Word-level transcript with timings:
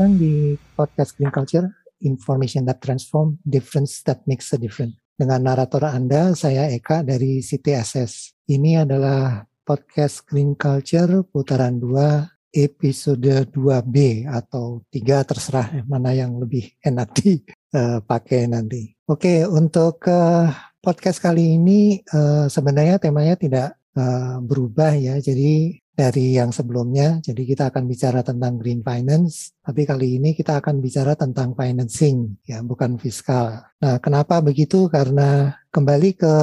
datang 0.00 0.16
di 0.16 0.56
podcast 0.72 1.12
Green 1.12 1.28
Culture, 1.28 1.68
Information 2.08 2.64
that 2.64 2.80
Transform, 2.80 3.36
Difference 3.44 4.00
that 4.08 4.24
Makes 4.24 4.48
a 4.48 4.56
Difference. 4.56 4.96
Dengan 5.12 5.44
narator 5.44 5.84
Anda, 5.92 6.32
saya 6.32 6.72
Eka 6.72 7.04
dari 7.04 7.44
CTSS. 7.44 8.32
Ini 8.48 8.88
adalah 8.88 9.44
podcast 9.60 10.24
Green 10.24 10.56
Culture 10.56 11.20
putaran 11.28 11.76
2 11.76 12.48
episode 12.48 13.52
2B 13.52 14.24
atau 14.24 14.80
3 14.88 15.28
terserah 15.28 15.68
mana 15.84 16.16
yang 16.16 16.32
lebih 16.40 16.80
enak 16.80 17.12
dipakai 17.20 18.48
nanti. 18.48 18.96
Oke, 19.04 19.44
untuk 19.44 20.00
uh, 20.08 20.48
podcast 20.80 21.20
kali 21.20 21.60
ini 21.60 22.00
uh, 22.08 22.48
sebenarnya 22.48 22.96
temanya 22.96 23.36
tidak 23.36 23.76
uh, 24.00 24.40
berubah 24.40 24.96
ya. 24.96 25.20
Jadi 25.20 25.76
dari 26.00 26.40
yang 26.40 26.48
sebelumnya. 26.48 27.20
Jadi 27.20 27.44
kita 27.44 27.68
akan 27.68 27.84
bicara 27.84 28.24
tentang 28.24 28.56
green 28.56 28.80
finance, 28.80 29.52
tapi 29.60 29.84
kali 29.84 30.16
ini 30.16 30.32
kita 30.32 30.56
akan 30.64 30.80
bicara 30.80 31.12
tentang 31.12 31.52
financing, 31.52 32.40
ya 32.48 32.64
bukan 32.64 32.96
fiskal. 32.96 33.60
Nah, 33.84 34.00
kenapa 34.00 34.40
begitu? 34.40 34.88
Karena 34.88 35.52
kembali 35.68 36.16
ke 36.16 36.34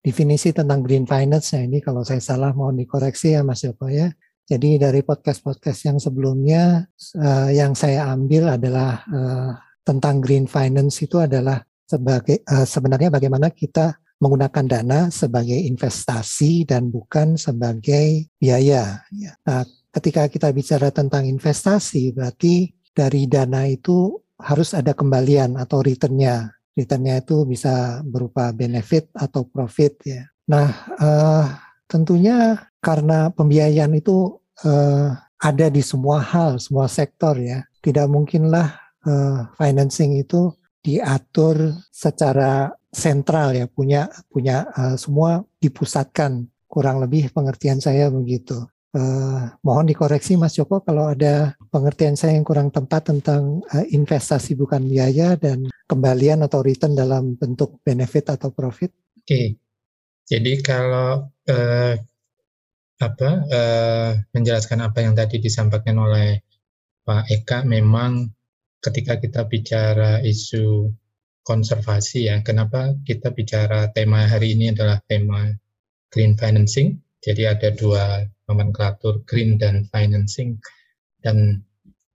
definisi 0.00 0.56
tentang 0.56 0.80
green 0.80 1.04
finance, 1.04 1.52
nah 1.52 1.62
ini 1.68 1.84
kalau 1.84 2.00
saya 2.00 2.24
salah 2.24 2.56
mohon 2.56 2.80
dikoreksi 2.80 3.36
ya 3.36 3.44
Mas 3.44 3.60
Joko 3.60 3.92
ya. 3.92 4.08
Jadi 4.48 4.80
dari 4.80 5.04
podcast-podcast 5.04 5.80
yang 5.92 5.98
sebelumnya 6.02 6.88
uh, 7.20 7.48
yang 7.52 7.76
saya 7.78 8.10
ambil 8.10 8.50
adalah 8.56 9.04
uh, 9.06 9.54
tentang 9.86 10.18
green 10.18 10.50
finance 10.50 10.98
itu 11.04 11.20
adalah 11.22 11.62
sebagai 11.86 12.42
uh, 12.50 12.66
sebenarnya 12.66 13.12
bagaimana 13.12 13.54
kita 13.54 14.02
menggunakan 14.22 14.64
dana 14.70 15.10
sebagai 15.10 15.58
investasi 15.58 16.62
dan 16.62 16.94
bukan 16.94 17.34
sebagai 17.34 18.30
biaya. 18.38 19.02
Ya. 19.10 19.34
Nah, 19.42 19.66
ketika 19.90 20.30
kita 20.30 20.54
bicara 20.54 20.94
tentang 20.94 21.26
investasi, 21.26 22.14
berarti 22.14 22.70
dari 22.94 23.26
dana 23.26 23.66
itu 23.66 24.22
harus 24.38 24.78
ada 24.78 24.94
kembalian 24.94 25.58
atau 25.58 25.82
returnnya. 25.82 26.54
Returnnya 26.78 27.18
itu 27.18 27.42
bisa 27.42 27.98
berupa 28.06 28.54
benefit 28.54 29.10
atau 29.10 29.42
profit 29.42 29.98
ya. 30.06 30.22
Nah, 30.46 30.70
uh, 31.02 31.44
tentunya 31.90 32.62
karena 32.78 33.34
pembiayaan 33.34 33.98
itu 33.98 34.38
uh, 34.62 35.18
ada 35.42 35.66
di 35.66 35.82
semua 35.82 36.22
hal, 36.22 36.62
semua 36.62 36.86
sektor 36.86 37.34
ya. 37.42 37.66
Tidak 37.82 38.06
mungkinlah 38.06 38.70
uh, 39.02 39.50
financing 39.58 40.22
itu 40.22 40.54
diatur 40.82 41.74
secara 41.90 42.70
sentral 42.92 43.56
ya 43.56 43.64
punya 43.66 44.12
punya 44.28 44.68
uh, 44.76 45.00
semua 45.00 45.40
dipusatkan 45.58 46.44
kurang 46.68 47.00
lebih 47.00 47.32
pengertian 47.32 47.80
saya 47.80 48.12
begitu. 48.12 48.68
Uh, 48.92 49.48
mohon 49.64 49.88
dikoreksi 49.88 50.36
Mas 50.36 50.52
Joko 50.52 50.84
kalau 50.84 51.08
ada 51.08 51.56
pengertian 51.72 52.12
saya 52.12 52.36
yang 52.36 52.44
kurang 52.44 52.68
tepat 52.68 53.08
tentang 53.08 53.64
uh, 53.72 53.84
investasi 53.88 54.52
bukan 54.52 54.84
biaya 54.84 55.32
dan 55.40 55.72
kembalian 55.88 56.44
atau 56.44 56.60
return 56.60 56.92
dalam 56.92 57.32
bentuk 57.40 57.80
benefit 57.80 58.28
atau 58.28 58.52
profit. 58.52 58.92
Oke, 59.16 59.56
jadi 60.28 60.52
kalau 60.60 61.32
uh, 61.48 61.94
apa 63.00 63.30
uh, 63.48 64.10
menjelaskan 64.36 64.84
apa 64.84 65.00
yang 65.00 65.16
tadi 65.16 65.40
disampaikan 65.40 65.96
oleh 65.96 66.44
Pak 67.02 67.32
Eka, 67.32 67.58
memang 67.64 68.28
ketika 68.84 69.16
kita 69.16 69.48
bicara 69.48 70.20
isu 70.20 70.92
konservasi 71.42 72.30
ya. 72.30 72.40
Kenapa 72.46 72.94
kita 73.06 73.34
bicara 73.34 73.90
tema 73.90 74.26
hari 74.26 74.54
ini 74.54 74.70
adalah 74.74 75.02
tema 75.06 75.50
green 76.10 76.38
financing. 76.38 76.98
Jadi 77.22 77.46
ada 77.46 77.70
dua 77.70 78.26
nomenklatur 78.50 79.22
green 79.24 79.56
dan 79.56 79.86
financing 79.88 80.58
dan 81.22 81.62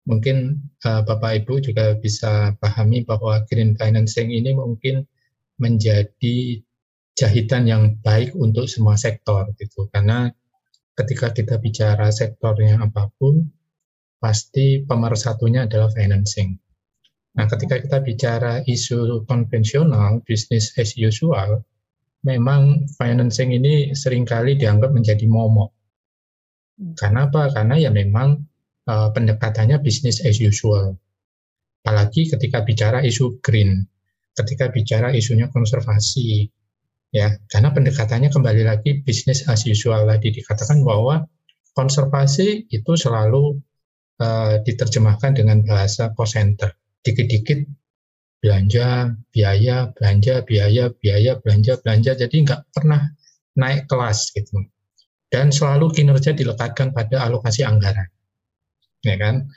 mungkin 0.07 0.59
uh, 0.84 1.03
Bapak 1.03 1.44
Ibu 1.44 1.63
juga 1.63 1.95
bisa 2.00 2.56
pahami 2.59 3.03
bahwa 3.03 3.44
green 3.47 3.75
financing 3.75 4.31
ini 4.31 4.56
mungkin 4.56 5.07
menjadi 5.59 6.59
jahitan 7.13 7.69
yang 7.69 7.84
baik 8.01 8.34
untuk 8.34 8.66
semua 8.66 8.97
sektor 8.97 9.45
gitu 9.61 9.85
karena 9.94 10.34
ketika 10.97 11.29
kita 11.29 11.61
bicara 11.61 12.09
sektornya 12.09 12.81
apa 12.81 13.13
pun 13.22 13.53
pasti 14.17 14.81
pemersatunya 14.81 15.69
adalah 15.69 15.94
financing 15.94 16.57
Nah, 17.33 17.49
ketika 17.49 17.81
kita 17.81 17.97
bicara 18.05 18.61
isu 18.61 19.25
konvensional, 19.25 20.21
bisnis 20.21 20.69
as 20.77 20.94
usual, 20.94 21.66
memang 22.21 22.85
financing 22.94 23.57
ini 23.57 23.97
sering 23.97 24.21
kali 24.21 24.53
dianggap 24.53 24.94
menjadi 24.94 25.25
momok. 25.25 25.73
Hmm. 26.77 26.93
Karena 26.93 27.25
apa? 27.25 27.49
Karena 27.49 27.75
ya 27.81 27.89
memang 27.89 28.38
uh, 28.85 29.09
pendekatannya 29.09 29.81
bisnis 29.81 30.22
as 30.22 30.38
usual. 30.38 30.93
Apalagi 31.81 32.29
ketika 32.29 32.61
bicara 32.61 33.01
isu 33.01 33.41
green, 33.41 33.81
ketika 34.38 34.69
bicara 34.69 35.09
isunya 35.11 35.49
konservasi, 35.49 36.47
ya, 37.09 37.33
karena 37.49 37.73
pendekatannya 37.73 38.29
kembali 38.29 38.61
lagi 38.61 39.01
bisnis 39.01 39.49
as 39.49 39.66
usual 39.66 40.05
tadi 40.05 40.38
dikatakan 40.38 40.85
bahwa 40.85 41.25
konservasi 41.73 42.69
itu 42.69 42.93
selalu 42.93 43.57
uh, 44.22 44.61
diterjemahkan 44.61 45.33
dengan 45.33 45.66
bahasa 45.66 46.13
cost 46.13 46.38
center 46.38 46.72
dikit-dikit 47.03 47.68
belanja, 48.44 49.16
biaya, 49.31 49.91
belanja, 49.96 50.44
biaya, 50.44 50.91
biaya, 50.91 51.31
belanja, 51.40 51.80
belanja. 51.80 52.12
Jadi 52.19 52.36
nggak 52.44 52.62
pernah 52.75 53.08
naik 53.56 53.88
kelas 53.88 54.36
gitu. 54.36 54.59
Dan 55.31 55.50
selalu 55.50 55.96
kinerja 55.96 56.36
dilekatkan 56.36 56.91
pada 56.91 57.24
alokasi 57.24 57.64
anggaran. 57.64 58.06
Ya 59.03 59.16
kan? 59.16 59.47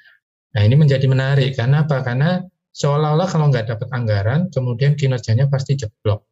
Nah 0.55 0.63
ini 0.63 0.75
menjadi 0.79 1.05
menarik. 1.11 1.59
Karena 1.59 1.85
apa? 1.85 2.01
Karena 2.01 2.41
seolah-olah 2.73 3.29
kalau 3.29 3.51
nggak 3.51 3.75
dapat 3.75 3.89
anggaran, 3.93 4.49
kemudian 4.55 4.95
kinerjanya 4.95 5.51
pasti 5.51 5.77
jeblok. 5.77 6.25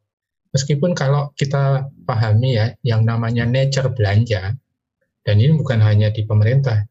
Meskipun 0.55 0.95
kalau 0.95 1.35
kita 1.35 1.91
pahami 2.07 2.55
ya, 2.55 2.71
yang 2.87 3.03
namanya 3.03 3.43
nature 3.43 3.91
belanja, 3.91 4.55
dan 5.27 5.37
ini 5.43 5.59
bukan 5.59 5.83
hanya 5.83 6.15
di 6.15 6.23
pemerintah, 6.23 6.87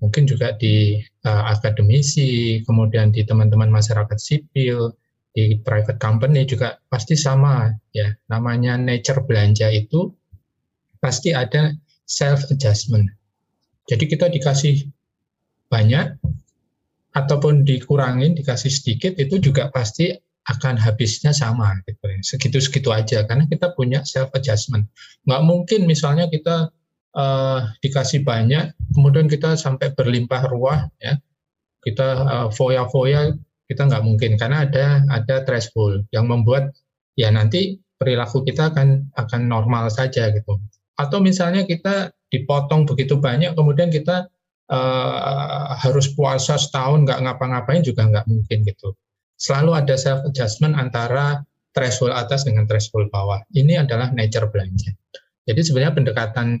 mungkin 0.00 0.24
juga 0.24 0.56
di 0.56 0.98
uh, 1.28 1.44
akademisi, 1.52 2.60
kemudian 2.64 3.12
di 3.12 3.22
teman-teman 3.22 3.68
masyarakat 3.68 4.16
sipil, 4.16 4.96
di 5.30 5.60
private 5.62 6.00
company 6.02 6.42
juga 6.48 6.80
pasti 6.90 7.14
sama 7.14 7.70
ya. 7.94 8.10
Namanya 8.32 8.80
nature 8.80 9.22
belanja 9.22 9.70
itu 9.70 10.10
pasti 10.98 11.30
ada 11.36 11.70
self 12.08 12.50
adjustment. 12.50 13.06
Jadi 13.86 14.04
kita 14.10 14.26
dikasih 14.32 14.88
banyak 15.70 16.18
ataupun 17.14 17.62
dikurangin, 17.62 18.34
dikasih 18.34 18.70
sedikit 18.70 19.14
itu 19.18 19.38
juga 19.38 19.70
pasti 19.70 20.10
akan 20.50 20.74
habisnya 20.80 21.30
sama 21.30 21.78
gitu. 21.86 22.02
Segitu-segitu 22.24 22.90
aja 22.90 23.22
karena 23.28 23.46
kita 23.46 23.70
punya 23.76 24.02
self 24.02 24.34
adjustment. 24.34 24.88
Nggak 25.28 25.42
mungkin 25.46 25.80
misalnya 25.86 26.26
kita 26.26 26.74
uh, 27.14 27.70
dikasih 27.80 28.22
banyak, 28.22 28.74
kemudian 28.94 29.26
kita 29.26 29.54
sampai 29.54 29.94
berlimpah 29.94 30.46
ruah, 30.50 30.86
ya 31.02 31.18
kita 31.80 32.08
uh, 32.28 32.48
foya-foya 32.52 33.32
kita 33.70 33.86
nggak 33.86 34.04
mungkin 34.04 34.34
karena 34.34 34.66
ada 34.66 35.06
ada 35.08 35.46
threshold 35.46 36.04
yang 36.10 36.26
membuat 36.26 36.74
ya 37.14 37.30
nanti 37.30 37.78
perilaku 37.96 38.42
kita 38.42 38.74
akan 38.74 39.14
akan 39.14 39.40
normal 39.46 39.88
saja 39.88 40.28
gitu. 40.34 40.58
Atau 40.98 41.22
misalnya 41.22 41.64
kita 41.64 42.10
dipotong 42.28 42.84
begitu 42.84 43.16
banyak, 43.16 43.54
kemudian 43.54 43.88
kita 43.88 44.26
uh, 44.68 45.72
harus 45.78 46.10
puasa 46.12 46.58
setahun 46.58 47.06
nggak 47.06 47.20
ngapa-ngapain 47.24 47.80
juga 47.86 48.10
nggak 48.10 48.26
mungkin 48.26 48.66
gitu. 48.66 48.92
Selalu 49.40 49.72
ada 49.86 49.94
self 49.96 50.26
adjustment 50.28 50.76
antara 50.76 51.40
threshold 51.72 52.12
atas 52.12 52.44
dengan 52.44 52.66
threshold 52.66 53.08
bawah. 53.08 53.40
Ini 53.54 53.86
adalah 53.86 54.10
nature 54.12 54.50
belanja. 54.50 54.92
Jadi 55.46 55.60
sebenarnya 55.64 55.94
pendekatan 55.96 56.60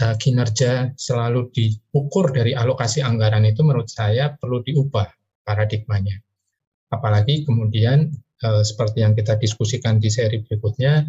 uh, 0.00 0.16
kinerja 0.16 0.96
selalu 0.96 1.52
diukur 1.52 2.32
dari 2.32 2.56
alokasi 2.56 3.04
anggaran 3.04 3.44
itu 3.44 3.60
menurut 3.60 3.90
saya 3.90 4.32
perlu 4.32 4.64
diubah 4.64 5.08
paradigmanya. 5.44 6.16
Apalagi 6.92 7.44
kemudian 7.44 8.08
uh, 8.44 8.62
seperti 8.64 9.04
yang 9.04 9.12
kita 9.12 9.36
diskusikan 9.36 10.00
di 10.00 10.08
seri 10.08 10.40
berikutnya, 10.44 11.04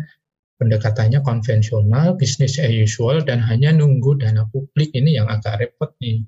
pendekatannya 0.59 1.19
konvensional, 1.23 2.15
bisnis 2.15 2.59
as 2.59 2.71
usual, 2.71 3.23
dan 3.23 3.43
hanya 3.43 3.75
nunggu 3.75 4.19
dana 4.19 4.47
publik 4.47 4.95
ini 4.95 5.19
yang 5.19 5.27
agak 5.27 5.59
repot 5.59 5.91
nih. 5.99 6.23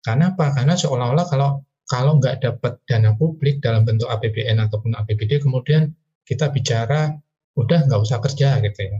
Karena 0.00 0.32
apa? 0.32 0.56
Karena 0.56 0.74
seolah-olah 0.78 1.26
kalau 1.28 1.68
kalau 1.88 2.20
nggak 2.20 2.44
dapat 2.44 2.80
dana 2.84 3.16
publik 3.16 3.64
dalam 3.64 3.88
bentuk 3.88 4.08
APBN 4.08 4.60
ataupun 4.68 4.92
APBD, 4.92 5.40
kemudian 5.40 5.88
kita 6.28 6.52
bicara 6.52 7.16
udah 7.56 7.88
nggak 7.88 8.00
usah 8.00 8.20
kerja 8.20 8.60
gitu 8.60 8.80
ya. 8.84 8.98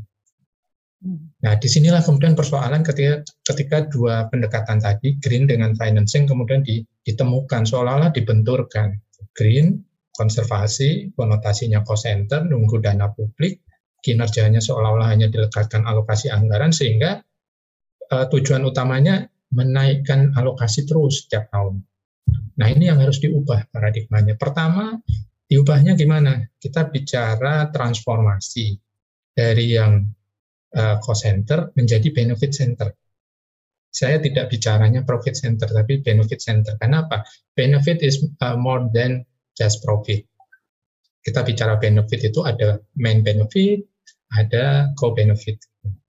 Hmm. 0.99 1.31
Nah, 1.47 1.55
di 1.55 1.69
sinilah 1.71 2.03
kemudian 2.03 2.35
persoalan 2.35 2.83
ketika 2.83 3.23
ketika 3.47 3.87
dua 3.87 4.27
pendekatan 4.27 4.83
tadi, 4.83 5.15
green 5.23 5.47
dengan 5.47 5.75
financing, 5.79 6.27
kemudian 6.27 6.67
ditemukan 7.07 7.63
seolah-olah 7.63 8.11
dibenturkan. 8.11 8.99
Green, 9.31 9.79
konservasi, 10.19 11.15
konotasinya 11.15 11.87
cost 11.87 12.11
center, 12.11 12.43
nunggu 12.43 12.83
dana 12.83 13.15
publik, 13.15 13.63
kinerjanya 14.03 14.59
seolah-olah 14.59 15.15
hanya 15.15 15.31
dilekatkan 15.31 15.87
alokasi 15.87 16.35
anggaran, 16.35 16.75
sehingga 16.75 17.23
uh, 18.11 18.27
tujuan 18.35 18.67
utamanya 18.67 19.31
menaikkan 19.55 20.35
alokasi 20.35 20.83
terus 20.83 21.25
setiap 21.25 21.47
tahun. 21.55 21.87
Nah 22.59 22.67
ini 22.67 22.91
yang 22.91 22.99
harus 22.99 23.23
diubah 23.23 23.71
paradigmanya. 23.71 24.35
Pertama, 24.35 24.99
diubahnya 25.47 25.95
gimana? 25.95 26.43
Kita 26.59 26.91
bicara 26.91 27.71
transformasi 27.71 28.75
dari 29.33 29.79
yang 29.79 30.03
uh, 30.77 30.97
cost 31.01 31.25
center 31.25 31.73
menjadi 31.79 32.09
benefit 32.13 32.53
center. 32.53 32.93
Saya 33.89 34.21
tidak 34.21 34.53
bicaranya 34.53 35.03
profit 35.03 35.35
center, 35.35 35.65
tapi 35.65 36.05
benefit 36.05 36.45
center. 36.45 36.77
Kenapa? 36.77 37.25
Benefit 37.57 38.05
is 38.05 38.21
uh, 38.45 38.55
more 38.55 38.87
than 38.93 39.25
just 39.57 39.81
profit. 39.81 40.29
Kita 41.25 41.43
bicara 41.43 41.81
benefit 41.81 42.21
itu 42.31 42.45
ada 42.45 42.79
main 43.01 43.25
benefit, 43.25 43.83
ada 44.37 44.93
co-benefit. 44.95 45.59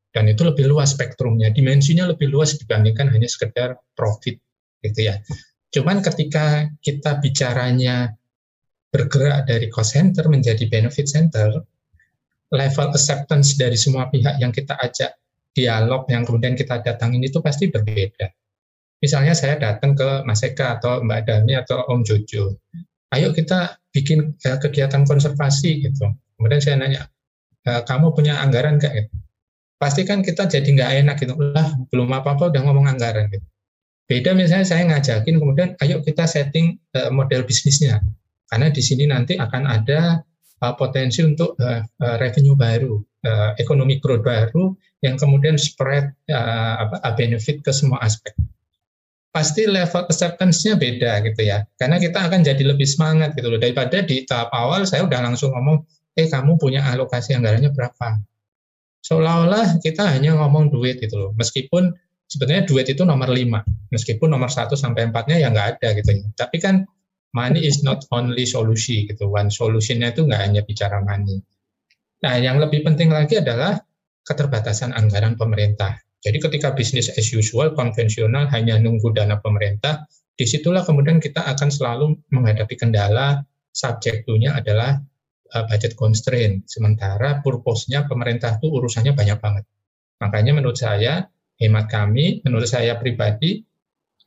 Dan 0.10 0.26
itu 0.28 0.42
lebih 0.42 0.66
luas 0.68 0.98
spektrumnya, 0.98 1.54
dimensinya 1.54 2.10
lebih 2.10 2.34
luas 2.34 2.58
dibandingkan 2.58 3.14
hanya 3.14 3.30
sekedar 3.30 3.78
profit 3.94 4.42
gitu 4.82 5.00
ya. 5.06 5.22
Cuman 5.70 6.02
ketika 6.02 6.66
kita 6.82 7.22
bicaranya 7.22 8.10
bergerak 8.90 9.46
dari 9.46 9.70
cost 9.70 9.94
center 9.94 10.26
menjadi 10.26 10.66
benefit 10.66 11.06
center, 11.06 11.62
level 12.50 12.88
acceptance 12.94 13.56
dari 13.56 13.78
semua 13.78 14.10
pihak 14.10 14.42
yang 14.42 14.50
kita 14.50 14.74
ajak 14.82 15.18
dialog 15.54 16.06
yang 16.10 16.26
kemudian 16.26 16.54
kita 16.54 16.82
datangin 16.82 17.22
itu 17.22 17.42
pasti 17.42 17.70
berbeda. 17.70 18.30
Misalnya 19.00 19.32
saya 19.32 19.56
datang 19.56 19.96
ke 19.96 20.28
Mas 20.28 20.44
Eka 20.44 20.80
atau 20.80 21.00
Mbak 21.00 21.22
Dami 21.24 21.56
atau 21.56 21.88
Om 21.88 22.04
Jojo, 22.04 22.60
ayo 23.16 23.32
kita 23.32 23.80
bikin 23.96 24.36
uh, 24.36 24.58
kegiatan 24.60 25.08
konservasi 25.08 25.88
gitu. 25.88 26.12
Kemudian 26.40 26.64
saya 26.64 26.80
nanya, 26.80 27.04
e, 27.68 27.84
kamu 27.84 28.16
punya 28.16 28.40
anggaran 28.40 28.80
nggak? 28.80 28.96
Gitu. 28.96 29.12
Pasti 29.76 30.08
kan 30.08 30.24
kita 30.24 30.48
jadi 30.48 30.64
nggak 30.64 30.92
enak 31.04 31.16
gitu, 31.20 31.36
lah 31.36 31.68
belum 31.92 32.16
apa-apa 32.16 32.48
udah 32.48 32.64
ngomong 32.64 32.88
anggaran 32.88 33.28
gitu. 33.28 33.44
Beda 34.08 34.32
misalnya 34.32 34.64
saya 34.64 34.88
ngajakin 34.88 35.36
kemudian 35.36 35.70
ayo 35.84 36.00
kita 36.00 36.24
setting 36.24 36.80
uh, 36.96 37.12
model 37.12 37.44
bisnisnya. 37.44 38.00
Karena 38.48 38.72
di 38.72 38.80
sini 38.80 39.04
nanti 39.04 39.36
akan 39.36 39.68
ada 39.68 40.24
uh, 40.62 40.74
potensi 40.76 41.24
untuk 41.24 41.56
uh, 41.60 41.82
uh, 41.82 42.16
revenue 42.20 42.56
baru, 42.56 43.00
uh, 43.00 43.52
ekonomi 43.60 43.98
growth 44.00 44.24
baru 44.24 44.76
yang 45.00 45.16
kemudian 45.16 45.56
spread 45.56 46.12
uh, 46.32 46.88
apa, 46.88 47.16
benefit 47.16 47.64
ke 47.64 47.72
semua 47.72 48.00
aspek. 48.04 48.36
Pasti 49.30 49.70
level 49.70 50.10
acceptance-nya 50.10 50.76
beda 50.76 51.22
gitu 51.22 51.42
ya. 51.46 51.64
Karena 51.78 52.02
kita 52.02 52.28
akan 52.28 52.42
jadi 52.42 52.64
lebih 52.66 52.90
semangat 52.90 53.38
gitu 53.38 53.48
loh 53.54 53.62
daripada 53.62 54.02
di 54.02 54.26
tahap 54.26 54.50
awal 54.52 54.84
saya 54.90 55.06
udah 55.06 55.22
langsung 55.22 55.54
ngomong, 55.54 55.86
"Eh, 56.18 56.26
kamu 56.28 56.58
punya 56.58 56.82
alokasi 56.84 57.38
anggarannya 57.38 57.70
berapa?" 57.72 58.20
Seolah-olah 59.06 59.80
kita 59.80 60.04
hanya 60.12 60.36
ngomong 60.36 60.74
duit 60.74 61.00
gitu 61.00 61.16
loh. 61.16 61.32
Meskipun 61.38 61.94
sebetulnya 62.26 62.66
duit 62.66 62.90
itu 62.90 63.06
nomor 63.06 63.32
lima, 63.32 63.64
meskipun 63.94 64.28
nomor 64.28 64.52
satu 64.52 64.74
sampai 64.74 65.08
empatnya 65.08 65.40
ya 65.40 65.48
nggak 65.54 65.68
ada 65.78 65.88
gitu. 65.96 66.10
Tapi 66.36 66.58
kan 66.60 66.84
money 67.36 67.66
is 67.66 67.86
not 67.86 68.06
only 68.10 68.46
solusi 68.46 69.06
gitu. 69.06 69.30
One 69.30 69.54
solutionnya 69.54 70.14
itu 70.14 70.26
nggak 70.26 70.42
hanya 70.42 70.62
bicara 70.66 71.02
money. 71.02 71.42
Nah, 72.20 72.36
yang 72.36 72.60
lebih 72.60 72.84
penting 72.84 73.14
lagi 73.14 73.40
adalah 73.40 73.80
keterbatasan 74.28 74.92
anggaran 74.92 75.40
pemerintah. 75.40 75.98
Jadi 76.20 76.38
ketika 76.38 76.76
bisnis 76.76 77.08
as 77.16 77.32
usual, 77.32 77.72
konvensional, 77.72 78.52
hanya 78.52 78.76
nunggu 78.76 79.16
dana 79.16 79.40
pemerintah, 79.40 80.04
di 80.36 80.44
situlah 80.44 80.84
kemudian 80.84 81.24
kita 81.24 81.48
akan 81.48 81.72
selalu 81.72 82.20
menghadapi 82.32 82.76
kendala 82.76 83.40
subjektunya 83.72 84.52
adalah 84.52 85.00
uh, 85.56 85.64
budget 85.72 85.96
constraint. 85.96 86.68
Sementara 86.68 87.40
purpose-nya 87.40 88.04
pemerintah 88.08 88.60
itu 88.60 88.68
urusannya 88.68 89.16
banyak 89.16 89.40
banget. 89.40 89.64
Makanya 90.20 90.52
menurut 90.60 90.76
saya 90.76 91.32
hemat 91.56 91.88
kami, 91.88 92.44
menurut 92.44 92.68
saya 92.68 93.00
pribadi, 93.00 93.64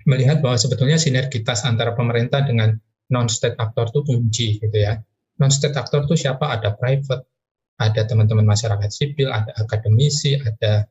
melihat 0.09 0.41
bahwa 0.41 0.57
sebetulnya 0.57 0.97
sinergitas 0.97 1.69
antara 1.69 1.93
pemerintah 1.93 2.43
dengan 2.43 2.73
non-state 3.13 3.61
aktor 3.61 3.93
itu 3.93 4.01
kunci 4.03 4.49
gitu 4.57 4.73
ya. 4.73 4.97
Non-state 5.37 5.77
aktor 5.77 6.09
itu 6.09 6.17
siapa? 6.17 6.49
Ada 6.49 6.73
private, 6.73 7.29
ada 7.77 8.03
teman-teman 8.09 8.49
masyarakat 8.49 8.89
sipil, 8.89 9.29
ada 9.29 9.53
akademisi, 9.61 10.41
ada 10.41 10.89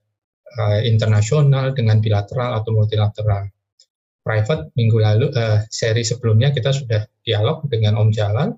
uh, 0.62 0.80
internasional 0.86 1.74
dengan 1.74 1.98
bilateral 1.98 2.62
atau 2.62 2.70
multilateral. 2.78 3.50
Private 4.22 4.70
minggu 4.78 4.98
lalu 5.02 5.28
uh, 5.34 5.66
seri 5.66 6.06
sebelumnya 6.06 6.54
kita 6.54 6.70
sudah 6.70 7.02
dialog 7.26 7.66
dengan 7.66 7.98
Om 7.98 8.14
Jalal. 8.14 8.54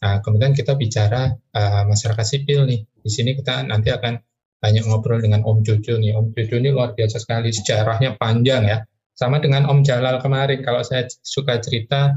Nah, 0.00 0.16
kemudian 0.22 0.54
kita 0.54 0.78
bicara 0.78 1.34
uh, 1.34 1.82
masyarakat 1.84 2.24
sipil 2.24 2.64
nih. 2.64 2.86
Di 2.86 3.10
sini 3.10 3.34
kita 3.34 3.66
nanti 3.66 3.90
akan 3.90 4.16
banyak 4.60 4.84
ngobrol 4.86 5.18
dengan 5.18 5.42
Om 5.42 5.64
Jojo 5.66 5.98
nih. 5.98 6.14
Om 6.14 6.36
Jojo 6.36 6.56
ini 6.60 6.70
luar 6.70 6.92
biasa 6.94 7.16
sekali, 7.18 7.50
sejarahnya 7.50 8.20
panjang 8.20 8.62
ya. 8.68 8.78
Sama 9.16 9.40
dengan 9.40 9.68
Om 9.68 9.84
Jalal 9.84 10.20
kemarin, 10.20 10.64
kalau 10.64 10.80
saya 10.80 11.04
suka 11.20 11.60
cerita, 11.60 12.16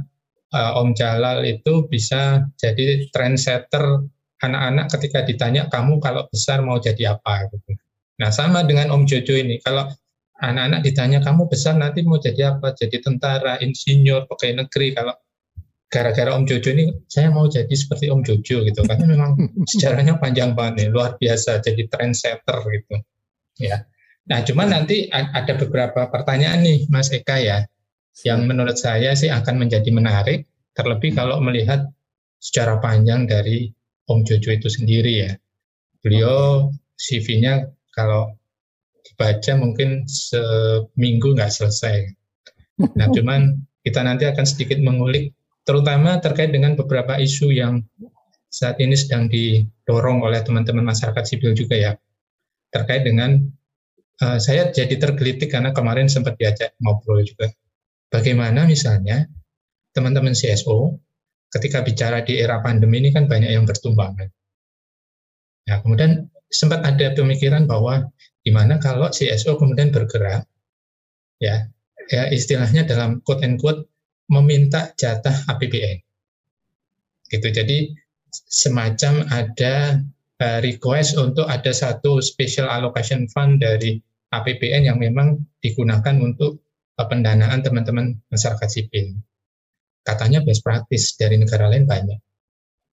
uh, 0.53 0.79
Om 0.79 0.94
Jalal 0.94 1.44
itu 1.44 1.89
bisa 1.89 2.45
jadi 2.55 3.09
trendsetter 3.09 4.05
anak-anak 4.44 4.91
ketika 4.94 5.25
ditanya, 5.25 5.71
kamu 5.71 5.97
kalau 6.03 6.27
besar 6.29 6.61
mau 6.61 6.77
jadi 6.77 7.17
apa? 7.17 7.50
Gitu. 7.50 7.79
Nah 8.21 8.29
sama 8.29 8.61
dengan 8.67 8.94
Om 8.94 9.09
Jojo 9.09 9.33
ini, 9.33 9.57
kalau 9.63 9.89
anak-anak 10.44 10.83
ditanya, 10.83 11.19
kamu 11.23 11.47
besar 11.47 11.79
nanti 11.79 12.03
mau 12.03 12.19
jadi 12.19 12.55
apa? 12.55 12.75
Jadi 12.75 13.00
tentara, 13.00 13.57
insinyur, 13.63 14.27
pegawai 14.27 14.67
negeri, 14.67 14.91
kalau 14.91 15.15
gara-gara 15.94 16.33
Om 16.33 16.50
Jojo 16.50 16.73
ini 16.73 16.89
saya 17.05 17.29
mau 17.29 17.45
jadi 17.45 17.69
seperti 17.69 18.09
Om 18.09 18.25
Jojo 18.25 18.65
gitu 18.65 18.81
karena 18.81 19.05
memang 19.05 19.38
sejarahnya 19.69 20.17
panjang 20.17 20.57
banget 20.57 20.73
nih 20.81 20.88
luar 20.89 21.21
biasa 21.21 21.61
jadi 21.61 21.85
trendsetter 21.85 22.57
gitu 22.73 22.97
ya 23.61 23.85
nah 24.25 24.41
cuman 24.41 24.73
nanti 24.73 25.05
ada 25.13 25.53
beberapa 25.53 26.09
pertanyaan 26.09 26.65
nih 26.65 26.89
Mas 26.89 27.13
Eka 27.13 27.38
ya 27.38 27.61
yang 28.21 28.45
menurut 28.45 28.77
saya 28.77 29.18
sih 29.18 29.33
akan 29.33 29.65
menjadi 29.65 29.89
menarik 29.89 30.45
terlebih 30.77 31.18
kalau 31.18 31.42
melihat 31.42 31.89
secara 32.38 32.77
panjang 32.77 33.25
dari 33.25 33.74
Om 34.06 34.21
Jojo 34.21 34.54
itu 34.54 34.69
sendiri 34.69 35.13
ya. 35.25 35.31
Beliau 36.06 36.69
CV-nya 37.00 37.74
kalau 37.89 38.38
dibaca 39.01 39.57
mungkin 39.57 40.06
seminggu 40.06 41.33
nggak 41.33 41.50
selesai. 41.50 42.13
Nah 42.94 43.07
cuman 43.15 43.57
kita 43.81 44.06
nanti 44.06 44.30
akan 44.30 44.45
sedikit 44.45 44.77
mengulik 44.77 45.33
terutama 45.63 46.19
terkait 46.19 46.51
dengan 46.51 46.75
beberapa 46.75 47.18
isu 47.18 47.50
yang 47.50 47.81
saat 48.54 48.77
ini 48.77 48.94
sedang 48.94 49.31
didorong 49.31 50.21
oleh 50.21 50.44
teman-teman 50.45 50.86
masyarakat 50.86 51.24
sipil 51.25 51.58
juga 51.58 51.79
ya. 51.79 51.91
Terkait 52.70 53.08
dengan 53.08 53.39
uh, 54.22 54.38
saya 54.38 54.70
jadi 54.70 55.00
tergelitik 55.00 55.50
karena 55.50 55.74
kemarin 55.74 56.12
sempat 56.12 56.38
diajak 56.38 56.75
ngobrol 56.84 57.24
juga 57.24 57.50
bagaimana 58.13 58.70
misalnya 58.70 59.25
teman-teman 59.98 60.38
CSO 60.38 61.01
ketika 61.50 61.82
bicara 61.82 62.22
di 62.22 62.38
era 62.38 62.62
pandemi 62.62 63.01
ini 63.01 63.10
kan 63.10 63.25
banyak 63.25 63.50
yang 63.50 63.65
bertumbangan. 63.65 64.29
Nah, 65.70 65.77
kemudian 65.82 66.29
sempat 66.53 66.86
ada 66.86 67.17
pemikiran 67.17 67.65
bahwa 67.65 68.05
gimana 68.46 68.77
kalau 68.77 69.10
CSO 69.10 69.58
kemudian 69.58 69.89
bergerak 69.89 70.46
ya 71.41 71.65
ya 72.12 72.29
istilahnya 72.29 72.86
dalam 72.86 73.24
quote 73.25 73.41
and 73.41 73.58
quote 73.58 73.89
meminta 74.29 74.93
jatah 74.98 75.34
APBN. 75.50 76.01
Gitu. 77.29 77.48
Jadi 77.50 77.77
semacam 78.34 79.25
ada 79.29 80.01
uh, 80.41 80.60
request 80.62 81.17
untuk 81.17 81.46
ada 81.50 81.70
satu 81.74 82.22
special 82.22 82.70
allocation 82.70 83.25
fund 83.29 83.62
dari 83.62 83.98
APBN 84.34 84.89
yang 84.89 84.98
memang 84.98 85.38
digunakan 85.62 86.17
untuk 86.17 86.62
pendanaan 86.97 87.65
teman-teman 87.65 88.21
masyarakat 88.29 88.69
sipil. 88.69 89.17
Katanya 90.03 90.43
best 90.43 90.62
practice 90.62 91.15
dari 91.17 91.39
negara 91.39 91.71
lain 91.71 91.89
banyak. 91.89 92.19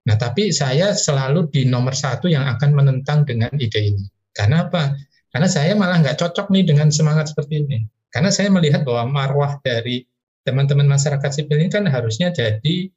Nah, 0.08 0.16
tapi 0.16 0.48
saya 0.54 0.96
selalu 0.96 1.52
di 1.52 1.68
nomor 1.68 1.92
satu 1.92 2.30
yang 2.30 2.48
akan 2.48 2.70
menentang 2.72 3.28
dengan 3.28 3.52
ide 3.60 3.92
ini. 3.92 4.04
Karena 4.32 4.64
apa? 4.64 4.96
Karena 5.28 5.48
saya 5.50 5.76
malah 5.76 6.00
nggak 6.00 6.16
cocok 6.16 6.48
nih 6.48 6.64
dengan 6.64 6.88
semangat 6.88 7.34
seperti 7.34 7.60
ini. 7.60 7.78
Karena 8.08 8.32
saya 8.32 8.48
melihat 8.48 8.82
bahwa 8.82 9.06
marwah 9.06 9.60
dari 9.60 10.02
teman-teman 10.42 10.88
masyarakat 10.88 11.30
sipil 11.30 11.60
ini 11.60 11.70
kan 11.70 11.84
harusnya 11.86 12.32
jadi 12.32 12.88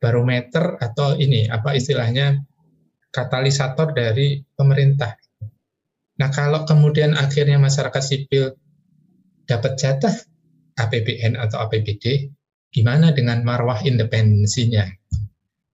barometer 0.00 0.80
atau 0.80 1.14
ini 1.14 1.46
apa 1.46 1.76
istilahnya 1.76 2.40
katalisator 3.12 3.94
dari 3.94 4.42
pemerintah. 4.56 5.14
Nah 6.16 6.28
kalau 6.32 6.64
kemudian 6.64 7.14
akhirnya 7.14 7.60
masyarakat 7.60 8.02
sipil 8.02 8.56
dapat 9.46 9.78
jatah 9.78 10.16
APBN 10.76 11.40
atau 11.40 11.64
APBD, 11.66 12.28
gimana 12.70 13.12
dengan 13.16 13.42
marwah 13.42 13.80
independensinya? 13.82 14.84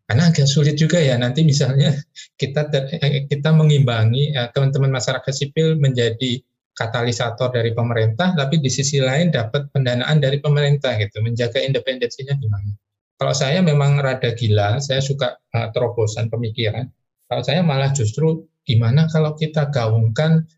Karena 0.06 0.28
agak 0.28 0.44
sulit 0.44 0.76
juga 0.76 1.00
ya 1.00 1.16
nanti 1.16 1.40
misalnya 1.47 1.94
kita 2.37 2.68
eh, 3.00 3.26
kita 3.26 3.50
mengimbangi 3.54 4.35
eh, 4.35 4.49
teman-teman 4.52 4.92
masyarakat 4.92 5.32
sipil 5.32 5.78
menjadi 5.78 6.42
katalisator 6.73 7.52
dari 7.52 7.76
pemerintah, 7.76 8.32
tapi 8.32 8.59
di 8.59 8.73
sisi 8.73 8.97
lain 9.00 9.28
dapat 9.28 9.68
pendanaan 9.71 10.18
dari 10.21 10.40
pemerintah 10.40 10.97
gitu, 10.97 11.21
menjaga 11.21 11.61
independensinya 11.61 12.32
gimana? 12.37 12.73
Kalau 13.21 13.35
saya 13.37 13.61
memang 13.62 14.00
rada 14.02 14.35
gila, 14.35 14.82
saya 14.82 14.99
suka 14.99 15.38
uh, 15.54 15.68
terobosan 15.71 16.26
pemikiran. 16.32 16.88
Kalau 17.28 17.42
saya 17.44 17.61
malah 17.62 17.92
justru 17.94 18.49
gimana 18.66 19.06
kalau 19.06 19.37
kita 19.38 19.68
gaungkan 19.71 20.49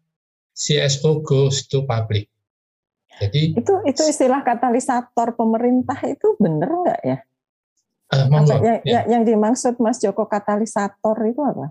CSO 0.55 1.21
goes 1.27 1.67
to 1.67 1.83
public. 1.85 2.31
Jadi 3.23 3.55
itu 3.55 3.75
itu 3.87 4.03
istilah 4.03 4.43
katalisator 4.43 5.39
pemerintah 5.39 5.99
itu 6.03 6.35
benar 6.43 6.71
nggak 6.71 7.01
ya? 7.07 7.19
Uh, 8.13 8.27
monggo, 8.29 8.61
yang, 8.61 8.79
ya. 8.85 9.01
yang 9.09 9.23
dimaksud 9.25 9.81
Mas 9.81 9.99
Joko 9.99 10.29
katalisator 10.29 11.17
itu 11.25 11.41
apa? 11.41 11.67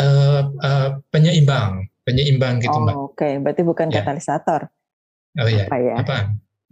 Uh, 0.00 0.40
uh, 0.62 0.88
penyeimbang, 1.10 1.86
penyeimbang 2.06 2.62
gitu 2.62 2.74
oh, 2.74 2.82
mbak. 2.82 2.94
Oke, 2.94 3.04
okay. 3.14 3.32
berarti 3.42 3.62
bukan 3.62 3.88
ya. 3.90 4.02
katalisator. 4.02 4.70
Oh 5.34 5.48
iya. 5.50 5.66
Apa 5.66 5.76
ya? 5.82 5.94
Apa? 5.98 6.16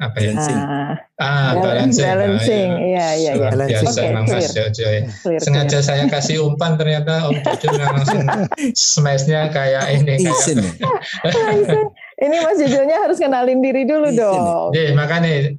Apa 0.02 0.19
ya? 0.19 0.35
Balancing. 0.35 0.59
Ah, 0.59 0.95
ah 1.23 1.50
balancing. 1.54 2.07
Balancing. 2.07 2.71
Iya, 2.75 3.07
iya, 3.14 3.33
iya. 3.38 3.50
Luar 3.54 3.69
biasa 3.71 4.00
okay, 4.02 4.09
Mas 4.14 4.50
Jojo 4.50 4.87
ya. 4.87 5.02
Clear, 5.07 5.40
Sengaja 5.42 5.78
clear. 5.78 5.83
saya 5.87 6.04
kasih 6.11 6.37
umpan 6.42 6.75
ternyata 6.75 7.31
Om 7.31 7.38
Jojo 7.38 7.83
langsung 7.83 8.23
smashnya 8.95 9.50
kayak 9.54 9.85
ini. 9.99 10.14
Isin. 10.26 10.59
Kayak... 11.23 11.95
ini 12.23 12.37
Mas 12.38 12.59
Jojonya 12.62 12.97
harus 13.02 13.19
kenalin 13.19 13.59
diri 13.59 13.83
dulu 13.83 14.14
dong. 14.14 14.71
Jadi 14.71 14.95
makanya 14.95 15.59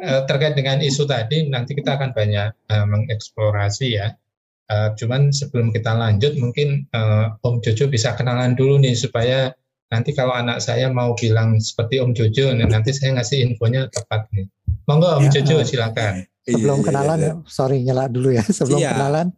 uh, 0.00 0.22
terkait 0.24 0.56
dengan 0.56 0.80
isu 0.80 1.04
tadi 1.04 1.46
nanti 1.52 1.76
kita 1.76 2.00
akan 2.00 2.16
banyak 2.16 2.48
uh, 2.72 2.86
mengeksplorasi 2.88 4.00
ya. 4.00 4.16
Uh, 4.68 4.92
cuman 5.00 5.32
sebelum 5.32 5.72
kita 5.72 5.96
lanjut 5.96 6.36
mungkin 6.36 6.84
uh, 6.92 7.32
Om 7.40 7.64
Jojo 7.64 7.88
bisa 7.88 8.12
kenalan 8.16 8.52
dulu 8.52 8.76
nih 8.76 8.92
supaya 8.92 9.48
nanti 9.88 10.12
kalau 10.12 10.36
anak 10.36 10.60
saya 10.60 10.92
mau 10.92 11.16
bilang 11.16 11.56
seperti 11.56 12.00
Om 12.04 12.12
Jojo, 12.12 12.52
nah 12.52 12.68
nanti 12.68 12.92
saya 12.92 13.16
ngasih 13.16 13.48
infonya 13.48 13.88
tepat 13.88 14.28
nih. 14.36 14.44
Monggo 14.84 15.08
Om 15.20 15.28
ya, 15.28 15.40
Jojo 15.40 15.64
silakan. 15.64 16.24
Sebelum 16.48 16.80
iya, 16.80 16.84
kenalan, 16.84 17.18
iya, 17.20 17.32
iya. 17.32 17.34
sorry 17.48 17.78
nyala 17.84 18.04
dulu 18.08 18.32
ya. 18.32 18.44
Sebelum 18.60 18.80
iya. 18.80 18.92
kenalan, 18.92 19.32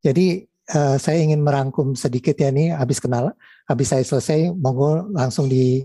jadi 0.00 0.48
uh, 0.72 0.96
saya 0.96 1.20
ingin 1.20 1.40
merangkum 1.44 1.92
sedikit 1.92 2.36
ya 2.40 2.48
nih. 2.48 2.72
Habis 2.72 3.00
kenal, 3.00 3.36
habis 3.70 3.86
saya 3.86 4.02
selesai, 4.02 4.50
monggo 4.50 5.14
langsung 5.14 5.46
di 5.46 5.78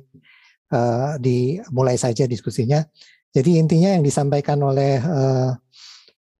uh, 0.74 1.22
dimulai 1.22 2.02
saja 2.02 2.26
diskusinya. 2.26 2.82
Jadi 3.30 3.62
intinya 3.62 3.94
yang 3.94 4.02
disampaikan 4.02 4.58
oleh 4.66 4.98
uh, 4.98 5.54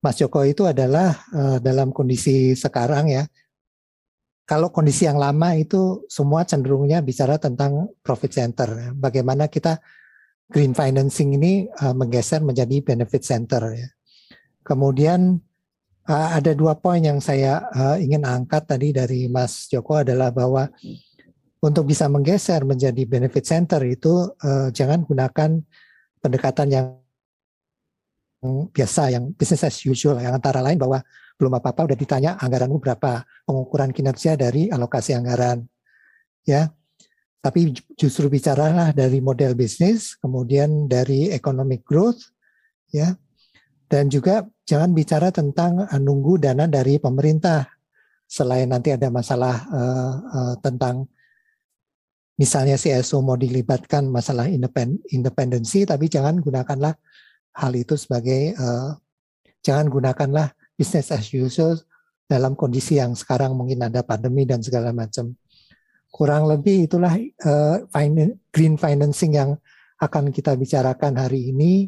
Mas 0.02 0.18
Joko 0.18 0.42
itu 0.42 0.66
adalah 0.66 1.14
uh, 1.30 1.62
dalam 1.62 1.94
kondisi 1.94 2.58
sekarang 2.58 3.14
ya. 3.14 3.24
Kalau 4.46 4.70
kondisi 4.70 5.06
yang 5.06 5.18
lama 5.18 5.58
itu 5.58 6.06
semua 6.10 6.46
cenderungnya 6.46 7.02
bicara 7.02 7.38
tentang 7.38 7.90
profit 8.02 8.34
center. 8.34 8.94
Bagaimana 8.94 9.50
kita 9.50 9.82
green 10.50 10.74
financing 10.74 11.38
ini 11.38 11.66
uh, 11.82 11.94
menggeser 11.94 12.42
menjadi 12.42 12.82
benefit 12.82 13.22
center 13.22 13.74
ya. 13.74 13.90
Kemudian 14.66 15.42
uh, 16.10 16.30
ada 16.38 16.54
dua 16.54 16.78
poin 16.78 17.02
yang 17.02 17.22
saya 17.22 17.66
uh, 17.74 17.98
ingin 18.02 18.26
angkat 18.26 18.66
tadi 18.66 18.94
dari 18.94 19.26
Mas 19.30 19.70
Joko 19.70 20.02
adalah 20.02 20.30
bahwa 20.30 20.70
untuk 21.64 21.88
bisa 21.88 22.12
menggeser 22.12 22.64
menjadi 22.68 23.04
benefit 23.08 23.46
center 23.48 23.82
itu 23.88 24.32
uh, 24.44 24.70
jangan 24.76 25.06
gunakan 25.08 25.62
pendekatan 26.20 26.68
yang 26.72 26.88
biasa 28.46 29.10
yang 29.10 29.34
business 29.34 29.66
as 29.66 29.78
usual 29.86 30.22
yang 30.22 30.38
antara 30.38 30.62
lain 30.62 30.78
bahwa 30.78 31.02
belum 31.36 31.58
apa-apa 31.60 31.92
udah 31.92 31.98
ditanya 31.98 32.32
anggaranmu 32.40 32.80
berapa 32.80 33.26
pengukuran 33.44 33.92
kinerja 33.92 34.40
dari 34.40 34.72
alokasi 34.72 35.18
anggaran 35.18 35.66
ya. 36.48 36.72
Tapi 37.42 37.78
justru 37.94 38.26
bicaralah 38.26 38.90
dari 38.90 39.22
model 39.22 39.54
bisnis 39.54 40.18
kemudian 40.18 40.90
dari 40.90 41.30
economic 41.30 41.86
growth 41.86 42.34
ya. 42.90 43.14
Dan 43.86 44.10
juga 44.10 44.42
jangan 44.66 44.98
bicara 44.98 45.30
tentang 45.30 45.86
eh, 45.86 46.02
nunggu 46.02 46.42
dana 46.42 46.66
dari 46.66 46.98
pemerintah. 46.98 47.70
Selain 48.26 48.66
nanti 48.66 48.90
ada 48.90 49.14
masalah 49.14 49.70
uh, 49.70 50.14
uh, 50.26 50.54
tentang 50.58 51.06
misalnya 52.36 52.76
CSO 52.76 53.24
mau 53.24 53.40
dilibatkan 53.40 54.08
masalah 54.12 54.52
independensi 54.52 55.88
tapi 55.88 56.12
jangan 56.12 56.40
gunakanlah 56.44 56.96
hal 57.56 57.72
itu 57.74 57.96
sebagai 57.96 58.56
uh, 58.60 58.96
jangan 59.64 59.88
gunakanlah 59.88 60.52
business 60.76 61.10
as 61.16 61.32
usual 61.32 61.80
dalam 62.28 62.58
kondisi 62.58 63.00
yang 63.00 63.16
sekarang 63.16 63.56
mungkin 63.56 63.86
ada 63.86 64.04
pandemi 64.04 64.44
dan 64.44 64.60
segala 64.60 64.92
macam. 64.92 65.34
Kurang 66.10 66.48
lebih 66.48 66.88
itulah 66.88 67.16
uh, 67.44 67.78
green 68.52 68.76
financing 68.76 69.36
yang 69.36 69.56
akan 70.00 70.32
kita 70.32 70.56
bicarakan 70.56 71.16
hari 71.16 71.52
ini 71.56 71.88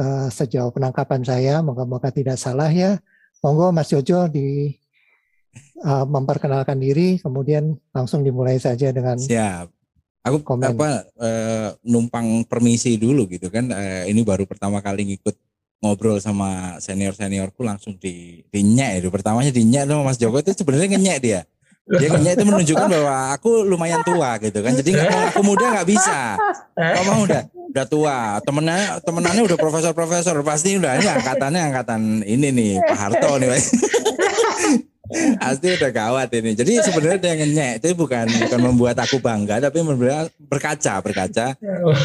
uh, 0.00 0.28
sejauh 0.28 0.72
penangkapan 0.72 1.22
saya. 1.24 1.54
Moga-moga 1.60 2.12
tidak 2.12 2.40
salah 2.40 2.68
ya. 2.68 3.00
Monggo 3.44 3.72
Mas 3.76 3.92
Jojo 3.92 4.28
di 4.32 4.72
uh, 5.84 6.04
memperkenalkan 6.08 6.78
diri, 6.80 7.20
kemudian 7.20 7.76
langsung 7.92 8.24
dimulai 8.24 8.56
saja 8.56 8.90
dengan 8.90 9.20
siap. 9.20 9.70
Aku 10.24 10.40
komen. 10.40 10.72
apa 10.72 11.04
uh, 11.20 11.76
numpang 11.84 12.48
permisi 12.48 12.96
dulu 12.96 13.28
gitu 13.28 13.52
kan. 13.52 13.68
Uh, 13.68 14.08
ini 14.08 14.24
baru 14.24 14.48
pertama 14.48 14.80
kali 14.80 15.04
ngikut 15.12 15.36
ngobrol 15.84 16.16
sama 16.16 16.80
senior 16.80 17.12
seniorku 17.12 17.60
langsung 17.60 18.00
di 18.00 18.40
dinyek 18.48 19.04
itu. 19.04 19.08
Pertamanya 19.12 19.52
dinyek 19.52 19.84
sama 19.84 20.02
Mas 20.08 20.16
Joko 20.16 20.40
itu 20.40 20.56
sebenarnya 20.56 20.96
ngenyek 20.96 21.18
dia. 21.20 21.40
Dia 21.84 22.08
ngenyek 22.08 22.40
itu 22.40 22.44
menunjukkan 22.48 22.88
bahwa 22.88 23.36
aku 23.36 23.68
lumayan 23.68 24.00
tua 24.00 24.40
gitu 24.40 24.64
kan. 24.64 24.72
Jadi 24.72 24.96
nggak 24.96 25.36
aku 25.36 25.40
muda 25.44 25.76
nggak 25.76 25.88
bisa. 25.92 26.40
Kamu 26.72 27.28
udah 27.28 27.42
udah 27.76 27.84
tua. 27.84 28.16
Temennya 28.40 29.04
temenannya 29.04 29.42
udah 29.44 29.58
profesor 29.60 29.92
profesor 29.92 30.40
pasti 30.40 30.80
udah 30.80 30.96
ini 30.96 31.08
angkatannya 31.20 31.60
angkatan 31.68 32.24
ini 32.24 32.48
nih 32.48 32.72
Pak 32.80 32.96
Harto 32.96 33.36
nih 33.36 33.48
Pasti 35.38 35.66
udah 35.74 35.90
gawat 35.90 36.28
ini. 36.34 36.52
Jadi 36.58 36.72
sebenarnya 36.82 37.18
dia 37.20 37.34
ngenyek 37.38 37.72
itu 37.80 37.88
bukan 37.94 38.26
bukan 38.26 38.60
membuat 38.60 38.96
aku 38.98 39.22
bangga, 39.22 39.62
tapi 39.62 39.80
membuat 39.80 40.30
berkaca 40.38 41.00
berkaca. 41.00 41.54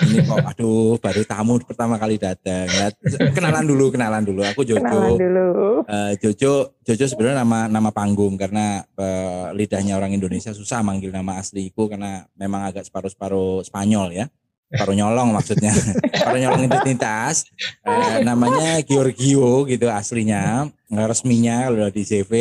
Ini 0.06 0.26
kok, 0.26 0.38
aduh, 0.56 0.96
baru 1.02 1.22
tamu 1.26 1.58
pertama 1.64 1.98
kali 1.98 2.22
datang. 2.22 2.70
Ya, 2.70 2.88
kenalan 3.34 3.66
dulu, 3.66 3.90
kenalan 3.90 4.24
dulu. 4.24 4.42
Aku 4.46 4.62
Jojo. 4.62 4.82
Kenalan 4.82 5.18
dulu. 5.18 5.48
Uh, 5.90 6.14
Jojo, 6.22 6.78
Jojo 6.86 7.06
sebenarnya 7.10 7.42
nama 7.42 7.66
nama 7.66 7.90
panggung 7.90 8.38
karena 8.38 8.86
uh, 8.98 9.50
lidahnya 9.56 9.98
orang 9.98 10.14
Indonesia 10.14 10.54
susah 10.54 10.86
manggil 10.86 11.10
nama 11.10 11.42
asliku 11.42 11.90
karena 11.90 12.26
memang 12.38 12.70
agak 12.70 12.86
separuh-separuh 12.86 13.66
Spanyol 13.66 14.08
ya 14.14 14.26
paruh 14.70 14.94
nyolong 14.94 15.34
maksudnya 15.34 15.74
paruh 16.26 16.38
nyolong 16.38 16.70
identitas 16.70 17.50
uh, 17.82 18.22
namanya 18.22 18.78
Giorgio 18.86 19.66
gitu 19.66 19.90
aslinya 19.90 20.70
resminya 20.94 21.66
kalau 21.74 21.90
di 21.90 22.06
CV 22.06 22.34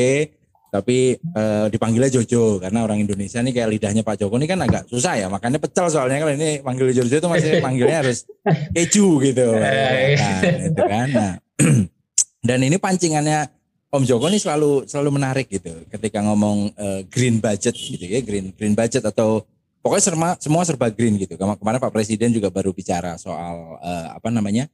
tapi 0.69 1.17
uh, 1.33 1.67
dipanggilnya 1.73 2.13
Jojo 2.13 2.61
karena 2.61 2.85
orang 2.85 3.01
Indonesia 3.01 3.41
nih 3.41 3.57
kayak 3.57 3.69
lidahnya 3.73 4.03
Pak 4.05 4.21
Joko 4.21 4.37
ini 4.37 4.45
kan 4.45 4.61
agak 4.61 4.85
susah 4.85 5.17
ya 5.17 5.27
makanya 5.33 5.57
pecel 5.57 5.89
soalnya 5.89 6.21
kalau 6.21 6.35
ini 6.37 6.61
panggil 6.61 6.93
Jojo 6.93 7.17
itu 7.17 7.29
masih 7.29 7.51
panggilnya 7.67 8.05
harus 8.05 8.29
keju 8.77 9.17
gitu. 9.25 9.49
Nah, 9.57 10.13
itu 10.69 10.83
kan. 10.85 11.09
Nah 11.09 11.33
dan 12.49 12.59
ini 12.61 12.77
pancingannya 12.77 13.49
Om 13.89 14.05
Joko 14.05 14.29
ini 14.29 14.37
selalu 14.37 14.85
selalu 14.85 15.11
menarik 15.17 15.49
gitu 15.49 15.73
ketika 15.89 16.21
ngomong 16.21 16.77
uh, 16.77 17.01
green 17.09 17.41
budget 17.41 17.73
gitu 17.73 18.05
ya 18.05 18.21
green 18.21 18.53
green 18.53 18.77
budget 18.77 19.01
atau 19.09 19.49
pokoknya 19.81 20.05
semua 20.05 20.31
semua 20.37 20.63
serba 20.69 20.93
green 20.93 21.17
gitu. 21.17 21.41
Kemarin 21.41 21.81
Pak 21.81 21.93
Presiden 21.97 22.37
juga 22.37 22.53
baru 22.53 22.77
bicara 22.77 23.17
soal 23.17 23.81
uh, 23.81 24.07
apa 24.13 24.29
namanya 24.29 24.69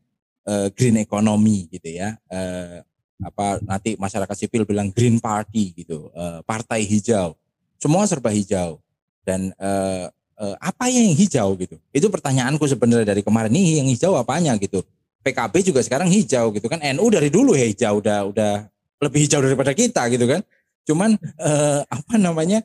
uh, 0.50 0.66
green 0.74 0.98
economy 0.98 1.70
gitu 1.70 1.94
ya. 1.94 2.18
Uh, 2.26 2.82
apa 3.22 3.62
nanti 3.62 3.94
masyarakat 3.94 4.34
sipil 4.34 4.66
bilang 4.66 4.90
green 4.90 5.22
party 5.22 5.84
gitu, 5.84 6.10
uh, 6.16 6.42
partai 6.42 6.82
hijau. 6.82 7.38
Semua 7.78 8.08
serba 8.08 8.32
hijau. 8.34 8.80
Dan 9.24 9.54
uh, 9.56 10.10
uh, 10.40 10.56
apa 10.60 10.90
yang 10.90 11.14
hijau 11.14 11.54
gitu? 11.56 11.76
Itu 11.94 12.10
pertanyaanku 12.10 12.64
sebenarnya 12.66 13.14
dari 13.14 13.22
kemarin 13.22 13.52
nih 13.52 13.84
yang 13.84 13.88
hijau 13.88 14.18
apanya 14.18 14.56
gitu. 14.58 14.82
PKB 15.24 15.72
juga 15.72 15.80
sekarang 15.80 16.10
hijau 16.10 16.52
gitu 16.52 16.66
kan. 16.68 16.82
NU 16.96 17.06
dari 17.08 17.32
dulu 17.32 17.56
ya 17.56 17.64
hijau 17.64 18.04
udah 18.04 18.28
udah 18.28 18.52
lebih 19.00 19.24
hijau 19.24 19.40
daripada 19.40 19.72
kita 19.72 20.08
gitu 20.12 20.26
kan. 20.28 20.40
Cuman 20.84 21.16
uh, 21.40 21.80
apa 21.88 22.14
namanya? 22.20 22.60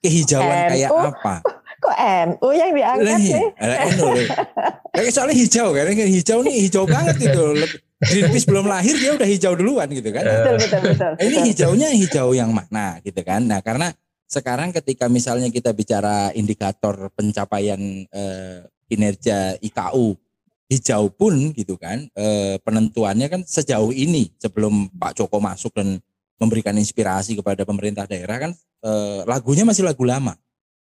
kehijauan 0.00 0.72
kayak 0.72 0.88
apa? 0.88 1.34
Kok 1.76 1.96
NU 2.00 2.48
yang 2.56 2.70
diangkat 2.72 3.18
sih? 3.20 3.44
NU. 3.92 4.08
Ya, 4.96 5.10
soalnya 5.12 5.36
hijau 5.36 5.68
kan, 5.76 5.84
hijau 5.92 6.38
nih 6.40 6.54
hijau 6.64 6.84
banget 6.88 7.14
gitu. 7.20 7.44
Greenpeace 7.96 8.44
belum 8.44 8.68
lahir 8.68 8.92
dia 9.00 9.16
udah 9.16 9.24
hijau 9.24 9.56
duluan 9.56 9.88
gitu 9.88 10.12
kan. 10.12 10.20
Betul, 10.20 10.54
betul, 10.60 10.80
betul. 10.84 11.12
Ini 11.16 11.36
hijaunya 11.48 11.88
hijau 11.96 12.28
yang 12.36 12.52
mana 12.52 13.00
gitu 13.00 13.24
kan. 13.24 13.40
Nah 13.40 13.64
karena 13.64 13.88
sekarang 14.26 14.74
ketika 14.74 15.06
misalnya 15.06 15.48
kita 15.48 15.70
bicara 15.72 16.34
indikator 16.36 17.08
pencapaian 17.14 17.78
eh, 18.10 18.58
kinerja 18.90 19.56
IKU 19.62 20.18
hijau 20.66 21.06
pun 21.14 21.54
gitu 21.54 21.78
kan 21.78 22.10
eh, 22.18 22.58
penentuannya 22.62 23.30
kan 23.30 23.40
sejauh 23.46 23.94
ini 23.94 24.34
sebelum 24.42 24.90
Pak 24.98 25.22
Joko 25.22 25.38
masuk 25.38 25.70
dan 25.78 26.02
memberikan 26.42 26.74
inspirasi 26.74 27.38
kepada 27.38 27.62
pemerintah 27.62 28.02
daerah 28.04 28.50
kan 28.50 28.52
eh, 28.82 29.20
lagunya 29.30 29.62
masih 29.62 29.86
lagu 29.86 30.02
lama 30.02 30.34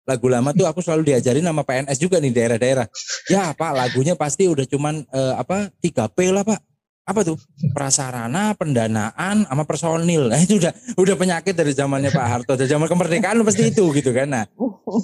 lagu 0.02 0.26
lama 0.26 0.50
tuh 0.54 0.66
aku 0.66 0.82
selalu 0.82 1.14
diajarin 1.14 1.46
sama 1.46 1.62
PNS 1.62 1.98
juga 1.98 2.22
nih 2.22 2.30
daerah-daerah 2.34 2.86
ya 3.26 3.50
Pak 3.54 3.72
lagunya 3.74 4.14
pasti 4.14 4.46
udah 4.46 4.66
cuman 4.70 5.02
eh, 5.02 5.34
apa 5.34 5.70
3P 5.82 6.18
lah 6.30 6.46
Pak 6.46 6.71
apa 7.02 7.20
tuh 7.26 7.34
prasarana, 7.74 8.54
pendanaan, 8.54 9.42
sama 9.42 9.66
personil. 9.66 10.30
Nah 10.30 10.38
itu 10.38 10.62
udah 10.62 10.70
udah 10.94 11.14
penyakit 11.18 11.54
dari 11.54 11.74
zamannya 11.74 12.14
Pak 12.14 12.26
Harto, 12.26 12.54
dari 12.54 12.70
zaman 12.70 12.86
kemerdekaan 12.86 13.42
pasti 13.42 13.74
itu 13.74 13.90
gitu 13.90 14.14
kan. 14.14 14.30
Nah, 14.30 14.44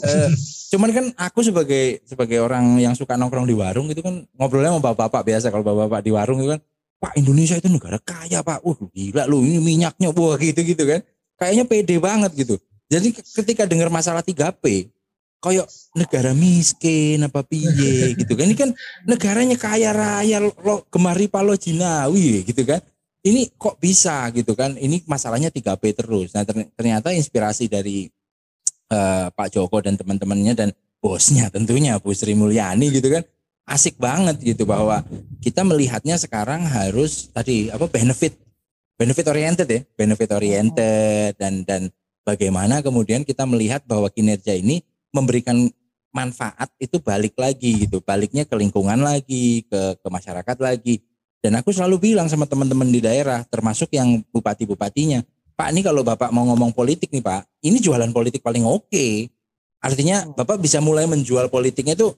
eh, 0.07 0.31
cuman 0.71 0.91
kan 0.95 1.05
aku 1.19 1.43
sebagai 1.43 1.99
sebagai 2.07 2.39
orang 2.39 2.79
yang 2.79 2.95
suka 2.95 3.19
nongkrong 3.19 3.51
di 3.51 3.57
warung 3.59 3.91
itu 3.91 3.99
kan 3.99 4.23
ngobrolnya 4.39 4.71
sama 4.71 4.83
bapak-bapak 4.95 5.23
biasa 5.27 5.47
kalau 5.51 5.67
bapak-bapak 5.67 6.01
di 6.07 6.11
warung 6.15 6.39
itu 6.39 6.55
kan, 6.55 6.61
Pak 7.03 7.13
Indonesia 7.19 7.59
itu 7.59 7.67
negara 7.67 7.99
kaya 7.99 8.47
Pak, 8.47 8.63
wah 8.63 8.79
gila 8.95 9.27
lu 9.27 9.43
ini 9.43 9.59
minyaknya 9.59 10.15
wah 10.15 10.39
gitu 10.39 10.63
gitu 10.63 10.87
kan. 10.87 11.03
Kayaknya 11.39 11.65
pede 11.67 11.97
banget 11.99 12.31
gitu. 12.35 12.55
Jadi 12.89 13.15
ketika 13.15 13.69
dengar 13.69 13.93
masalah 13.93 14.25
3P, 14.25 14.91
kayak 15.39 15.67
negara 15.95 16.35
miskin 16.35 17.23
apa 17.23 17.43
piye 17.47 18.13
gitu 18.21 18.35
kan. 18.35 18.45
Ini 18.47 18.57
kan 18.59 18.71
negaranya 19.07 19.57
kaya 19.59 19.91
raya 19.95 20.39
lo 20.43 20.87
gemari 20.91 21.31
palo 21.31 21.55
jinawi 21.55 22.43
gitu 22.47 22.63
kan. 22.67 22.83
Ini 23.23 23.51
kok 23.59 23.79
bisa 23.83 24.31
gitu 24.35 24.55
kan. 24.55 24.79
Ini 24.79 25.03
masalahnya 25.07 25.51
3P 25.51 25.83
terus. 25.95 26.35
Nah 26.35 26.47
ternyata 26.75 27.11
inspirasi 27.11 27.67
dari 27.67 28.07
uh, 28.93 29.29
Pak 29.33 29.49
Joko 29.55 29.79
dan 29.83 29.99
teman-temannya 29.99 30.55
dan 30.55 30.69
bosnya 30.99 31.47
tentunya 31.51 31.99
Bu 31.99 32.15
Sri 32.15 32.35
Mulyani 32.35 32.91
gitu 32.91 33.11
kan. 33.11 33.23
Asik 33.69 34.01
banget 34.01 34.41
gitu 34.41 34.65
bahwa 34.65 35.05
kita 35.45 35.61
melihatnya 35.61 36.17
sekarang 36.17 36.65
harus 36.65 37.29
tadi 37.29 37.69
apa 37.69 37.85
benefit 37.85 38.33
benefit 38.97 39.29
oriented 39.29 39.69
ya, 39.69 39.81
benefit 39.93 40.31
oriented 40.33 41.37
dan 41.37 41.63
dan 41.69 41.93
bagaimana 42.25 42.81
kemudian 42.81 43.29
kita 43.29 43.45
melihat 43.45 43.85
bahwa 43.85 44.09
kinerja 44.09 44.57
ini 44.57 44.81
memberikan 45.15 45.69
manfaat 46.13 46.73
itu 46.81 46.99
balik 46.99 47.37
lagi 47.37 47.87
gitu, 47.87 48.01
baliknya 48.01 48.49
ke 48.49 48.55
lingkungan 48.57 48.99
lagi, 49.01 49.65
ke 49.69 50.01
ke 50.01 50.09
masyarakat 50.09 50.57
lagi. 50.59 51.05
Dan 51.39 51.55
aku 51.55 51.71
selalu 51.71 52.13
bilang 52.13 52.27
sama 52.27 52.49
teman-teman 52.51 52.91
di 52.91 52.99
daerah, 52.99 53.47
termasuk 53.47 53.95
yang 53.95 54.19
bupati-bupatinya, 54.35 55.23
Pak 55.59 55.75
ini 55.75 55.83
kalau 55.83 56.07
Bapak 56.07 56.31
mau 56.31 56.47
ngomong 56.47 56.71
politik 56.71 57.11
nih 57.11 57.23
Pak, 57.23 57.67
ini 57.67 57.83
jualan 57.83 58.11
politik 58.15 58.43
paling 58.47 58.63
oke. 58.63 58.87
Okay. 58.87 59.27
Artinya 59.83 60.27
Bapak 60.35 60.59
bisa 60.59 60.79
mulai 60.83 61.07
menjual 61.07 61.51
politiknya 61.51 61.99
itu 61.99 62.15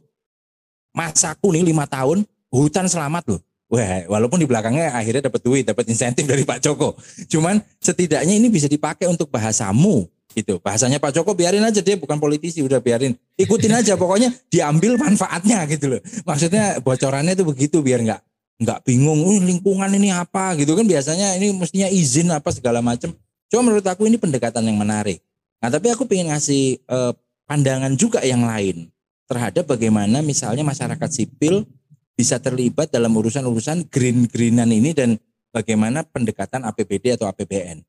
masaku 0.92 1.52
nih 1.56 1.64
lima 1.64 1.88
tahun, 1.88 2.24
hutan 2.52 2.84
selamat 2.84 3.32
loh. 3.32 3.40
Wah, 3.70 4.02
walaupun 4.10 4.42
di 4.42 4.50
belakangnya 4.50 4.92
akhirnya 4.92 5.30
dapat 5.30 5.40
duit, 5.46 5.62
dapat 5.62 5.86
insentif 5.86 6.26
dari 6.26 6.42
Pak 6.42 6.58
Joko. 6.58 6.98
Cuman 7.30 7.62
setidaknya 7.78 8.34
ini 8.34 8.50
bisa 8.50 8.66
dipakai 8.66 9.06
untuk 9.06 9.30
bahasamu, 9.30 10.04
gitu. 10.32 10.62
Bahasanya 10.62 11.02
Pak 11.02 11.16
Joko 11.16 11.34
biarin 11.34 11.62
aja 11.62 11.82
dia 11.82 11.98
bukan 11.98 12.16
politisi 12.16 12.62
udah 12.62 12.78
biarin. 12.78 13.14
Ikutin 13.36 13.72
aja 13.74 13.98
pokoknya 13.98 14.30
diambil 14.48 14.96
manfaatnya 14.96 15.66
gitu 15.66 15.96
loh. 15.96 16.00
Maksudnya 16.26 16.78
bocorannya 16.80 17.34
itu 17.34 17.44
begitu 17.46 17.78
biar 17.82 18.00
nggak 18.06 18.20
nggak 18.60 18.78
bingung 18.84 19.20
oh, 19.24 19.40
lingkungan 19.40 19.90
ini 19.94 20.14
apa? 20.14 20.54
Gitu 20.54 20.72
kan 20.72 20.86
biasanya 20.86 21.36
ini 21.40 21.54
mestinya 21.56 21.88
izin 21.90 22.30
apa 22.30 22.50
segala 22.54 22.80
macam 22.84 23.12
cuma 23.50 23.66
menurut 23.66 23.82
aku 23.82 24.06
ini 24.06 24.16
pendekatan 24.16 24.62
yang 24.62 24.78
menarik. 24.78 25.18
Nah 25.58 25.68
tapi 25.68 25.90
aku 25.90 26.06
pengen 26.06 26.30
ngasih 26.30 26.78
eh, 26.78 27.12
pandangan 27.50 27.92
juga 27.98 28.22
yang 28.22 28.46
lain 28.46 28.86
terhadap 29.26 29.66
bagaimana 29.66 30.22
misalnya 30.22 30.62
masyarakat 30.62 31.10
sipil 31.10 31.66
bisa 32.14 32.38
terlibat 32.38 32.94
dalam 32.94 33.10
urusan-urusan 33.10 33.90
green-greenan 33.90 34.70
ini 34.70 34.94
dan 34.94 35.18
bagaimana 35.50 36.06
pendekatan 36.06 36.62
APBD 36.66 37.18
atau 37.18 37.26
APBN 37.26 37.82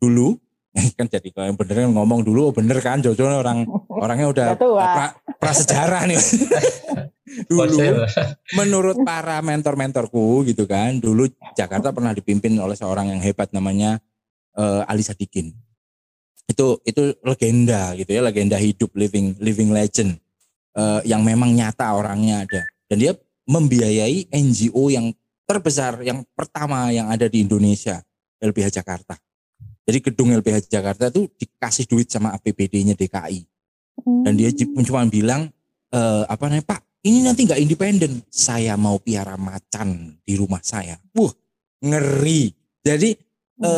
dulu 0.00 0.36
kan 0.98 1.06
jadi 1.08 1.28
kalau 1.32 1.46
yang 1.48 1.58
bener 1.58 1.76
ngomong 1.88 2.20
dulu 2.22 2.52
oh 2.52 2.54
bener 2.54 2.78
kan 2.84 3.00
Jojo 3.00 3.24
orang 3.24 3.64
orangnya 4.04 4.26
udah 4.28 4.48
pra, 4.56 5.06
prasejarah 5.40 6.04
nih. 6.08 6.20
Dulu 7.50 8.06
menurut 8.54 9.02
para 9.02 9.42
mentor-mentorku 9.42 10.46
gitu 10.46 10.64
kan 10.64 10.94
dulu 10.96 11.26
Jakarta 11.58 11.90
pernah 11.90 12.14
dipimpin 12.14 12.54
oleh 12.54 12.78
seorang 12.78 13.12
yang 13.12 13.20
hebat 13.20 13.50
namanya 13.50 13.98
uh, 14.54 14.86
Ali 14.86 15.02
Sadikin. 15.02 15.50
Itu 16.46 16.80
itu 16.86 17.18
legenda 17.26 17.92
gitu 17.98 18.14
ya 18.14 18.22
legenda 18.22 18.56
hidup 18.56 18.94
living 18.94 19.34
living 19.42 19.74
legend 19.74 20.16
uh, 20.78 21.02
yang 21.02 21.26
memang 21.26 21.50
nyata 21.50 21.98
orangnya 21.98 22.46
ada. 22.46 22.62
Dan 22.86 22.96
dia 23.02 23.12
membiayai 23.50 24.30
NGO 24.30 24.86
yang 24.94 25.10
terbesar 25.50 26.06
yang 26.06 26.22
pertama 26.32 26.94
yang 26.94 27.10
ada 27.10 27.26
di 27.26 27.42
Indonesia 27.42 28.00
LBH 28.38 28.80
Jakarta 28.80 29.18
jadi 29.86 29.98
gedung 30.02 30.34
LBH 30.34 30.66
Jakarta 30.66 31.14
itu 31.14 31.30
dikasih 31.38 31.86
duit 31.86 32.10
sama 32.10 32.34
APBD-nya 32.34 32.98
DKI. 32.98 33.46
Dan 34.26 34.34
dia 34.34 34.50
hmm. 34.50 34.82
cuma 34.82 35.06
bilang, 35.06 35.46
e, 35.94 36.00
apa 36.26 36.50
namanya 36.50 36.74
Pak, 36.74 36.80
ini 37.06 37.22
nanti 37.22 37.46
nggak 37.46 37.62
independen. 37.62 38.18
Saya 38.26 38.74
mau 38.74 38.98
piara 38.98 39.38
macan 39.38 40.18
di 40.26 40.34
rumah 40.34 40.58
saya. 40.58 40.98
Wah, 41.14 41.30
ngeri. 41.86 42.50
Jadi 42.82 43.14
e, 43.62 43.70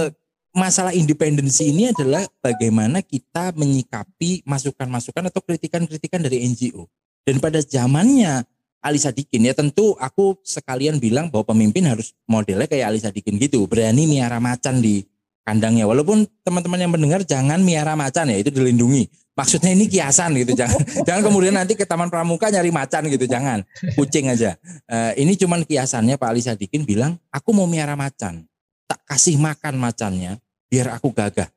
masalah 0.56 0.96
independensi 0.96 1.68
ini 1.68 1.92
adalah 1.92 2.24
bagaimana 2.40 3.04
kita 3.04 3.52
menyikapi 3.52 4.48
masukan-masukan 4.48 5.28
atau 5.28 5.44
kritikan-kritikan 5.44 6.24
dari 6.24 6.40
NGO. 6.48 6.88
Dan 7.28 7.36
pada 7.36 7.60
zamannya 7.60 8.48
Ali 8.80 8.96
Sadikin 8.96 9.44
ya 9.44 9.52
tentu 9.52 9.92
aku 10.00 10.40
sekalian 10.40 10.96
bilang 10.96 11.28
bahwa 11.28 11.52
pemimpin 11.52 11.84
harus 11.84 12.16
modelnya 12.24 12.64
kayak 12.64 12.96
Ali 12.96 13.00
Sadikin 13.04 13.36
gitu, 13.36 13.68
berani 13.68 14.08
miara 14.08 14.40
macan 14.40 14.80
di 14.80 15.04
kandangnya. 15.48 15.88
Walaupun 15.88 16.28
teman-teman 16.44 16.76
yang 16.76 16.92
mendengar 16.92 17.20
jangan 17.24 17.56
miara 17.64 17.96
macan 17.96 18.28
ya, 18.28 18.36
itu 18.36 18.52
dilindungi. 18.52 19.08
Maksudnya 19.32 19.72
ini 19.72 19.88
kiasan 19.88 20.36
gitu, 20.36 20.52
jangan 20.52 20.76
jangan 21.08 21.22
kemudian 21.24 21.54
nanti 21.56 21.72
ke 21.72 21.88
Taman 21.88 22.12
Pramuka 22.12 22.52
nyari 22.52 22.68
macan 22.68 23.08
gitu, 23.08 23.24
jangan. 23.24 23.64
Kucing 23.96 24.28
aja. 24.28 24.60
Uh, 24.84 25.16
ini 25.16 25.38
cuman 25.40 25.64
kiasannya 25.64 26.20
Pak 26.20 26.28
Ali 26.28 26.44
Sadikin 26.44 26.84
bilang, 26.84 27.16
aku 27.32 27.56
mau 27.56 27.64
miara 27.64 27.96
macan. 27.96 28.44
Tak 28.84 29.00
kasih 29.08 29.40
makan 29.40 29.80
macannya, 29.80 30.36
biar 30.68 30.92
aku 30.92 31.14
gagah. 31.14 31.48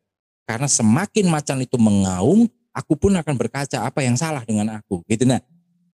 Karena 0.47 0.67
semakin 0.71 1.25
macan 1.27 1.57
itu 1.63 1.75
mengaum, 1.75 2.47
aku 2.71 2.93
pun 2.95 3.11
akan 3.17 3.35
berkaca 3.35 3.83
apa 3.83 3.99
yang 4.05 4.15
salah 4.15 4.45
dengan 4.47 4.71
aku. 4.71 5.03
Gitu 5.09 5.27
nah. 5.27 5.43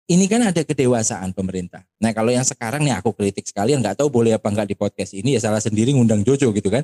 Ini 0.08 0.24
kan 0.24 0.40
ada 0.40 0.64
kedewasaan 0.64 1.36
pemerintah. 1.36 1.84
Nah 2.00 2.16
kalau 2.16 2.32
yang 2.32 2.40
sekarang 2.40 2.80
nih 2.80 2.96
aku 2.96 3.12
kritik 3.12 3.44
sekalian, 3.44 3.84
nggak 3.84 4.00
tahu 4.00 4.08
boleh 4.08 4.40
apa 4.40 4.48
enggak 4.48 4.72
di 4.72 4.72
podcast 4.72 5.12
ini 5.12 5.36
ya 5.36 5.40
salah 5.44 5.60
sendiri 5.60 5.92
ngundang 5.92 6.24
Jojo 6.24 6.48
gitu 6.48 6.72
kan. 6.72 6.80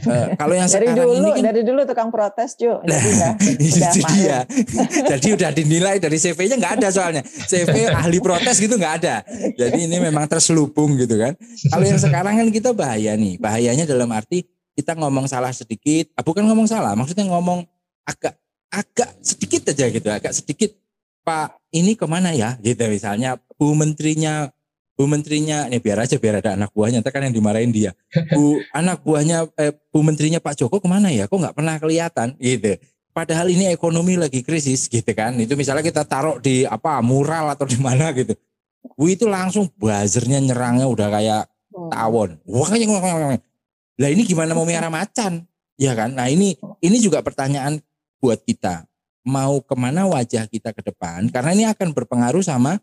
Uh, 0.00 0.32
kalau 0.36 0.54
yang 0.56 0.68
dari 0.68 0.92
sekarang 0.92 1.08
dulu, 1.08 1.12
ini 1.16 1.30
kan 1.32 1.44
dari 1.52 1.62
dulu 1.64 1.80
tukang 1.88 2.10
protes 2.12 2.56
Jo. 2.56 2.84
Jadi 2.84 3.08
udah, 3.16 3.32
itu 3.40 4.00
dia. 4.16 4.38
Jadi 5.16 5.28
udah 5.36 5.50
dinilai 5.52 5.96
dari 5.96 6.16
CV-nya 6.20 6.56
nggak 6.60 6.74
ada 6.80 6.88
soalnya. 6.92 7.22
CV 7.24 7.88
ahli 7.88 8.20
protes 8.20 8.60
gitu 8.60 8.76
nggak 8.76 8.94
ada. 9.04 9.24
Jadi 9.56 9.88
ini 9.88 9.96
memang 10.00 10.28
terselubung 10.28 10.96
gitu 11.00 11.16
kan. 11.16 11.32
Kalau 11.72 11.84
yang 11.84 12.00
sekarang 12.00 12.34
kan 12.36 12.48
kita 12.52 12.70
bahaya 12.76 13.16
nih. 13.16 13.40
Bahayanya 13.40 13.84
dalam 13.88 14.08
arti 14.12 14.44
kita 14.76 14.96
ngomong 14.96 15.28
salah 15.28 15.52
sedikit, 15.52 16.08
ah, 16.16 16.24
bukan 16.24 16.46
ngomong 16.48 16.64
salah, 16.64 16.96
maksudnya 16.96 17.28
ngomong 17.28 17.66
agak 18.08 18.38
agak 18.70 19.10
sedikit 19.20 19.68
aja 19.72 19.84
gitu, 19.90 20.08
agak 20.08 20.32
sedikit. 20.32 20.70
Pak 21.20 21.60
ini 21.76 21.92
ke 21.96 22.08
mana 22.08 22.32
ya? 22.32 22.56
Gitu 22.64 22.80
misalnya 22.88 23.36
Bu 23.60 23.76
Menterinya 23.76 24.48
Bu 25.00 25.08
Menterinya, 25.08 25.64
ini 25.64 25.80
biar 25.80 26.04
aja 26.04 26.20
biar 26.20 26.44
ada 26.44 26.60
anak 26.60 26.76
buahnya, 26.76 27.00
kan 27.00 27.24
yang 27.24 27.32
dimarahin 27.32 27.72
dia. 27.72 27.96
Bu 28.36 28.60
anak 28.76 29.00
buahnya, 29.00 29.48
eh, 29.56 29.72
Bu 29.88 30.04
Menterinya 30.04 30.44
Pak 30.44 30.60
Joko 30.60 30.76
ke 30.76 30.84
mana 30.84 31.08
ya? 31.08 31.24
Kok 31.24 31.40
nggak 31.40 31.56
pernah 31.56 31.80
kelihatan 31.80 32.36
gitu. 32.36 32.76
Padahal 33.16 33.48
ini 33.48 33.72
ekonomi 33.72 34.20
lagi 34.20 34.44
krisis 34.44 34.92
gitu 34.92 35.08
kan. 35.16 35.40
Itu 35.40 35.56
misalnya 35.56 35.80
kita 35.80 36.04
taruh 36.04 36.36
di 36.36 36.68
apa 36.68 37.00
mural 37.00 37.48
atau 37.48 37.64
di 37.64 37.80
mana 37.80 38.12
gitu. 38.12 38.36
Bu 38.92 39.08
itu 39.08 39.24
langsung 39.24 39.72
buzzernya 39.72 40.36
nyerangnya 40.36 40.84
udah 40.84 41.08
kayak 41.08 41.42
tawon. 41.72 42.36
Wah, 42.44 42.68
lah 42.68 44.08
ini 44.12 44.22
gimana 44.28 44.52
mau 44.52 44.68
miara 44.68 44.92
macan? 44.92 45.48
Ya 45.80 45.96
kan? 45.96 46.12
Nah 46.12 46.28
ini 46.28 46.60
ini 46.84 47.00
juga 47.00 47.24
pertanyaan 47.24 47.80
buat 48.20 48.44
kita. 48.44 48.84
Mau 49.24 49.64
ke 49.64 49.72
mana 49.80 50.04
wajah 50.04 50.44
kita 50.44 50.76
ke 50.76 50.84
depan? 50.84 51.32
Karena 51.32 51.56
ini 51.56 51.64
akan 51.64 51.96
berpengaruh 51.96 52.44
sama 52.44 52.76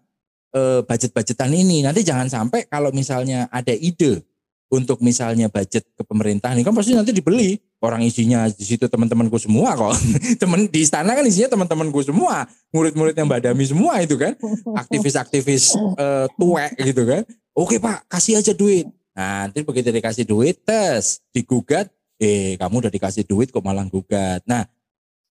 uh, 0.54 0.82
budget-budgetan 0.86 1.52
ini. 1.52 1.84
Nanti 1.84 2.06
jangan 2.06 2.30
sampai 2.30 2.70
kalau 2.70 2.94
misalnya 2.94 3.50
ada 3.52 3.74
ide 3.74 4.24
untuk 4.68 5.00
misalnya 5.00 5.48
budget 5.48 5.88
ke 5.96 6.04
pemerintah 6.04 6.52
ini 6.52 6.64
kan 6.64 6.76
pasti 6.76 6.92
nanti 6.92 7.16
dibeli. 7.16 7.56
Orang 7.78 8.02
isinya 8.02 8.50
di 8.50 8.66
situ 8.66 8.90
teman-temanku 8.90 9.38
semua 9.38 9.78
kok. 9.78 9.94
Teman 10.42 10.66
di 10.66 10.82
istana 10.82 11.14
kan 11.14 11.24
isinya 11.24 11.54
teman-temanku 11.54 12.02
semua. 12.02 12.50
Murid-murid 12.74 13.14
yang 13.14 13.30
badami 13.30 13.64
semua 13.70 14.02
itu 14.02 14.18
kan. 14.18 14.34
Aktivis-aktivis 14.76 15.78
uh, 15.78 16.26
tuwek 16.36 16.74
gitu 16.82 17.06
kan. 17.06 17.22
Oke 17.54 17.78
pak 17.78 18.06
kasih 18.10 18.42
aja 18.42 18.54
duit. 18.58 18.90
Nah, 19.18 19.50
nanti 19.50 19.66
begitu 19.66 19.90
dikasih 19.90 20.26
duit 20.30 20.62
tes 20.62 21.22
digugat 21.34 21.90
eh 22.18 22.58
kamu 22.58 22.86
udah 22.86 22.92
dikasih 22.94 23.26
duit 23.26 23.54
kok 23.54 23.62
malah 23.62 23.86
gugat. 23.86 24.42
Nah 24.50 24.66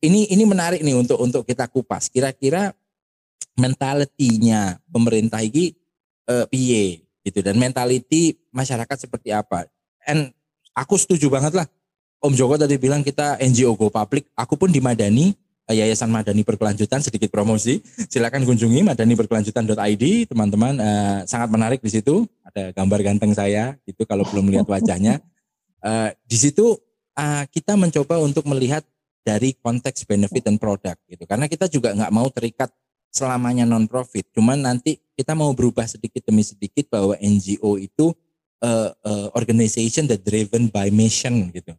ini 0.06 0.30
ini 0.30 0.46
menarik 0.46 0.86
nih 0.86 0.94
untuk 0.94 1.18
untuk 1.18 1.42
kita 1.46 1.66
kupas. 1.66 2.14
Kira-kira 2.14 2.78
mentalitinya 3.56 4.76
pemerintah 4.92 5.40
ini 5.40 5.72
uh, 6.28 6.46
piye 6.48 7.06
gitu 7.26 7.42
dan 7.42 7.58
mentality 7.58 8.38
masyarakat 8.54 9.08
seperti 9.10 9.34
apa. 9.34 9.66
And 10.06 10.30
aku 10.78 11.00
setuju 11.00 11.32
banget 11.32 11.58
lah. 11.58 11.66
Om 12.22 12.34
Joko 12.38 12.56
tadi 12.58 12.78
bilang 12.78 13.02
kita 13.02 13.42
NGO 13.42 13.74
go 13.74 13.90
public, 13.90 14.30
aku 14.38 14.58
pun 14.58 14.70
di 14.70 14.82
Madani 14.82 15.34
eh, 15.70 15.76
Yayasan 15.82 16.10
Madani 16.14 16.46
Berkelanjutan 16.46 17.02
sedikit 17.02 17.34
promosi. 17.34 17.82
Silakan 17.82 18.46
kunjungi 18.46 18.86
madaniberkelanjutan.id 18.86 20.04
teman-teman 20.30 20.74
uh, 20.78 21.20
sangat 21.26 21.50
menarik 21.50 21.80
di 21.82 21.90
situ. 21.90 22.26
Ada 22.46 22.74
gambar 22.78 23.00
ganteng 23.02 23.34
saya 23.34 23.74
itu 23.90 24.06
kalau 24.06 24.26
belum 24.30 24.50
melihat 24.50 24.68
wajahnya. 24.70 25.22
Uh, 25.86 26.10
di 26.26 26.38
situ 26.38 26.78
uh, 27.18 27.44
kita 27.50 27.78
mencoba 27.78 28.18
untuk 28.22 28.46
melihat 28.50 28.82
dari 29.26 29.58
konteks 29.58 30.06
benefit 30.06 30.46
dan 30.46 30.62
produk 30.62 30.98
gitu. 31.10 31.26
Karena 31.26 31.50
kita 31.50 31.66
juga 31.70 31.94
nggak 31.94 32.14
mau 32.14 32.30
terikat 32.30 32.70
selamanya 33.16 33.64
non 33.64 33.88
profit. 33.88 34.28
Cuman 34.36 34.60
nanti 34.60 35.00
kita 35.16 35.32
mau 35.32 35.56
berubah 35.56 35.88
sedikit 35.88 36.28
demi 36.28 36.44
sedikit 36.44 36.92
bahwa 36.92 37.16
NGO 37.16 37.80
itu 37.80 38.12
uh, 38.60 38.92
uh, 38.92 39.28
organization 39.32 40.12
that 40.12 40.20
driven 40.28 40.68
by 40.68 40.92
mission 40.92 41.48
gitu. 41.56 41.72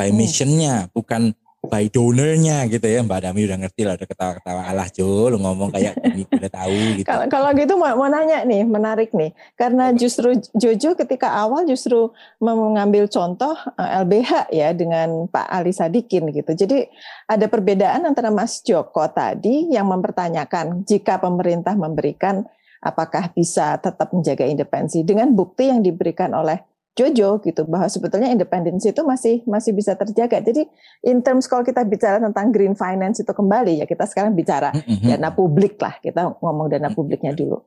By 0.00 0.08
hmm. 0.08 0.16
missionnya 0.16 0.74
bukan 0.96 1.36
by 1.68 1.86
donornya 1.92 2.64
gitu 2.72 2.84
ya 2.88 3.04
Mbak 3.04 3.20
Dami 3.28 3.40
udah 3.44 3.58
ngerti 3.60 3.82
lah 3.84 3.94
udah 4.00 4.08
ketawa-ketawa 4.08 4.62
alah 4.64 4.88
Jo 4.88 5.28
lu 5.28 5.36
ngomong 5.38 5.68
kayak 5.70 5.94
gini 6.00 6.24
udah 6.40 6.50
tahu 6.52 6.78
gitu. 6.98 7.06
Kalau 7.06 7.24
kalau 7.28 7.48
gitu 7.54 7.74
mau, 7.76 7.94
mau 7.94 8.08
nanya 8.08 8.42
nih 8.48 8.64
menarik 8.64 9.12
nih 9.12 9.36
karena 9.54 9.92
justru 9.92 10.34
Jojo 10.56 10.96
ketika 10.96 11.28
awal 11.32 11.68
justru 11.68 12.10
mengambil 12.40 13.06
contoh 13.06 13.54
LBH 13.76 14.50
eh, 14.52 14.64
ya 14.64 14.68
dengan 14.72 15.28
Pak 15.28 15.46
Ali 15.48 15.70
Sadikin 15.76 16.32
gitu. 16.32 16.56
Jadi 16.56 16.88
ada 17.28 17.46
perbedaan 17.46 18.08
antara 18.08 18.32
Mas 18.32 18.64
Joko 18.64 19.04
tadi 19.12 19.68
yang 19.70 19.88
mempertanyakan 19.92 20.88
jika 20.88 21.20
pemerintah 21.20 21.76
memberikan 21.76 22.44
apakah 22.78 23.30
bisa 23.34 23.74
tetap 23.82 24.14
menjaga 24.14 24.46
independensi 24.46 25.02
dengan 25.02 25.34
bukti 25.34 25.70
yang 25.70 25.82
diberikan 25.82 26.30
oleh 26.34 26.62
Jojo 26.98 27.38
gitu 27.46 27.62
bahwa 27.70 27.86
sebetulnya 27.86 28.34
independensi 28.34 28.90
itu 28.90 29.06
masih 29.06 29.46
masih 29.46 29.70
bisa 29.70 29.94
terjaga. 29.94 30.42
Jadi 30.42 30.66
in 31.06 31.22
terms 31.22 31.46
kalau 31.46 31.62
kita 31.62 31.86
bicara 31.86 32.18
tentang 32.18 32.50
green 32.50 32.74
finance 32.74 33.22
itu 33.22 33.30
kembali 33.30 33.78
ya 33.78 33.86
kita 33.86 34.02
sekarang 34.10 34.34
bicara 34.34 34.74
dana 35.06 35.30
publik 35.30 35.78
lah 35.78 35.94
kita 36.02 36.34
ngomong 36.42 36.66
dana 36.66 36.90
publiknya 36.90 37.30
dulu. 37.30 37.62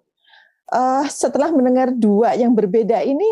Uh, 0.72 1.04
setelah 1.08 1.52
mendengar 1.52 1.92
dua 1.92 2.32
yang 2.36 2.56
berbeda 2.56 3.04
ini 3.04 3.28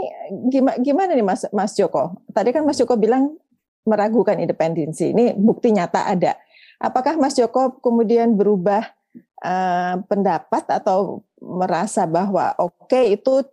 gimana 0.52 0.76
gimana 0.80 1.12
nih 1.16 1.28
Mas 1.28 1.44
Mas 1.52 1.76
Joko? 1.76 2.16
Tadi 2.32 2.56
kan 2.56 2.64
Mas 2.64 2.80
Joko 2.80 2.96
bilang 2.96 3.36
meragukan 3.84 4.40
independensi. 4.40 5.12
Ini 5.12 5.36
bukti 5.36 5.76
nyata 5.76 6.08
ada. 6.08 6.40
Apakah 6.80 7.20
Mas 7.20 7.36
Joko 7.36 7.80
kemudian 7.84 8.40
berubah 8.40 8.88
uh, 9.44 10.00
pendapat 10.08 10.64
atau 10.68 11.24
merasa 11.40 12.04
bahwa 12.08 12.56
oke 12.60 12.88
okay, 12.88 13.16
itu 13.16 13.44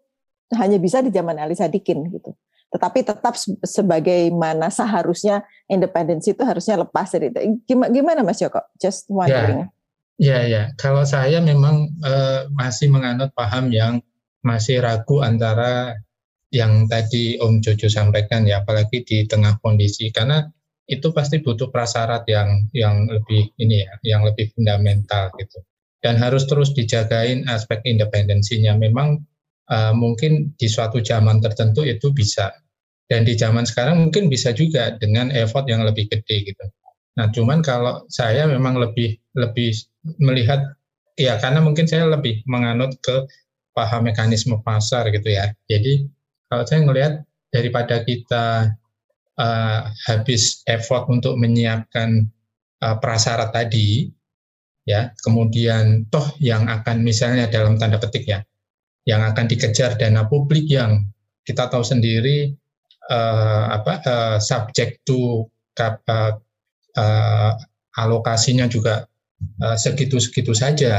hanya 0.54 0.78
bisa 0.78 1.02
di 1.02 1.10
zaman 1.10 1.34
Ali 1.42 1.58
Sadikin 1.58 2.06
gitu. 2.14 2.30
Tetapi 2.70 3.06
tetap 3.06 3.34
sebagaimana 3.62 4.68
seharusnya 4.68 5.46
independensi 5.70 6.34
itu 6.34 6.42
harusnya 6.42 6.82
lepas 6.82 7.14
dari 7.14 7.30
itu. 7.30 7.38
Gimana, 7.66 7.90
gimana 7.94 8.20
Mas 8.26 8.42
Joko? 8.42 8.60
Just 8.78 9.06
wondering. 9.10 9.70
Ya, 10.18 10.42
ya, 10.44 10.50
ya. 10.50 10.62
Kalau 10.74 11.06
saya 11.06 11.38
memang 11.38 11.94
uh, 12.02 12.50
masih 12.52 12.90
menganut 12.90 13.30
paham 13.38 13.70
yang 13.70 14.02
masih 14.42 14.82
ragu 14.82 15.22
antara 15.22 15.94
yang 16.54 16.86
tadi 16.86 17.38
Om 17.38 17.62
Jojo 17.62 17.90
sampaikan 17.90 18.46
ya, 18.46 18.62
apalagi 18.62 19.02
di 19.02 19.26
tengah 19.26 19.58
kondisi 19.58 20.10
karena 20.14 20.46
itu 20.86 21.10
pasti 21.10 21.42
butuh 21.42 21.74
prasyarat 21.74 22.22
yang 22.30 22.70
yang 22.70 23.10
lebih 23.10 23.50
ini 23.58 23.82
ya, 23.82 23.92
yang 24.06 24.22
lebih 24.22 24.54
fundamental 24.54 25.34
gitu. 25.38 25.58
Dan 25.98 26.18
harus 26.22 26.46
terus 26.46 26.70
dijagain 26.70 27.46
aspek 27.50 27.82
independensinya. 27.82 28.78
Memang 28.78 29.26
uh, 29.70 29.92
mungkin 29.94 30.54
di 30.58 30.66
suatu 30.66 31.02
zaman 31.02 31.42
tertentu 31.42 31.86
itu 31.86 32.10
bisa 32.10 32.50
dan 33.06 33.22
di 33.22 33.38
zaman 33.38 33.62
sekarang 33.62 34.08
mungkin 34.08 34.26
bisa 34.26 34.50
juga 34.50 34.98
dengan 34.98 35.30
effort 35.30 35.70
yang 35.70 35.86
lebih 35.86 36.10
gede 36.10 36.50
gitu. 36.50 36.64
Nah, 37.16 37.30
cuman 37.32 37.62
kalau 37.62 38.04
saya 38.12 38.44
memang 38.50 38.76
lebih 38.76 39.16
lebih 39.38 39.72
melihat 40.20 40.60
ya 41.16 41.40
karena 41.40 41.64
mungkin 41.64 41.88
saya 41.88 42.04
lebih 42.10 42.44
menganut 42.44 42.98
ke 43.00 43.24
paham 43.72 44.08
mekanisme 44.08 44.58
pasar 44.60 45.08
gitu 45.14 45.32
ya. 45.32 45.54
Jadi 45.70 46.08
kalau 46.50 46.64
saya 46.66 46.84
melihat 46.84 47.22
daripada 47.54 48.02
kita 48.04 48.74
uh, 49.40 49.80
habis 50.08 50.60
effort 50.68 51.08
untuk 51.08 51.40
menyiapkan 51.40 52.26
uh, 52.84 52.96
prasyarat 53.00 53.54
tadi 53.54 54.12
ya, 54.84 55.12
kemudian 55.24 56.04
toh 56.12 56.26
yang 56.40 56.68
akan 56.68 57.00
misalnya 57.00 57.48
dalam 57.48 57.80
tanda 57.80 57.96
petik 57.96 58.28
ya, 58.28 58.44
yang 59.06 59.22
akan 59.22 59.46
dikejar 59.46 59.94
dana 59.94 60.26
publik 60.26 60.66
yang 60.66 61.06
kita 61.46 61.70
tahu 61.70 61.86
sendiri 61.86 62.50
uh, 63.06 63.70
apa 63.70 63.92
uh, 64.02 64.38
subject 64.42 65.06
to 65.06 65.46
uh, 65.78 66.34
uh, 66.98 67.52
alokasinya 67.96 68.66
juga 68.66 69.06
segitu-segitu 69.78 70.52
uh, 70.52 70.58
saja. 70.58 70.94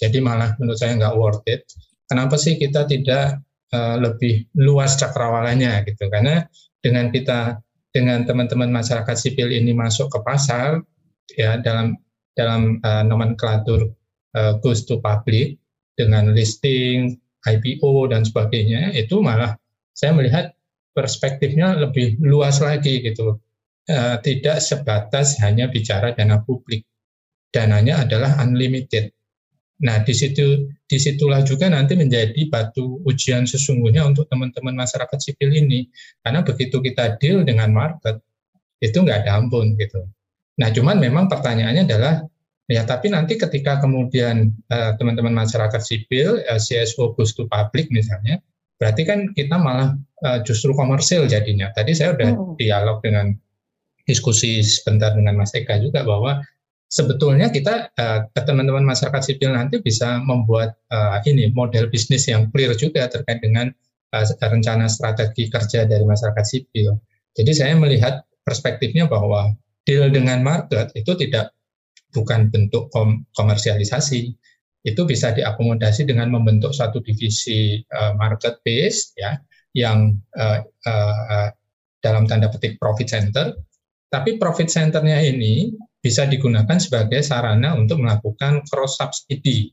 Jadi 0.00 0.22
malah 0.22 0.56
menurut 0.56 0.80
saya 0.80 0.96
nggak 0.96 1.16
worth 1.18 1.44
it. 1.44 1.66
Kenapa 2.08 2.40
sih 2.40 2.56
kita 2.56 2.88
tidak 2.88 3.42
uh, 3.74 4.00
lebih 4.00 4.48
luas 4.56 4.96
cakrawalanya 4.96 5.84
gitu? 5.84 6.08
Karena 6.08 6.46
dengan 6.80 7.12
kita 7.12 7.60
dengan 7.90 8.22
teman-teman 8.24 8.70
masyarakat 8.70 9.16
sipil 9.18 9.50
ini 9.50 9.74
masuk 9.74 10.08
ke 10.08 10.18
pasar 10.22 10.78
ya 11.34 11.58
dalam 11.60 11.98
dalam 12.38 12.78
uh, 12.86 13.02
nomenklatur 13.02 13.90
uh, 14.38 14.52
goes 14.62 14.86
to 14.86 15.02
public 15.02 15.58
dengan 15.98 16.32
listing 16.32 17.18
IPO 17.46 18.12
dan 18.12 18.26
sebagainya 18.26 18.92
itu 18.92 19.20
malah 19.24 19.56
saya 19.96 20.12
melihat 20.12 20.52
perspektifnya 20.92 21.78
lebih 21.78 22.20
luas 22.20 22.60
lagi 22.60 23.00
gitu 23.00 23.40
e, 23.88 23.96
tidak 24.20 24.60
sebatas 24.60 25.40
hanya 25.40 25.70
bicara 25.70 26.12
dana 26.12 26.42
publik. 26.42 26.84
Dananya 27.50 28.06
adalah 28.06 28.38
unlimited. 28.42 29.10
Nah 29.80 30.04
di 30.04 30.12
situ 30.12 30.68
di 30.84 30.98
situlah 31.00 31.40
juga 31.42 31.72
nanti 31.72 31.96
menjadi 31.96 32.36
batu 32.52 33.00
ujian 33.08 33.48
sesungguhnya 33.48 34.04
untuk 34.04 34.28
teman-teman 34.28 34.76
masyarakat 34.76 35.18
sipil 35.18 35.50
ini. 35.50 35.88
Karena 36.20 36.44
begitu 36.44 36.78
kita 36.84 37.16
deal 37.16 37.42
dengan 37.42 37.72
market 37.72 38.20
itu 38.78 38.96
nggak 39.00 39.26
ada 39.26 39.40
ampun 39.40 39.74
gitu. 39.80 40.04
Nah 40.60 40.68
cuman 40.68 41.00
memang 41.00 41.26
pertanyaannya 41.26 41.88
adalah 41.88 42.14
Ya, 42.70 42.86
tapi 42.86 43.10
nanti 43.10 43.34
ketika 43.34 43.82
kemudian 43.82 44.54
uh, 44.70 44.94
teman-teman 44.94 45.34
masyarakat 45.34 45.82
sipil, 45.82 46.38
uh, 46.46 46.54
eh, 46.54 46.60
CSO 46.62 47.18
goes 47.18 47.34
to 47.34 47.50
public 47.50 47.90
misalnya, 47.90 48.38
berarti 48.78 49.02
kan 49.02 49.34
kita 49.34 49.58
malah 49.58 49.98
uh, 50.22 50.38
justru 50.46 50.70
komersil 50.70 51.26
jadinya. 51.26 51.74
Tadi 51.74 51.98
saya 51.98 52.14
udah 52.14 52.30
hmm. 52.30 52.54
dialog 52.62 53.02
dengan 53.02 53.34
diskusi 54.06 54.62
sebentar 54.62 55.18
dengan 55.18 55.34
Mas 55.34 55.50
Eka 55.50 55.82
juga 55.82 56.06
bahwa 56.06 56.46
sebetulnya 56.86 57.50
kita 57.50 57.90
uh, 57.90 58.30
ke 58.30 58.40
teman-teman 58.46 58.86
masyarakat 58.86 59.34
sipil 59.34 59.50
nanti 59.50 59.82
bisa 59.82 60.22
membuat 60.22 60.78
uh, 60.94 61.18
ini 61.26 61.50
model 61.50 61.90
bisnis 61.90 62.30
yang 62.30 62.54
clear 62.54 62.70
juga 62.78 63.10
terkait 63.10 63.42
dengan 63.42 63.66
uh, 64.14 64.24
rencana 64.46 64.86
strategi 64.86 65.50
kerja 65.50 65.90
dari 65.90 66.06
masyarakat 66.06 66.46
sipil. 66.46 66.94
Jadi 67.34 67.50
saya 67.50 67.74
melihat 67.74 68.22
perspektifnya 68.46 69.10
bahwa 69.10 69.58
deal 69.82 70.06
dengan 70.06 70.46
market 70.46 70.94
itu 70.94 71.18
tidak 71.18 71.50
bukan 72.10 72.50
bentuk 72.50 72.90
kom 72.90 73.24
komersialisasi 73.34 74.34
itu 74.80 75.02
bisa 75.04 75.36
diakomodasi 75.36 76.08
dengan 76.08 76.32
membentuk 76.32 76.72
satu 76.72 77.04
divisi 77.04 77.84
uh, 77.92 78.16
market 78.16 78.64
base 78.64 79.12
ya 79.16 79.36
yang 79.76 80.16
uh, 80.34 80.60
uh, 80.64 81.48
dalam 82.00 82.24
tanda 82.24 82.48
petik 82.48 82.80
profit 82.80 83.08
center. 83.12 83.52
Tapi 84.10 84.40
profit 84.40 84.66
centernya 84.66 85.22
ini 85.22 85.70
bisa 86.00 86.26
digunakan 86.26 86.80
sebagai 86.80 87.20
sarana 87.20 87.76
untuk 87.76 88.02
melakukan 88.02 88.64
cross 88.66 88.98
subsidi 88.98 89.70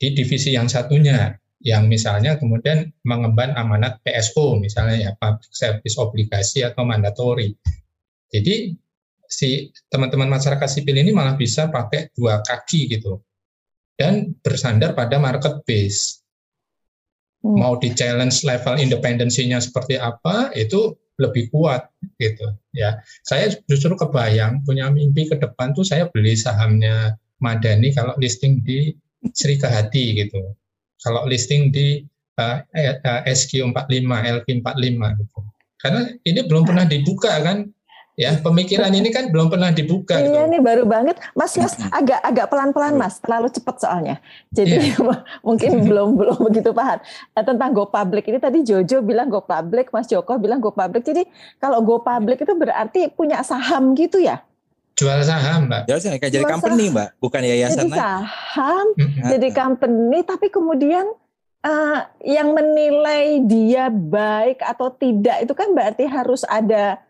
di 0.00 0.08
divisi 0.10 0.56
yang 0.56 0.66
satunya 0.66 1.36
yang 1.64 1.88
misalnya 1.88 2.36
kemudian 2.36 2.92
mengemban 3.08 3.56
amanat 3.56 3.96
PSO 4.04 4.60
misalnya 4.60 4.96
ya 5.00 5.10
public 5.16 5.48
service 5.48 5.96
obligasi 5.96 6.60
atau 6.60 6.84
mandatori 6.84 7.56
jadi 8.28 8.74
si 9.28 9.72
teman-teman 9.90 10.28
masyarakat 10.28 10.68
sipil 10.68 10.96
ini 10.96 11.10
malah 11.10 11.34
bisa 11.34 11.68
pakai 11.68 12.12
dua 12.14 12.40
kaki 12.44 12.98
gitu 12.98 13.20
dan 13.98 14.34
bersandar 14.42 14.92
pada 14.92 15.18
market 15.22 15.62
base. 15.66 16.22
Hmm. 17.44 17.60
Mau 17.60 17.76
di 17.76 17.92
challenge 17.92 18.42
level 18.42 18.80
independensinya 18.80 19.60
seperti 19.60 20.00
apa 20.00 20.50
itu 20.56 20.96
lebih 21.20 21.52
kuat 21.54 21.86
gitu 22.18 22.50
ya. 22.74 22.98
Saya 23.22 23.54
justru 23.70 23.94
kebayang 23.94 24.66
punya 24.66 24.90
mimpi 24.90 25.30
ke 25.30 25.38
depan 25.38 25.70
tuh 25.76 25.86
saya 25.86 26.10
beli 26.10 26.34
sahamnya 26.34 27.14
Madani 27.38 27.94
kalau 27.94 28.16
listing 28.18 28.64
di 28.64 28.90
Sri 29.30 29.60
Kahati 29.60 30.18
gitu. 30.18 30.40
Kalau 31.04 31.28
listing 31.28 31.68
di 31.70 32.00
uh, 32.40 32.58
eh, 32.72 32.98
uh, 32.98 33.22
eh, 33.22 33.34
SQ45, 33.36 34.10
LQ45 34.42 35.00
gitu. 35.20 35.38
Karena 35.78 36.02
ini 36.24 36.40
belum 36.48 36.64
pernah 36.64 36.88
dibuka 36.88 37.30
kan 37.44 37.68
ya 38.14 38.38
pemikiran 38.38 38.94
ini 38.94 39.10
kan 39.10 39.34
belum 39.34 39.50
pernah 39.50 39.74
dibuka 39.74 40.22
iya 40.22 40.46
gitu. 40.46 40.54
ini 40.54 40.58
baru 40.62 40.86
banget. 40.86 41.18
Mas 41.34 41.58
mas 41.58 41.74
agak 41.90 42.22
agak 42.22 42.46
pelan 42.46 42.70
pelan 42.70 42.94
mas. 42.94 43.18
Terlalu 43.18 43.50
cepat 43.50 43.76
soalnya. 43.82 44.16
Jadi 44.54 44.94
yeah. 44.94 45.18
mungkin 45.46 45.82
belum 45.82 46.14
belum 46.14 46.38
begitu 46.50 46.70
paham. 46.70 47.02
Nah, 47.34 47.42
tentang 47.42 47.70
go 47.74 47.90
public 47.90 48.30
ini 48.30 48.38
tadi 48.38 48.62
Jojo 48.62 49.02
bilang 49.02 49.26
go 49.26 49.42
public 49.42 49.90
mas 49.90 50.06
Joko 50.06 50.38
bilang 50.38 50.62
go 50.62 50.70
public. 50.70 51.02
Jadi 51.02 51.26
kalau 51.58 51.82
go 51.82 51.98
public 52.00 52.42
itu 52.42 52.54
berarti 52.54 53.10
punya 53.10 53.42
saham 53.42 53.98
gitu 53.98 54.22
ya? 54.22 54.38
Jual 54.94 55.26
saham, 55.26 55.66
Mbak. 55.66 55.90
Jual 55.90 55.98
saham 55.98 56.18
kayak 56.22 56.32
jadi 56.38 56.44
Jual 56.46 56.52
company, 56.54 56.84
Mbak, 56.94 57.08
bukan 57.18 57.42
yayasan 57.42 57.90
Jadi 57.90 57.98
saham, 57.98 58.86
jadi 59.26 59.48
company, 59.50 60.18
tapi 60.22 60.46
kemudian 60.54 61.04
eh, 61.66 61.98
yang 62.22 62.54
menilai 62.54 63.42
dia 63.42 63.90
baik 63.90 64.62
atau 64.62 64.94
tidak 64.94 65.42
itu 65.42 65.50
kan 65.50 65.74
berarti 65.74 66.06
harus 66.06 66.46
ada 66.46 67.02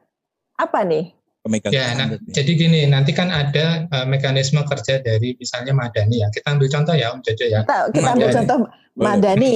apa 0.54 0.80
nih? 0.86 1.10
Pemegang 1.44 1.72
Ya, 1.76 1.92
nah, 1.92 2.06
berarti. 2.08 2.30
jadi 2.32 2.52
gini, 2.56 2.80
nanti 2.88 3.12
kan 3.12 3.28
ada 3.28 3.84
eh, 3.84 4.06
mekanisme 4.08 4.64
kerja 4.64 5.04
dari 5.04 5.36
misalnya 5.36 5.76
Madani 5.76 6.24
ya. 6.24 6.28
Kita 6.32 6.56
ambil 6.56 6.68
contoh 6.72 6.94
ya, 6.96 7.12
Om 7.12 7.20
Jojo 7.20 7.44
ya. 7.44 7.60
Kita, 7.62 7.78
kita 7.92 8.08
ambil 8.16 8.28
contoh. 8.32 8.56
Madani, 8.94 9.52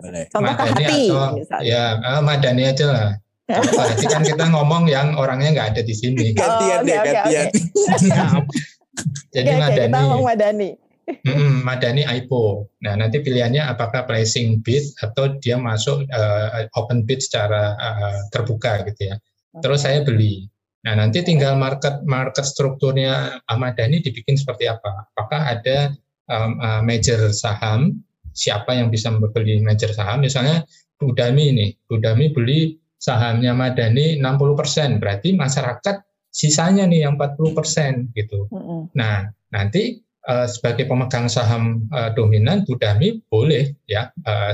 Boleh. 0.00 0.24
contoh 0.32 0.54
ke 0.56 0.62
Madani 0.64 0.74
hati. 0.74 1.02
atau 1.12 1.28
misalnya. 1.36 1.64
ya 1.68 1.84
eh, 2.02 2.20
Madani 2.24 2.62
aja 2.66 2.86
lah. 2.90 3.08
Hati 3.50 4.06
kan 4.06 4.22
kita 4.22 4.44
ngomong 4.50 4.86
yang 4.86 5.14
orangnya 5.14 5.50
nggak 5.54 5.68
ada 5.76 5.82
di 5.82 5.94
sini. 5.94 6.34
Gantian 6.34 6.80
Oh, 6.82 6.86
deh, 6.86 6.96
oke, 6.98 7.10
gantian. 7.12 7.46
Jadi 9.34 9.48
Oke, 9.48 9.54
oke, 9.54 9.62
Madani. 9.62 9.86
kita 9.86 9.98
ngomong 10.02 10.24
Madani. 10.26 10.70
Mm-mm, 11.10 11.52
Madani 11.66 12.02
IPO. 12.06 12.42
Nah, 12.86 12.94
nanti 12.94 13.18
pilihannya 13.18 13.66
apakah 13.66 14.06
placing 14.06 14.62
bid 14.62 14.82
atau 15.02 15.34
dia 15.42 15.58
masuk 15.58 16.06
eh, 16.06 16.70
open 16.78 17.02
bid 17.02 17.18
secara 17.22 17.74
eh, 17.74 18.18
terbuka 18.30 18.82
gitu 18.86 19.10
ya. 19.10 19.16
Terus 19.58 19.82
saya 19.82 20.06
beli. 20.06 20.46
Nah, 20.86 20.96
nanti 20.96 21.20
tinggal 21.26 21.58
market 21.58 22.00
market 22.06 22.46
strukturnya 22.46 23.42
Ahmadani 23.50 24.00
dibikin 24.00 24.38
seperti 24.38 24.70
apa? 24.70 25.10
Apakah 25.12 25.58
ada 25.58 25.92
um, 26.30 26.56
uh, 26.62 26.80
major 26.80 27.34
saham? 27.34 28.00
Siapa 28.30 28.78
yang 28.78 28.94
bisa 28.94 29.10
membeli 29.10 29.58
major 29.60 29.90
saham? 29.90 30.22
Misalnya 30.22 30.62
Budami 31.00 31.50
ini, 31.50 31.66
Budami 31.88 32.28
beli 32.30 32.76
sahamnya 33.00 33.56
Madani 33.56 34.20
60%, 34.20 35.00
berarti 35.00 35.32
masyarakat 35.32 35.96
sisanya 36.30 36.86
nih 36.86 37.08
yang 37.08 37.16
40% 37.18 38.12
gitu. 38.14 38.46
Nah, 38.94 39.26
nanti 39.50 39.98
eh, 40.04 40.46
sebagai 40.46 40.86
pemegang 40.86 41.26
saham 41.26 41.90
eh, 41.90 42.12
dominan 42.14 42.62
Budami 42.68 43.18
boleh 43.26 43.74
ya 43.88 44.12
eh, 44.12 44.52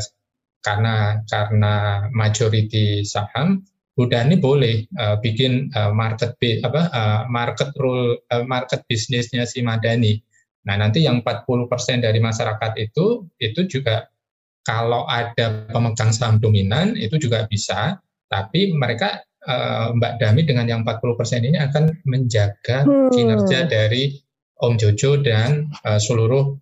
karena 0.64 1.20
karena 1.26 2.06
majority 2.10 3.02
saham 3.06 3.62
Budani 3.96 4.36
boleh 4.36 4.84
eh, 4.84 5.16
bikin 5.24 5.72
eh, 5.72 5.92
market 5.96 6.36
bi- 6.36 6.60
apa 6.60 6.82
eh, 6.92 7.20
market 7.32 7.72
rule 7.80 8.20
eh, 8.28 8.44
market 8.44 8.84
bisnisnya 8.84 9.48
si 9.48 9.64
Madani. 9.64 10.20
Nah, 10.68 10.76
nanti 10.76 11.00
yang 11.00 11.24
40% 11.24 12.04
dari 12.04 12.20
masyarakat 12.20 12.72
itu 12.76 13.24
itu 13.40 13.60
juga 13.64 14.04
kalau 14.60 15.06
ada 15.06 15.64
pemegang 15.70 16.10
saham 16.10 16.36
dominan 16.42 16.98
itu 16.98 17.16
juga 17.16 17.48
bisa, 17.48 17.96
tapi 18.28 18.76
mereka 18.76 19.24
eh, 19.48 19.86
Mbak 19.96 20.12
Dami 20.20 20.42
dengan 20.44 20.66
yang 20.68 20.80
40% 20.84 21.48
ini 21.48 21.56
akan 21.56 22.04
menjaga 22.04 22.84
Hmm. 22.84 23.08
kinerja 23.08 23.64
dari 23.64 24.12
Om 24.60 24.76
Jojo 24.76 25.24
dan 25.24 25.72
eh, 25.88 25.96
seluruh 25.96 26.52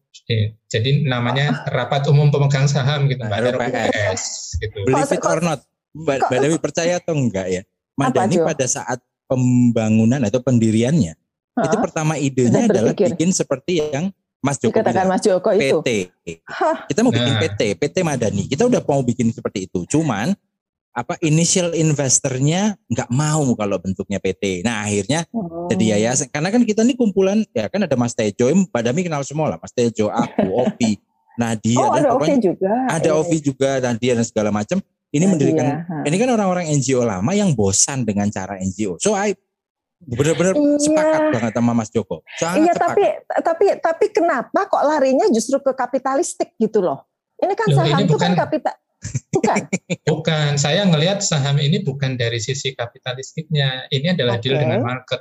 jadi 0.71 1.05
namanya 1.05 1.67
rapat 1.69 2.07
umum 2.09 2.31
pemegang 2.31 2.65
saham 2.65 3.11
gitu 3.11 3.27
Mbak 3.27 3.59
RUPS. 3.59 4.23
Gitu. 4.63 4.79
Believe 4.87 5.13
it 5.13 5.25
or 5.27 5.41
not, 5.43 5.61
Mbak 5.95 6.41
Dewi 6.43 6.59
percaya 6.59 6.99
atau 6.99 7.15
enggak 7.15 7.47
ya? 7.49 7.63
Madani 7.95 8.43
pada 8.43 8.67
saat 8.67 8.99
pembangunan 9.31 10.19
atau 10.27 10.43
pendiriannya 10.43 11.15
itu 11.55 11.77
pertama 11.79 12.19
idenya 12.19 12.67
adalah 12.67 12.91
berpikir. 12.91 13.15
bikin 13.15 13.31
seperti 13.31 13.79
yang 13.79 14.11
Mas 14.45 14.61
Joko 14.61 14.77
Dikatakan 14.77 15.07
bilang, 15.07 15.09
Mas 15.09 15.23
Joko 15.25 15.51
itu. 15.57 15.79
PT. 15.81 15.89
Hah, 16.45 16.85
Kita 16.85 17.01
mau 17.01 17.15
bikin 17.15 17.33
Nah. 17.33 17.41
PT, 17.41 17.61
PT 17.81 17.97
Madani. 18.05 18.45
Kita 18.45 18.69
udah 18.69 18.83
mau 18.85 19.01
bikin 19.01 19.33
seperti 19.33 19.71
itu. 19.71 19.89
Cuman 19.89 20.37
apa 20.95 21.19
initial 21.25 21.73
investornya 21.75 22.77
nggak 22.87 23.09
mau 23.09 23.41
kalau 23.57 23.81
bentuknya 23.81 24.21
PT. 24.21 24.61
Nah 24.63 24.85
akhirnya 24.85 25.25
oh. 25.33 25.71
jadi 25.73 25.97
yayasan. 25.97 26.29
Karena 26.29 26.53
kan 26.53 26.61
kita 26.61 26.85
ini 26.85 26.93
kumpulan 26.93 27.41
ya 27.57 27.73
kan 27.73 27.89
ada 27.89 27.97
Mas 27.97 28.13
Tejo, 28.13 28.53
Mbak 28.53 28.83
Dami 28.85 29.01
kenal 29.09 29.25
semua 29.25 29.57
lah. 29.57 29.59
Mas 29.63 29.73
Tejo, 29.73 30.13
aku, 30.13 30.45
Opi, 30.61 31.01
Nadia 31.41 31.81
Oh, 31.81 31.95
dan 31.97 32.03
ada 32.05 32.11
pokoknya 32.15 32.37
Ovi 32.37 32.47
juga. 32.47 32.73
ada 32.87 33.11
Iya, 33.11 33.19
Ovi 33.19 33.39
juga 33.41 33.71
Nadia 33.81 34.13
dan 34.13 34.27
segala 34.29 34.51
macam. 34.53 34.79
Ini 35.15 35.23
Nadia, 35.23 35.31
mendirikan 35.31 35.67
ha. 35.87 36.03
ini 36.03 36.17
kan 36.19 36.29
orang-orang 36.29 36.67
NGO 36.75 37.07
lama 37.07 37.31
yang 37.31 37.55
bosan 37.55 38.03
dengan 38.03 38.27
cara 38.29 38.59
NGO. 38.59 38.99
So 38.99 39.15
I 39.15 39.31
benar-benar 40.03 40.53
Iya. 40.53 40.77
sepakat 40.83 41.23
banget 41.33 41.53
sama 41.55 41.73
Mas 41.73 41.89
Joko. 41.89 42.27
Sangat 42.37 42.59
Iya, 42.61 42.73
sepakat. 42.75 42.83
tapi 42.83 43.05
tapi 43.41 43.67
tapi 43.79 44.07
kenapa 44.11 44.61
kok 44.67 44.83
larinya 44.83 45.31
justru 45.31 45.63
ke 45.63 45.73
kapitalistik 45.73 46.59
gitu 46.59 46.83
loh? 46.83 47.07
Ini 47.39 47.55
kan 47.55 47.67
Loh, 47.71 47.77
saham 47.79 47.97
ini 47.97 48.03
itu 48.05 48.17
kan 48.19 48.35
bukan- 48.35 48.43
kapital 48.43 48.75
bukan. 49.31 49.61
Bukan, 50.09 50.51
saya 50.57 50.81
ngelihat 50.89 51.21
saham 51.21 51.61
ini 51.61 51.85
bukan 51.85 52.17
dari 52.17 52.41
sisi 52.41 52.73
kapitalistiknya. 52.73 53.85
Ini 53.93 54.17
adalah 54.17 54.41
deal 54.41 54.57
Oke. 54.57 54.65
dengan 54.65 54.81
market. 54.81 55.21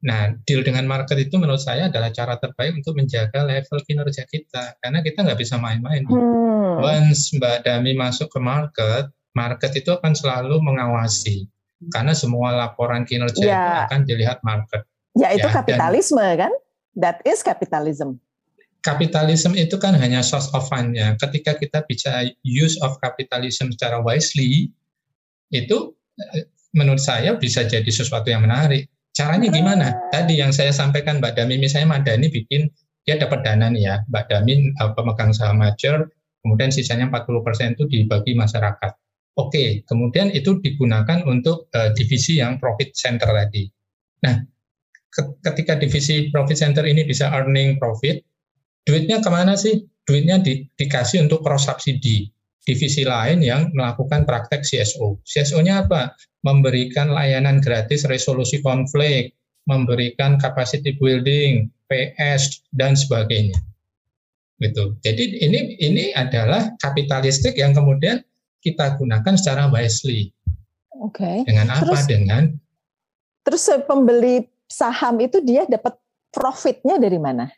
Nah, 0.00 0.32
deal 0.48 0.64
dengan 0.64 0.88
market 0.88 1.18
itu 1.20 1.36
menurut 1.36 1.60
saya 1.60 1.92
adalah 1.92 2.08
cara 2.08 2.40
terbaik 2.40 2.80
untuk 2.80 2.96
menjaga 2.96 3.44
level 3.44 3.84
kinerja 3.84 4.24
kita. 4.24 4.80
Karena 4.80 5.04
kita 5.04 5.20
nggak 5.20 5.36
bisa 5.36 5.60
main-main. 5.60 6.08
Hmm. 6.08 6.80
Once 6.80 7.36
Mbak 7.36 7.68
Dami 7.68 7.92
masuk 7.92 8.32
ke 8.32 8.40
market, 8.40 9.12
market 9.38 9.70
itu 9.78 9.94
akan 9.94 10.18
selalu 10.18 10.58
mengawasi. 10.58 11.46
Karena 11.94 12.10
semua 12.10 12.50
laporan 12.50 13.06
kinerja 13.06 13.38
Ya. 13.38 13.54
itu 13.54 13.74
akan 13.86 14.00
dilihat 14.02 14.38
market. 14.42 14.82
Ya 15.14 15.30
itu 15.30 15.46
Ya, 15.46 15.54
dan- 15.54 15.56
kapitalisme 15.62 16.26
kan? 16.34 16.50
That 16.98 17.22
is 17.22 17.46
capitalism. 17.46 18.18
Kapitalisme 18.82 19.54
itu 19.54 19.78
kan 19.78 19.94
hanya 19.94 20.22
source 20.22 20.50
of 20.54 20.66
fund-nya. 20.66 21.14
Ketika 21.18 21.54
kita 21.54 21.86
bicara 21.86 22.26
use 22.42 22.78
of 22.82 22.98
capitalism 22.98 23.70
secara 23.70 24.02
wisely, 24.02 24.70
itu 25.50 25.94
eh, 26.18 26.46
menurut 26.74 26.98
saya 26.98 27.34
bisa 27.34 27.62
jadi 27.62 27.86
sesuatu 27.86 28.26
yang 28.26 28.42
menarik. 28.42 28.86
Caranya 29.14 29.50
gimana? 29.50 29.94
Tadi 30.14 30.38
yang 30.38 30.54
saya 30.54 30.70
sampaikan 30.70 31.18
Mbak 31.18 31.34
Dami, 31.34 31.58
misalnya 31.58 31.98
Madani 31.98 32.30
bikin, 32.30 32.70
dia 33.02 33.18
dapat 33.18 33.42
dana 33.42 33.66
nih 33.66 33.82
ya, 33.82 33.94
Mbak 34.06 34.24
Dami 34.30 34.54
eh, 34.70 34.90
pemegang 34.94 35.34
saham 35.34 35.58
major, 35.58 36.06
kemudian 36.42 36.70
sisanya 36.70 37.10
40% 37.10 37.74
itu 37.74 37.84
dibagi 37.90 38.34
masyarakat. 38.34 38.92
Oke, 39.38 39.86
kemudian 39.86 40.34
itu 40.34 40.58
digunakan 40.58 41.22
untuk 41.22 41.70
eh, 41.70 41.94
divisi 41.94 42.42
yang 42.42 42.58
profit 42.58 42.90
center 42.90 43.30
tadi. 43.30 43.70
Nah, 44.26 44.34
ke- 45.14 45.38
ketika 45.46 45.78
divisi 45.78 46.26
profit 46.34 46.58
center 46.58 46.82
ini 46.82 47.06
bisa 47.06 47.30
earning 47.30 47.78
profit, 47.78 48.18
duitnya 48.82 49.22
ke 49.22 49.30
mana 49.30 49.54
sih? 49.54 49.86
Duitnya 50.02 50.42
di- 50.42 50.66
dikasih 50.74 51.22
untuk 51.22 51.46
cross 51.46 51.70
subsidi. 51.70 52.26
Divisi 52.66 53.06
lain 53.06 53.40
yang 53.40 53.70
melakukan 53.72 54.26
praktek 54.26 54.66
CSO. 54.66 55.22
CSO-nya 55.24 55.86
apa? 55.86 56.12
Memberikan 56.44 57.14
layanan 57.14 57.62
gratis 57.62 58.04
resolusi 58.04 58.60
konflik, 58.60 59.38
memberikan 59.64 60.36
capacity 60.36 60.98
building, 60.98 61.70
PS 61.88 62.60
dan 62.76 62.92
sebagainya. 62.92 63.56
Gitu. 64.58 64.98
Jadi 65.00 65.24
ini 65.40 65.78
ini 65.80 66.04
adalah 66.12 66.74
kapitalistik 66.82 67.56
yang 67.56 67.72
kemudian 67.72 68.20
kita 68.58 68.96
gunakan 68.96 69.34
secara 69.34 69.66
wisely. 69.68 70.30
Oke. 70.98 71.46
Dengan 71.46 71.70
apa? 71.70 71.82
Terus- 71.86 72.06
Dengan 72.06 72.42
Terus 73.42 73.64
eh, 73.70 73.80
pembeli 73.80 74.44
saham 74.68 75.16
itu 75.18 75.40
dia 75.40 75.64
dapat 75.64 75.96
profitnya 76.28 77.00
dari 77.00 77.16
mana? 77.16 77.48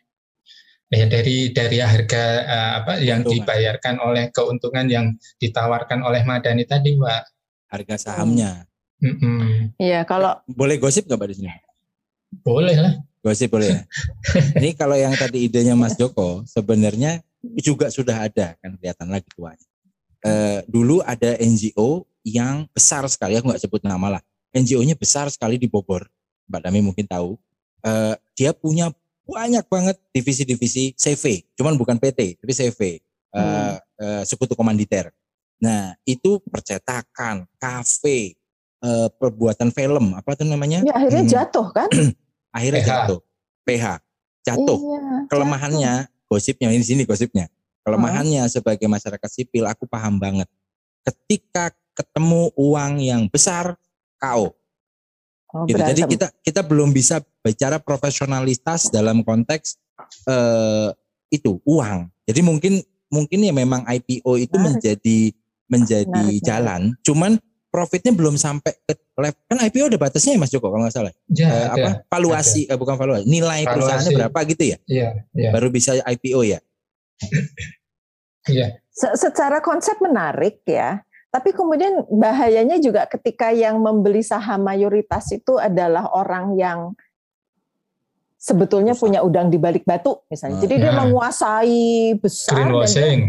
ya 0.91 1.07
dari 1.07 1.55
dari 1.55 1.79
harga 1.79 2.23
eh, 2.43 2.71
apa 2.83 2.93
yang 2.99 3.23
Keuntungan. 3.23 3.47
dibayarkan 3.47 3.95
oleh 4.03 4.23
keuntungan 4.27 4.85
yang 4.87 5.05
ditawarkan 5.39 6.03
oleh 6.03 6.19
Madani 6.23 6.67
tadi, 6.67 6.99
Mbak. 6.99 7.23
harga 7.71 7.95
sahamnya. 7.95 8.67
Iya, 9.79 10.03
kalau 10.03 10.35
Boleh 10.45 10.75
gosip 10.75 11.07
nggak 11.07 11.15
Mbak 11.15 11.29
di 11.31 11.35
sini? 11.39 11.49
Boleh 12.43 12.75
lah. 12.75 12.93
Gosip 13.23 13.47
boleh 13.49 13.71
ya. 13.71 13.81
Ini 14.59 14.75
kalau 14.75 14.99
yang 14.99 15.15
tadi 15.15 15.47
idenya 15.47 15.73
Mas 15.73 15.95
Joko 15.95 16.43
sebenarnya 16.43 17.23
juga 17.57 17.87
sudah 17.87 18.27
ada 18.27 18.59
kan 18.59 18.75
kelihatan 18.75 19.07
lagi 19.07 19.27
tuanya. 19.31 19.67
Eh, 20.21 20.59
dulu 20.69 21.01
ada 21.01 21.33
NGO 21.41 22.05
yang 22.21 22.69
besar 22.69 23.05
sekali, 23.09 23.33
aku 23.37 23.49
nggak 23.49 23.61
sebut 23.61 23.81
nama 23.81 24.17
lah. 24.17 24.21
NGO-nya 24.53 24.93
besar 24.93 25.25
sekali 25.33 25.57
di 25.57 25.65
Bogor. 25.65 26.05
Mbak 26.45 26.61
Dami 26.61 26.79
mungkin 26.83 27.05
tahu. 27.07 27.39
Eh, 27.81 28.13
dia 28.37 28.51
punya 28.53 28.93
banyak 29.25 29.65
banget 29.65 29.97
divisi-divisi 30.11 30.93
CV, 30.93 31.45
cuman 31.55 31.73
bukan 31.79 31.95
PT, 31.97 32.37
tapi 32.37 32.51
CV, 32.53 32.79
eh, 33.33 33.75
eh, 33.77 34.21
sekutu 34.27 34.53
komanditer. 34.53 35.09
Nah 35.61 35.95
itu 36.03 36.41
percetakan, 36.51 37.47
kafe, 37.57 38.35
eh, 38.81 39.07
perbuatan 39.17 39.69
film, 39.71 40.13
apa 40.13 40.35
tuh 40.35 40.45
namanya? 40.45 40.83
ya 40.83 40.93
akhirnya 40.97 41.23
Hmm. 41.25 41.31
jatuh 41.31 41.67
kan? 41.73 41.89
akhirnya 42.51 42.81
PH. 42.83 42.89
jatuh 42.91 43.19
PH 43.63 43.85
jatuh 44.41 44.79
Iya, 44.81 45.01
kelemahannya 45.31 45.93
gosipnya 46.27 46.67
ini 46.73 46.83
sini 46.83 47.03
gosipnya 47.05 47.47
kelemahannya 47.81 48.45
sebagai 48.47 48.85
masyarakat 48.85 49.29
sipil 49.29 49.65
aku 49.65 49.85
paham 49.85 50.17
banget 50.17 50.47
ketika 51.01 51.69
ketemu 51.91 52.49
uang 52.55 52.93
yang 52.99 53.21
besar 53.27 53.75
KO 54.17 54.53
Oh, 55.51 55.67
gitu. 55.67 55.83
jadi 55.83 56.07
kita 56.07 56.27
kita 56.39 56.61
belum 56.63 56.95
bisa 56.95 57.19
bicara 57.43 57.75
profesionalitas 57.75 58.87
dalam 58.87 59.19
konteks 59.19 59.75
eh, 60.23 60.95
itu 61.27 61.59
uang 61.67 62.07
jadi 62.23 62.39
mungkin 62.39 62.79
mungkin 63.11 63.43
ya 63.43 63.51
memang 63.51 63.83
IPO 63.83 64.31
itu 64.39 64.55
Menarik. 64.55 64.79
menjadi 64.79 65.19
menjadi 65.67 66.07
Menarik, 66.07 66.39
menarik. 66.39 66.47
jalan 66.47 66.81
cuman 67.03 67.31
profitnya 67.67 68.15
belum 68.15 68.39
sampai 68.39 68.71
ke 68.79 68.95
level 69.19 69.43
kan 69.43 69.59
IPO 69.61 69.91
ada 69.91 69.99
batasnya 69.99 70.35
ya 70.35 70.39
Mas 70.39 70.51
Joko 70.51 70.71
kalau 70.71 70.87
nggak 70.87 70.95
salah. 70.95 71.11
Ya, 71.27 71.47
Eh, 71.47 71.67
ada, 71.67 71.67
apa 71.67 71.89
valuasi 72.07 72.61
eh, 72.67 72.77
bukan 72.79 72.95
valuasi 72.95 73.27
nilai 73.27 73.63
Valuasi. 73.63 73.71
perusahaannya 73.75 74.11
berapa 74.15 74.39
gitu 74.47 74.63
ya 74.63 74.77
Iya, 74.87 75.07
iya, 75.35 75.49
baru 75.51 75.67
bisa 75.67 75.99
IPO 75.99 76.47
ya. 76.47 76.63
Iya. 78.49 78.77
Se- 78.91 79.15
secara 79.17 79.61
konsep 79.63 79.97
menarik 80.01 80.61
ya, 80.67 81.01
tapi 81.31 81.55
kemudian 81.55 82.03
bahayanya 82.11 82.75
juga 82.77 83.07
ketika 83.07 83.55
yang 83.55 83.79
membeli 83.79 84.19
saham 84.19 84.67
mayoritas 84.67 85.31
itu 85.31 85.55
adalah 85.55 86.11
orang 86.11 86.59
yang 86.59 86.79
sebetulnya 88.35 88.97
punya 88.97 89.21
udang 89.21 89.53
di 89.53 89.61
balik 89.61 89.85
batu 89.85 90.17
misalnya. 90.27 90.57
Ah, 90.57 90.63
Jadi 90.65 90.75
dia 90.81 90.91
ya. 90.91 90.97
menguasai 90.97 91.85
besar 92.17 92.57
dan 92.57 92.65
Greenwashing. 92.67 93.19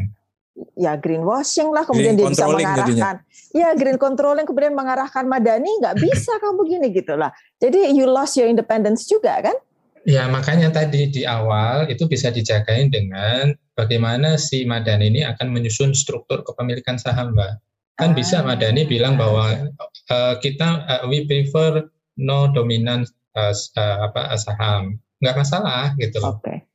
ya 0.76 0.92
greenwashing 1.00 1.68
lah 1.72 1.80
kemudian 1.88 2.12
Green 2.12 2.28
dia 2.28 2.32
bisa 2.36 2.44
mengarahkan 2.44 3.24
ya 3.56 3.72
green 3.72 3.96
controlling 3.96 4.44
kemudian 4.44 4.76
mengarahkan 4.76 5.24
Madani 5.24 5.80
nggak 5.80 5.96
bisa 5.96 6.36
kamu 6.44 6.60
gini 6.68 6.86
gitu 6.92 7.16
lah 7.16 7.32
jadi 7.56 7.88
you 7.96 8.04
lost 8.04 8.36
your 8.36 8.44
independence 8.44 9.08
juga 9.08 9.40
kan 9.40 9.56
Ya, 10.02 10.26
makanya 10.26 10.74
tadi 10.74 11.06
di 11.08 11.22
awal 11.22 11.86
itu 11.86 12.10
bisa 12.10 12.28
dijagain 12.28 12.90
dengan 12.90 13.54
bagaimana 13.72 14.34
si 14.34 14.66
Madani 14.66 15.06
ini 15.08 15.22
akan 15.22 15.54
menyusun 15.54 15.94
struktur 15.94 16.42
kepemilikan 16.42 16.98
saham, 16.98 17.32
Mbak. 17.32 17.52
Kan 17.94 18.10
Ah. 18.10 18.16
bisa 18.16 18.42
Madani 18.42 18.82
bilang 18.82 19.14
bahwa 19.14 19.70
eh, 20.10 20.34
kita 20.42 20.68
eh, 20.90 21.02
we 21.06 21.22
prefer 21.22 21.86
no 22.18 22.50
dominant 22.50 23.06
eh, 23.38 23.54
s- 23.54 23.70
eh, 23.72 23.96
apa 24.02 24.34
saham. 24.36 24.98
Nggak 25.22 25.36
masalah 25.38 25.94
gitu 25.96 26.18
loh. 26.18 26.42
oke 26.42 26.66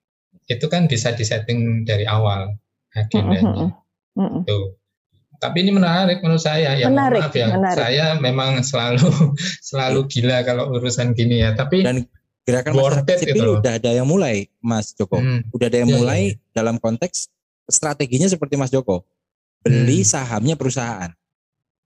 Itu 0.48 0.72
kan 0.72 0.88
bisa 0.88 1.12
disetting 1.12 1.84
dari 1.84 2.08
awal 2.08 2.56
agendanya. 2.96 3.76
Mm-mm. 4.16 4.48
Tuh. 4.48 4.80
Tapi 5.38 5.68
ini 5.68 5.76
menarik 5.76 6.24
menurut 6.24 6.40
saya. 6.40 6.74
Ya 6.74 6.88
Menarik, 6.88 7.28
maaf 7.28 7.36
ya, 7.36 7.48
menarik. 7.52 7.76
saya 7.78 8.06
memang 8.18 8.64
selalu 8.64 9.36
selalu 9.70 10.00
gila 10.08 10.48
kalau 10.48 10.72
urusan 10.72 11.12
gini 11.12 11.44
ya. 11.44 11.52
Tapi 11.54 11.84
Dan 11.84 12.08
gerakan 12.48 12.72
Worth 12.74 13.04
masyarakat 13.04 13.18
sipil 13.20 13.28
gitu 13.30 13.44
loh. 13.44 13.56
udah 13.60 13.74
ada 13.76 13.92
yang 13.92 14.08
mulai 14.08 14.36
Mas 14.58 14.92
Joko. 14.92 15.20
Hmm, 15.20 15.44
Udah 15.52 15.68
ada 15.68 15.78
yang 15.78 15.86
Iya, 15.86 15.94
iya, 15.94 16.02
mulai 16.02 16.22
dalam 16.52 16.76
konteks 16.78 17.28
strateginya 17.66 18.26
seperti 18.26 18.56
Mas 18.56 18.72
Joko. 18.72 19.04
Beli 19.60 20.02
sahamnya 20.02 20.56
perusahaan. 20.56 21.12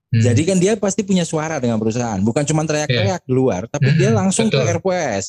hmm. 0.08 0.22
Jadi 0.22 0.42
kan 0.44 0.58
dia 0.58 0.74
pasti 0.76 1.02
punya 1.02 1.24
suara 1.24 1.58
dengan 1.58 1.76
perusahaan, 1.76 2.20
bukan 2.20 2.44
cuma 2.44 2.62
teriak-teriak 2.62 3.22
di 3.22 3.32
luar, 3.32 3.66
tapi 3.66 3.90
Hmm, 3.90 3.98
dia 3.98 4.10
langsung 4.12 4.48
betul. 4.48 4.62
ke 4.62 4.78
RPS. 4.78 5.26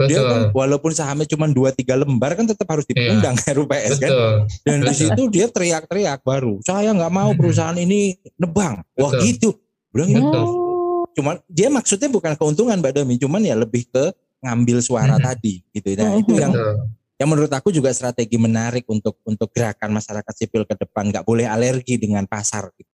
Dia 0.00 0.18
kan 0.18 0.42
walaupun 0.50 0.90
sahamnya 0.90 1.26
cuma 1.26 1.46
2 1.46 1.70
3 1.70 1.94
lembar 1.94 2.32
kan 2.32 2.42
tetap 2.42 2.64
harus 2.66 2.88
diundang 2.88 3.36
ke 3.36 3.52
RPS 3.52 4.00
kan. 4.00 4.08
betul. 4.08 4.32
Dan 4.64 4.76
di 4.78 4.86
betul. 4.88 4.96
situ 4.96 5.22
dia 5.28 5.46
teriak-teriak 5.46 6.20
baru, 6.22 6.58
saya 6.60 6.90
nggak 6.90 7.12
mau 7.12 7.30
Hmm. 7.30 7.38
perusahaan 7.38 7.76
ini 7.76 8.16
nebang. 8.34 8.80
Wah 8.96 9.10
Betul. 9.10 9.20
gitu. 9.28 9.50
Bilang 9.90 10.10
Betul. 10.10 10.42
Oh, 10.48 11.04
cuman 11.12 11.36
dia 11.44 11.68
maksudnya 11.68 12.08
bukan 12.08 12.32
keuntungan 12.32 12.74
Mbak 12.74 12.92
Demi, 12.96 13.14
cuman 13.16 13.42
ya 13.42 13.52
lebih 13.52 13.84
ke 13.84 14.10
ngambil 14.42 14.82
suara 14.82 15.16
Hmm. 15.16 15.24
tadi 15.24 15.62
gitu. 15.70 15.94
Nah, 15.96 16.18
itu 16.18 16.34
yang 16.34 16.50
Betul. 16.50 16.74
yang 17.16 17.28
menurut 17.30 17.52
aku 17.54 17.70
juga 17.70 17.94
strategi 17.94 18.34
menarik 18.34 18.82
untuk 18.90 19.22
untuk 19.22 19.54
gerakan 19.54 19.94
masyarakat 19.94 20.34
sipil 20.34 20.66
ke 20.66 20.74
depan 20.74 21.08
nggak 21.08 21.22
boleh 21.22 21.46
alergi 21.46 21.96
dengan 21.96 22.26
pasar 22.26 22.68
gitu. 22.74 22.90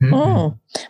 Hmm. 0.00 0.12
Hmm, 0.14 0.46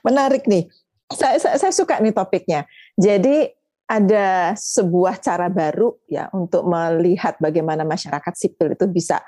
menarik 0.07 0.47
nih. 0.47 0.71
Saya, 1.09 1.41
saya, 1.41 1.57
saya 1.57 1.73
suka 1.73 1.99
nih 1.99 2.13
topiknya. 2.13 2.69
Jadi 2.95 3.49
ada 3.89 4.53
sebuah 4.53 5.17
cara 5.17 5.49
baru 5.49 5.97
ya 6.05 6.29
untuk 6.31 6.69
melihat 6.69 7.41
bagaimana 7.41 7.89
masyarakat 7.89 8.35
sipil 8.37 8.77
itu 8.77 8.85
bisa 8.85 9.25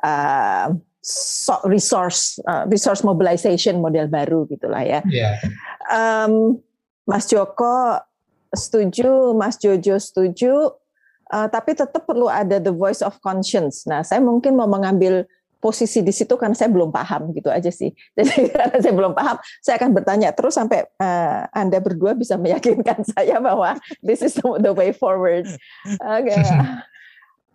uh, 0.00 0.72
so- 1.04 1.60
resource 1.68 2.40
uh, 2.48 2.64
resource 2.64 3.04
mobilization 3.04 3.76
model 3.84 4.08
baru 4.08 4.48
gitulah 4.48 4.80
ya. 4.80 5.04
Ya, 5.12 5.36
Em, 5.84 6.56
Mas 7.04 7.28
Joko 7.28 8.00
setuju, 8.56 9.34
Mas 9.36 9.58
Jojo 9.58 9.98
setuju, 10.00 10.74
eh, 11.30 11.48
tapi 11.50 11.74
tetap 11.74 12.02
perlu 12.06 12.30
ada 12.30 12.58
the 12.58 12.72
voice 12.72 13.02
of 13.02 13.18
conscience. 13.20 13.84
Nah, 13.84 14.02
saya 14.06 14.22
mungkin 14.22 14.54
mau 14.54 14.70
mengambil 14.70 15.26
posisi 15.64 16.04
di 16.04 16.12
situ 16.12 16.36
karena 16.36 16.52
saya 16.52 16.68
belum 16.68 16.92
paham 16.92 17.32
gitu 17.32 17.48
aja 17.48 17.72
sih. 17.72 17.88
Jadi 18.16 18.52
karena 18.52 18.76
saya 18.76 18.92
belum 18.92 19.16
paham, 19.16 19.40
saya 19.64 19.80
akan 19.80 19.90
bertanya 19.96 20.28
terus 20.36 20.60
sampai 20.60 20.84
eh, 20.84 21.40
Anda 21.56 21.80
berdua 21.80 22.12
bisa 22.12 22.36
meyakinkan 22.36 23.00
saya 23.16 23.40
bahwa 23.40 23.80
this 24.04 24.20
is 24.20 24.36
the 24.36 24.72
way 24.76 24.92
forward. 24.92 25.48
Oke. 26.04 26.36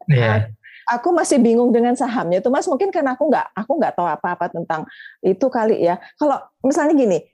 ya. 0.10 0.50
aku 0.90 1.14
masih 1.14 1.38
bingung 1.38 1.70
dengan 1.70 1.94
sahamnya 1.94 2.42
itu 2.42 2.50
mas 2.50 2.66
mungkin 2.66 2.90
karena 2.90 3.14
aku 3.14 3.30
nggak 3.30 3.54
aku 3.54 3.72
nggak 3.78 3.94
tahu 3.94 4.10
apa-apa 4.10 4.50
tentang 4.50 4.90
itu 5.22 5.46
kali 5.46 5.86
ya 5.86 6.02
kalau 6.18 6.42
misalnya 6.66 6.98
gini 6.98 7.30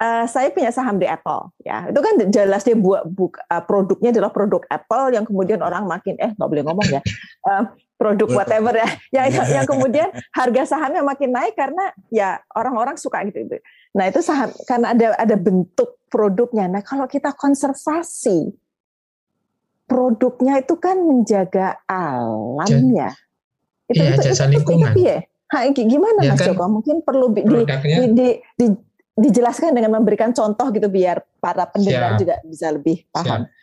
eh, 0.00 0.24
saya 0.26 0.48
punya 0.48 0.72
saham 0.72 0.96
di 0.96 1.04
Apple 1.04 1.52
ya 1.60 1.86
itu 1.86 2.00
kan 2.00 2.14
jelas 2.28 2.64
dia 2.64 2.74
buat 2.74 3.04
eh, 3.06 3.62
produknya 3.62 4.10
adalah 4.10 4.32
produk 4.32 4.64
Apple 4.66 5.12
yang 5.12 5.24
kemudian 5.24 5.60
orang 5.60 5.84
makin 5.84 6.16
eh 6.16 6.32
nggak 6.32 6.48
boleh 6.48 6.64
ngomong 6.64 6.88
ya 6.88 7.00
Eh, 7.40 7.64
produk 7.96 8.28
whatever 8.32 8.72
ya 8.74 8.88
yang, 9.12 9.28
yang 9.36 9.46
yang 9.60 9.66
kemudian 9.68 10.08
harga 10.32 10.62
sahamnya 10.66 11.00
makin 11.00 11.30
naik 11.30 11.52
karena 11.52 11.92
ya 12.08 12.40
orang-orang 12.52 12.96
suka 12.96 13.20
gitu 13.24 13.44
itu 13.44 13.56
nah 13.92 14.08
itu 14.08 14.20
saham 14.20 14.48
karena 14.64 14.92
ada 14.92 15.06
ada 15.16 15.36
bentuk 15.36 16.00
produknya 16.08 16.66
nah 16.66 16.80
kalau 16.80 17.04
kita 17.04 17.32
konservasi 17.32 18.56
produknya 19.84 20.62
itu 20.62 20.78
kan 20.78 21.02
menjaga 21.02 21.82
alam 21.84 22.70
ya. 22.94 23.10
Itu, 23.90 23.98
Iya, 23.98 24.22
jasa 24.22 24.46
lingkungan. 24.46 24.94
piye? 24.94 25.26
Ha, 25.50 25.66
gi- 25.74 25.82
gimana 25.82 26.22
Ya 26.22 26.30
Mas 26.30 26.38
kan, 26.38 26.54
Joko? 26.54 26.64
Mungkin 26.70 27.02
perlu 27.02 27.34
di, 27.34 27.42
di, 27.42 27.58
di- 28.14 28.38
di- 28.54 28.78
dijelaskan 29.18 29.74
dengan 29.74 30.00
memberikan 30.00 30.30
contoh 30.30 30.70
gitu 30.70 30.86
biar 30.86 31.22
para 31.42 31.66
pendengar 31.68 32.16
Siap. 32.16 32.20
juga 32.22 32.34
bisa 32.46 32.66
lebih 32.70 33.06
paham. 33.10 33.44
Siap. 33.46 33.58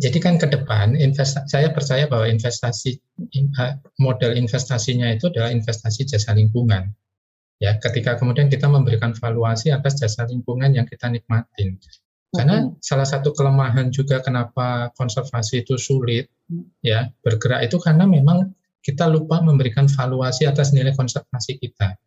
Jadi 0.00 0.18
kan 0.18 0.40
ke 0.40 0.48
depan 0.48 0.96
investa- 0.96 1.44
saya 1.44 1.68
percaya 1.76 2.08
bahwa 2.08 2.24
investasi 2.24 2.96
in- 3.36 3.52
eh, 3.60 3.76
model 4.00 4.32
investasinya 4.32 5.12
itu 5.12 5.28
adalah 5.28 5.52
investasi 5.52 6.08
jasa 6.08 6.32
lingkungan. 6.32 6.88
Ya, 7.60 7.76
ketika 7.76 8.16
kemudian 8.16 8.48
kita 8.48 8.64
memberikan 8.72 9.12
valuasi 9.12 9.68
atas 9.68 10.00
jasa 10.00 10.24
lingkungan 10.24 10.72
yang 10.72 10.88
kita 10.88 11.12
nikmatin. 11.12 11.76
Karena 12.32 12.64
Mm-mm. 12.64 12.80
salah 12.80 13.04
satu 13.04 13.36
kelemahan 13.36 13.92
juga 13.92 14.22
kenapa 14.24 14.94
konservasi 14.96 15.66
itu 15.66 15.76
sulit 15.76 16.30
ya 16.80 17.10
bergerak 17.20 17.66
itu 17.66 17.76
karena 17.82 18.06
memang 18.06 18.54
kita 18.80 19.10
lupa 19.10 19.42
memberikan 19.42 19.90
valuasi 19.90 20.46
atas 20.46 20.70
nilai 20.72 20.94
konservasi 20.94 21.58
kita 21.58 21.98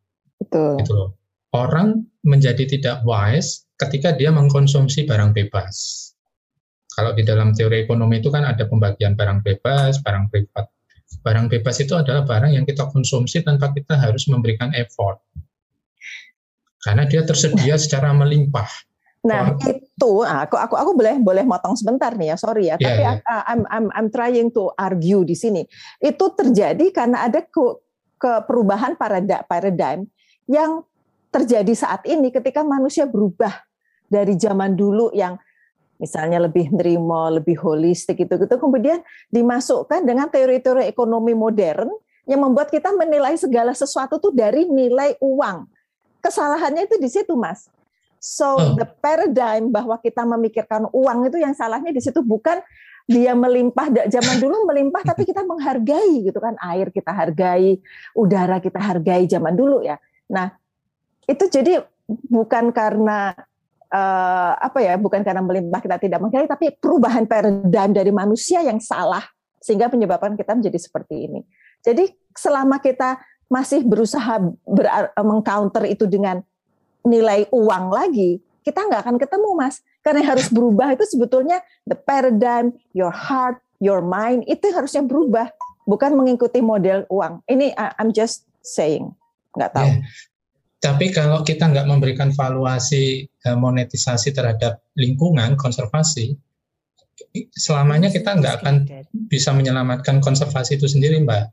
Betul. 0.41 0.79
gitu 0.81 0.91
loh. 0.95 1.09
Orang 1.53 2.09
menjadi 2.25 2.65
tidak 2.65 3.05
wise 3.05 3.69
ketika 3.77 4.09
dia 4.17 4.33
mengkonsumsi 4.33 5.05
barang 5.05 5.37
bebas. 5.37 6.09
Kalau 6.93 7.13
di 7.13 7.21
dalam 7.25 7.53
teori 7.53 7.85
ekonomi 7.85 8.21
itu 8.21 8.29
kan 8.29 8.45
ada 8.45 8.65
pembagian 8.65 9.13
barang 9.13 9.45
bebas, 9.45 10.01
barang 10.01 10.29
privat. 10.33 10.69
Barang 11.21 11.45
bebas 11.45 11.77
itu 11.77 11.93
adalah 11.93 12.25
barang 12.25 12.57
yang 12.57 12.65
kita 12.65 12.89
konsumsi 12.89 13.45
tanpa 13.45 13.69
kita 13.69 13.97
harus 13.97 14.25
memberikan 14.29 14.73
effort. 14.73 15.21
Karena 16.81 17.05
dia 17.05 17.21
tersedia 17.21 17.77
secara 17.77 18.13
melimpah. 18.13 18.67
Nah, 19.23 19.55
Oh. 19.55 19.71
itu 19.71 20.11
ah, 20.27 20.43
aku 20.43 20.59
aku 20.59 20.75
aku 20.75 20.91
boleh 20.99 21.15
boleh 21.23 21.47
motong 21.47 21.79
sebentar 21.79 22.11
nih 22.11 22.33
ya, 22.33 22.35
sorry 22.35 22.67
ya. 22.67 22.75
Iya, 22.75 22.87
Tapi 22.91 23.03
iya. 23.07 23.11
ah, 23.23 23.43
I'm 23.47 23.61
I'm 23.71 23.87
I'm 23.95 24.07
trying 24.11 24.51
to 24.51 24.67
argue 24.75 25.23
di 25.23 25.31
sini. 25.31 25.63
Itu 26.03 26.35
terjadi 26.35 26.91
karena 26.91 27.23
ada 27.31 27.39
ke, 27.39 27.63
ke 28.19 28.31
perubahan 28.43 28.99
paradigm 28.99 30.11
yang 30.51 30.83
terjadi 31.33 31.73
saat 31.73 32.05
ini 32.05 32.29
ketika 32.29 32.61
manusia 32.61 33.09
berubah 33.09 33.51
dari 34.05 34.37
zaman 34.37 34.77
dulu 34.77 35.09
yang 35.17 35.41
misalnya 35.97 36.45
lebih 36.45 36.69
nerimo, 36.69 37.33
lebih 37.33 37.57
holistik 37.57 38.21
gitu-gitu 38.21 38.53
kemudian 38.61 39.01
dimasukkan 39.33 40.05
dengan 40.05 40.29
teori-teori 40.29 40.85
ekonomi 40.85 41.33
modern 41.33 41.89
yang 42.29 42.39
membuat 42.39 42.69
kita 42.69 42.93
menilai 42.93 43.35
segala 43.35 43.73
sesuatu 43.73 44.21
tuh 44.21 44.31
dari 44.31 44.69
nilai 44.69 45.17
uang. 45.19 45.67
Kesalahannya 46.23 46.87
itu 46.87 46.95
di 47.01 47.09
situ, 47.11 47.35
Mas. 47.35 47.67
So 48.23 48.55
Oh. 48.55 48.79
the 48.79 48.87
paradigm 48.87 49.67
bahwa 49.67 49.99
kita 49.99 50.23
memikirkan 50.23 50.87
uang 50.95 51.27
itu 51.27 51.43
yang 51.43 51.51
salahnya 51.51 51.91
di 51.91 51.99
situ 51.99 52.23
bukan 52.23 52.63
dia 53.03 53.35
melimpah 53.35 53.91
zaman 54.07 54.39
dulu 54.39 54.63
melimpah 54.63 55.03
tapi 55.03 55.27
kita 55.27 55.43
menghargai 55.43 56.23
gitu 56.23 56.39
kan 56.39 56.55
air 56.63 56.87
kita 56.87 57.11
hargai, 57.11 57.83
udara 58.15 58.63
kita 58.63 58.79
hargai 58.79 59.27
zaman 59.27 59.59
dulu 59.59 59.83
ya. 59.83 59.99
Nah, 60.31 60.55
itu 61.29 61.45
jadi 61.47 61.83
bukan 62.07 62.73
karena 62.75 63.31
eh, 63.93 64.51
apa 64.57 64.79
ya, 64.83 64.97
bukan 64.99 65.21
karena 65.21 65.41
melimpah 65.43 65.79
kita 65.79 65.97
tidak 66.01 66.19
menghargai 66.19 66.49
tapi 66.49 66.65
perubahan 66.75 67.23
paradigm 67.29 67.91
dari 67.93 68.11
manusia 68.11 68.59
yang 68.63 68.81
salah 68.81 69.23
sehingga 69.63 69.87
menyebabkan 69.87 70.35
kita 70.35 70.57
menjadi 70.57 70.79
seperti 70.79 71.31
ini. 71.31 71.41
Jadi 71.83 72.11
selama 72.35 72.79
kita 72.83 73.19
masih 73.47 73.85
berusaha 73.85 74.39
ber- 74.67 75.13
mengcounter 75.23 75.87
itu 75.87 76.09
dengan 76.09 76.43
nilai 77.03 77.47
uang 77.51 77.91
lagi, 77.91 78.39
kita 78.63 78.87
nggak 78.87 79.01
akan 79.07 79.17
ketemu 79.19 79.49
mas. 79.55 79.83
Karena 80.03 80.19
yang 80.23 80.29
harus 80.35 80.47
berubah 80.51 80.91
itu 80.95 81.07
sebetulnya 81.07 81.63
the 81.87 81.95
paradigm, 81.95 82.75
your 82.91 83.11
heart, 83.11 83.59
your 83.79 84.03
mind 84.03 84.43
itu 84.51 84.67
harusnya 84.71 85.03
berubah, 85.03 85.51
bukan 85.87 86.15
mengikuti 86.15 86.59
model 86.59 87.07
uang. 87.07 87.43
Ini 87.47 87.71
I'm 87.75 88.11
just 88.11 88.47
saying, 88.63 89.11
nggak 89.55 89.71
tahu. 89.75 89.91
Tapi 90.83 91.15
kalau 91.15 91.47
kita 91.47 91.71
nggak 91.71 91.87
memberikan 91.87 92.35
valuasi 92.35 93.23
eh, 93.23 93.55
monetisasi 93.55 94.35
terhadap 94.35 94.83
lingkungan 94.99 95.55
konservasi, 95.55 96.35
selamanya 97.55 98.11
kita 98.11 98.35
nggak 98.35 98.53
akan 98.59 98.75
bisa 99.31 99.55
menyelamatkan 99.55 100.19
konservasi 100.19 100.75
itu 100.75 100.91
sendiri, 100.91 101.23
Mbak. 101.23 101.43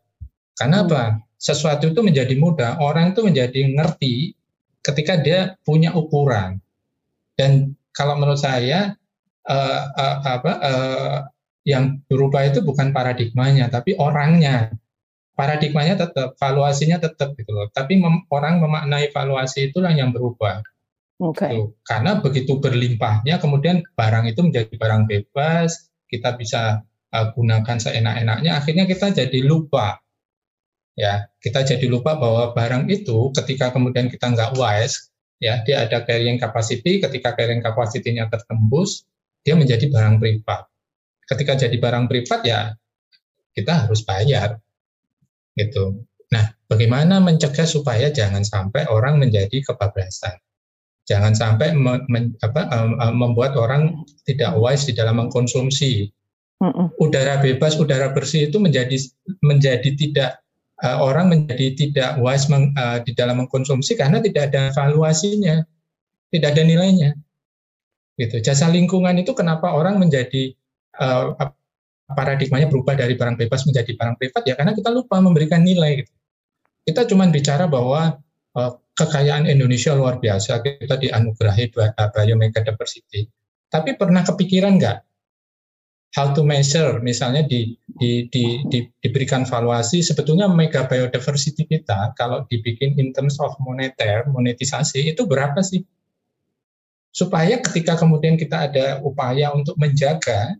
Karena 0.58 0.82
apa? 0.82 1.22
Sesuatu 1.38 1.94
itu 1.94 2.02
menjadi 2.02 2.34
mudah, 2.36 2.82
orang 2.82 3.14
itu 3.14 3.22
menjadi 3.22 3.70
ngerti 3.70 4.34
ketika 4.82 5.16
dia 5.22 5.54
punya 5.62 5.94
ukuran. 5.94 6.60
Dan 7.38 7.78
kalau 7.94 8.18
menurut 8.18 8.36
saya 8.36 8.92
uh, 9.48 9.82
uh, 9.94 10.16
apa 10.26 10.52
uh, 10.60 11.18
yang 11.64 12.02
berubah 12.10 12.50
itu 12.50 12.60
bukan 12.60 12.92
paradigmanya, 12.92 13.72
tapi 13.72 13.96
orangnya 13.96 14.74
paradigmanya 15.40 15.96
tetap, 15.96 16.36
valuasinya 16.36 17.00
tetap 17.00 17.32
gitu 17.32 17.56
loh. 17.56 17.72
Tapi 17.72 17.96
mem, 17.96 18.28
orang 18.28 18.60
memaknai 18.60 19.08
valuasi 19.08 19.72
itulah 19.72 19.88
yang 19.88 20.12
berubah. 20.12 20.60
Okay. 21.16 21.56
Gitu. 21.56 21.72
Karena 21.80 22.20
begitu 22.20 22.60
berlimpahnya, 22.60 23.40
kemudian 23.40 23.80
barang 23.96 24.28
itu 24.28 24.40
menjadi 24.44 24.74
barang 24.76 25.08
bebas, 25.08 25.88
kita 26.12 26.36
bisa 26.36 26.84
uh, 26.84 27.26
gunakan 27.32 27.80
seenak-enaknya, 27.80 28.60
akhirnya 28.60 28.84
kita 28.84 29.16
jadi 29.16 29.40
lupa. 29.40 29.96
Ya, 30.92 31.32
kita 31.40 31.64
jadi 31.64 31.88
lupa 31.88 32.20
bahwa 32.20 32.52
barang 32.52 32.92
itu 32.92 33.32
ketika 33.32 33.72
kemudian 33.72 34.12
kita 34.12 34.36
nggak 34.36 34.60
wise, 34.60 35.08
ya 35.40 35.64
dia 35.64 35.88
ada 35.88 36.04
carrying 36.04 36.36
capacity, 36.36 37.00
ketika 37.00 37.32
carrying 37.32 37.64
capacity-nya 37.64 38.28
tertembus, 38.28 39.08
dia 39.40 39.56
menjadi 39.56 39.88
barang 39.88 40.20
privat. 40.20 40.68
Ketika 41.24 41.56
jadi 41.56 41.76
barang 41.80 42.04
privat 42.10 42.40
ya 42.44 42.60
kita 43.56 43.86
harus 43.86 44.04
bayar 44.04 44.60
gitu. 45.58 46.04
Nah, 46.30 46.54
bagaimana 46.70 47.18
mencegah 47.18 47.66
supaya 47.66 48.10
jangan 48.14 48.46
sampai 48.46 48.86
orang 48.86 49.18
menjadi 49.18 49.62
kebablasan? 49.66 50.38
Jangan 51.10 51.34
sampai 51.34 51.74
me, 51.74 52.06
me, 52.06 52.30
apa, 52.38 52.70
um, 52.70 53.18
membuat 53.18 53.58
orang 53.58 54.06
tidak 54.22 54.54
wise 54.54 54.86
di 54.86 54.94
dalam 54.94 55.18
mengkonsumsi. 55.18 56.06
Udara 57.00 57.40
bebas, 57.40 57.74
udara 57.80 58.12
bersih 58.12 58.52
itu 58.52 58.60
menjadi 58.60 58.94
menjadi 59.40 59.96
tidak 59.96 60.44
uh, 60.84 61.02
orang 61.02 61.32
menjadi 61.32 61.72
tidak 61.74 62.10
wise 62.20 62.46
meng, 62.46 62.70
uh, 62.76 63.00
di 63.02 63.16
dalam 63.16 63.42
mengkonsumsi 63.42 63.96
karena 63.96 64.20
tidak 64.22 64.52
ada 64.52 64.70
valuasinya, 64.76 65.64
tidak 66.30 66.48
ada 66.54 66.62
nilainya. 66.62 67.10
Gitu. 68.20 68.44
Jasa 68.44 68.68
lingkungan 68.68 69.16
itu 69.16 69.32
kenapa 69.32 69.72
orang 69.72 69.96
menjadi 69.96 70.52
uh, 71.00 71.32
paradigmanya 72.16 72.66
berubah 72.66 72.94
dari 72.98 73.14
barang 73.14 73.36
bebas 73.38 73.66
menjadi 73.66 73.92
barang 73.94 74.16
privat 74.18 74.42
ya 74.46 74.54
karena 74.58 74.72
kita 74.74 74.90
lupa 74.90 75.18
memberikan 75.22 75.62
nilai. 75.62 76.02
Gitu. 76.04 76.12
Kita 76.90 77.06
cuma 77.06 77.28
bicara 77.28 77.70
bahwa 77.70 78.18
uh, 78.56 78.72
kekayaan 78.96 79.48
Indonesia 79.48 79.96
luar 79.96 80.20
biasa, 80.20 80.60
kita 80.60 81.00
dianugerahi 81.00 81.72
biomega 82.12 82.60
diversity. 82.60 83.24
Tapi 83.70 83.94
pernah 83.94 84.26
kepikiran 84.26 84.76
nggak 84.76 84.98
how 86.10 86.34
to 86.34 86.42
measure, 86.42 86.98
misalnya 86.98 87.46
di, 87.46 87.78
di, 87.86 88.26
di, 88.26 88.66
di, 88.66 88.82
diberikan 88.98 89.46
valuasi, 89.46 90.02
sebetulnya 90.02 90.50
mega 90.50 90.90
biodiversity 90.90 91.70
kita 91.70 92.18
kalau 92.18 92.42
dibikin 92.50 92.98
in 92.98 93.14
terms 93.14 93.38
of 93.38 93.54
moneter, 93.62 94.26
monetisasi 94.26 95.14
itu 95.14 95.22
berapa 95.22 95.62
sih? 95.62 95.86
Supaya 97.14 97.62
ketika 97.62 97.94
kemudian 97.94 98.34
kita 98.34 98.70
ada 98.70 98.86
upaya 99.02 99.54
untuk 99.54 99.78
menjaga 99.78 100.58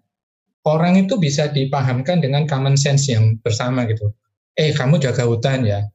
orang 0.68 1.00
itu 1.00 1.16
bisa 1.16 1.48
dipahamkan 1.48 2.20
dengan 2.20 2.44
common 2.44 2.76
sense 2.76 3.08
yang 3.08 3.40
bersama 3.40 3.88
gitu. 3.88 4.12
Eh, 4.58 4.76
kamu 4.76 5.00
jaga 5.00 5.24
hutan 5.24 5.64
ya. 5.64 5.86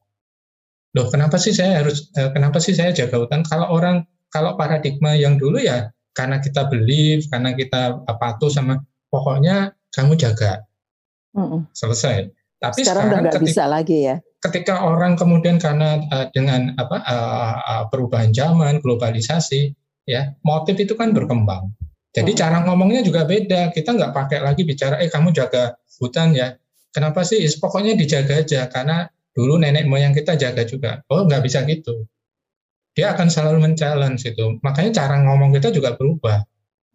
Loh, 0.96 1.12
kenapa 1.12 1.36
sih 1.36 1.52
saya 1.52 1.84
harus 1.84 2.08
eh, 2.16 2.32
kenapa 2.32 2.58
sih 2.58 2.72
saya 2.72 2.90
jaga 2.90 3.20
hutan? 3.20 3.44
Kalau 3.46 3.68
orang 3.70 4.08
kalau 4.32 4.58
paradigma 4.58 5.14
yang 5.14 5.38
dulu 5.38 5.60
ya 5.60 5.92
karena 6.16 6.40
kita 6.40 6.66
believe, 6.72 7.28
karena 7.28 7.52
kita 7.52 8.00
patuh 8.16 8.48
sama 8.48 8.80
pokoknya 9.12 9.76
kamu 9.92 10.16
jaga. 10.16 10.64
Mm-mm. 11.36 11.68
Selesai. 11.76 12.32
Tapi 12.56 12.80
sekarang, 12.80 13.12
sekarang 13.12 13.24
ketika, 13.28 13.44
bisa 13.44 13.64
lagi 13.68 13.98
ya. 14.08 14.16
Ketika 14.40 14.74
orang 14.88 15.20
kemudian 15.20 15.60
karena 15.60 16.00
uh, 16.08 16.26
dengan 16.32 16.72
apa 16.80 17.04
uh, 17.04 17.54
uh, 17.60 17.84
perubahan 17.92 18.32
zaman, 18.32 18.80
globalisasi, 18.80 19.76
ya 20.08 20.32
motif 20.40 20.80
itu 20.80 20.96
kan 20.96 21.12
berkembang. 21.12 21.68
Jadi 22.16 22.32
hmm. 22.32 22.40
cara 22.40 22.56
ngomongnya 22.64 23.04
juga 23.04 23.28
beda. 23.28 23.76
Kita 23.76 23.92
nggak 23.92 24.12
pakai 24.16 24.38
lagi 24.40 24.64
bicara, 24.64 24.96
eh 25.04 25.12
kamu 25.12 25.36
jaga 25.36 25.76
hutan 26.00 26.32
ya. 26.32 26.56
Kenapa 26.88 27.20
sih? 27.28 27.44
Pokoknya 27.60 27.92
dijaga 27.92 28.40
aja 28.40 28.72
karena 28.72 29.04
dulu 29.36 29.60
nenek 29.60 29.84
moyang 29.84 30.16
kita 30.16 30.32
jaga 30.40 30.64
juga. 30.64 31.04
Oh 31.12 31.28
nggak 31.28 31.44
bisa 31.44 31.60
gitu. 31.68 32.08
Dia 32.96 33.12
akan 33.12 33.28
selalu 33.28 33.68
men-challenge 33.68 34.32
itu. 34.32 34.56
Makanya 34.64 35.04
cara 35.04 35.20
ngomong 35.20 35.52
kita 35.52 35.68
juga 35.68 35.92
berubah. 35.92 36.40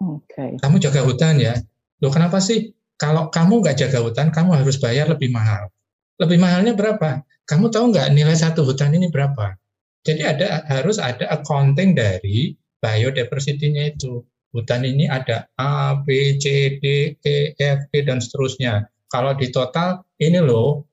Okay. 0.01 0.57
Kamu 0.57 0.81
jaga 0.81 1.05
hutan 1.05 1.37
ya. 1.37 1.53
Loh 2.01 2.09
kenapa 2.09 2.41
sih? 2.41 2.73
Kalau 2.97 3.29
kamu 3.29 3.61
nggak 3.61 3.77
jaga 3.77 4.01
hutan, 4.01 4.33
kamu 4.33 4.57
harus 4.57 4.81
bayar 4.81 5.05
lebih 5.05 5.29
mahal. 5.29 5.69
Lebih 6.17 6.41
mahalnya 6.41 6.73
berapa? 6.73 7.21
Kamu 7.45 7.69
tahu 7.69 7.93
nggak 7.93 8.09
nilai 8.13 8.33
satu 8.33 8.65
hutan 8.65 8.97
ini 8.97 9.13
berapa? 9.13 9.53
Jadi 10.01 10.21
ada 10.25 10.65
harus 10.65 10.97
ada 10.97 11.29
accounting 11.29 11.93
dari 11.93 12.57
biodiversity-nya 12.81 13.93
itu 13.93 14.25
hutan 14.51 14.83
ini 14.83 15.07
ada 15.07 15.47
A, 15.59 15.99
B, 15.99 16.37
C, 16.39 16.77
D, 16.79 17.15
E, 17.19 17.35
F, 17.55 17.79
G, 17.91 18.03
dan 18.03 18.19
seterusnya. 18.19 18.87
Kalau 19.11 19.35
di 19.35 19.51
total, 19.51 20.03
ini 20.19 20.39
loh, 20.39 20.87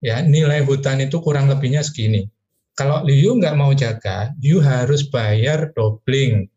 ya 0.00 0.24
nilai 0.24 0.64
hutan 0.64 1.04
itu 1.04 1.20
kurang 1.20 1.52
lebihnya 1.52 1.84
segini. 1.84 2.24
Kalau 2.72 3.04
you 3.04 3.36
nggak 3.36 3.56
mau 3.56 3.76
jaga, 3.76 4.32
you 4.40 4.64
harus 4.64 5.04
bayar 5.04 5.76
dobling. 5.76 6.48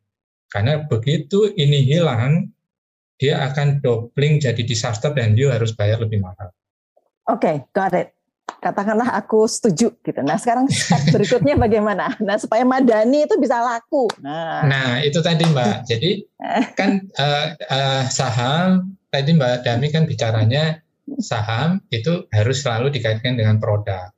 Karena 0.47 0.87
begitu 0.87 1.51
ini 1.59 1.83
hilang, 1.83 2.55
dia 3.19 3.43
akan 3.51 3.83
dobling 3.83 4.39
jadi 4.39 4.63
disaster 4.63 5.11
dan 5.11 5.35
you 5.35 5.51
harus 5.51 5.75
bayar 5.75 5.99
lebih 5.99 6.23
mahal. 6.23 6.55
Oke, 7.27 7.43
okay, 7.43 7.55
got 7.75 7.91
it 7.91 8.14
katakanlah 8.65 9.13
aku 9.13 9.45
setuju 9.45 9.93
gitu. 10.01 10.19
Nah 10.25 10.41
sekarang 10.41 10.65
step 10.69 11.13
berikutnya 11.13 11.53
bagaimana? 11.57 12.17
Nah 12.21 12.37
supaya 12.41 12.65
Madani 12.65 13.29
itu 13.29 13.37
bisa 13.37 13.61
laku. 13.61 14.09
Nah, 14.21 14.65
nah 14.65 14.89
itu 15.05 15.21
tadi 15.21 15.45
Mbak. 15.45 15.75
Jadi 15.85 16.11
kan 16.73 17.05
uh, 17.17 17.47
uh, 17.69 18.03
saham 18.09 18.97
tadi 19.13 19.37
Mbak 19.37 19.65
Dami 19.65 19.87
kan 19.93 20.09
bicaranya 20.09 20.81
saham 21.21 21.81
itu 21.93 22.25
harus 22.33 22.65
selalu 22.65 22.89
dikaitkan 22.93 23.37
dengan 23.37 23.61
produk. 23.61 24.09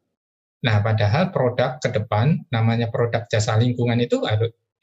Nah 0.63 0.79
padahal 0.79 1.35
produk 1.35 1.79
ke 1.83 1.91
depan 1.91 2.47
namanya 2.47 2.87
produk 2.87 3.27
jasa 3.27 3.59
lingkungan 3.59 3.99
itu 3.99 4.23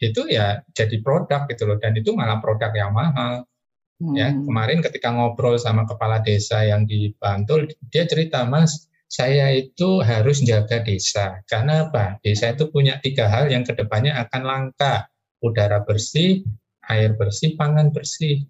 itu 0.00 0.20
ya 0.28 0.60
jadi 0.76 1.00
produk 1.00 1.48
gitu 1.48 1.64
loh 1.64 1.80
dan 1.80 1.96
itu 1.96 2.12
malah 2.12 2.40
produk 2.40 2.68
yang 2.76 2.92
mahal. 2.92 3.48
Ya, 3.94 4.04
hmm. 4.04 4.14
Ya 4.18 4.28
kemarin 4.34 4.78
ketika 4.84 5.08
ngobrol 5.14 5.56
sama 5.56 5.86
kepala 5.88 6.20
desa 6.20 6.66
yang 6.66 6.84
di 6.84 7.14
Bantul 7.16 7.70
dia 7.88 8.04
cerita 8.04 8.42
Mas 8.44 8.90
saya 9.14 9.54
itu 9.54 10.02
harus 10.02 10.42
jaga 10.42 10.82
desa. 10.82 11.38
Karena 11.46 11.86
apa? 11.86 12.18
Desa 12.18 12.50
itu 12.50 12.66
punya 12.66 12.98
tiga 12.98 13.30
hal 13.30 13.46
yang 13.46 13.62
ke 13.62 13.70
depannya 13.70 14.10
akan 14.26 14.42
langka. 14.42 15.06
Udara 15.38 15.86
bersih, 15.86 16.42
air 16.90 17.14
bersih, 17.14 17.54
pangan 17.54 17.94
bersih. 17.94 18.42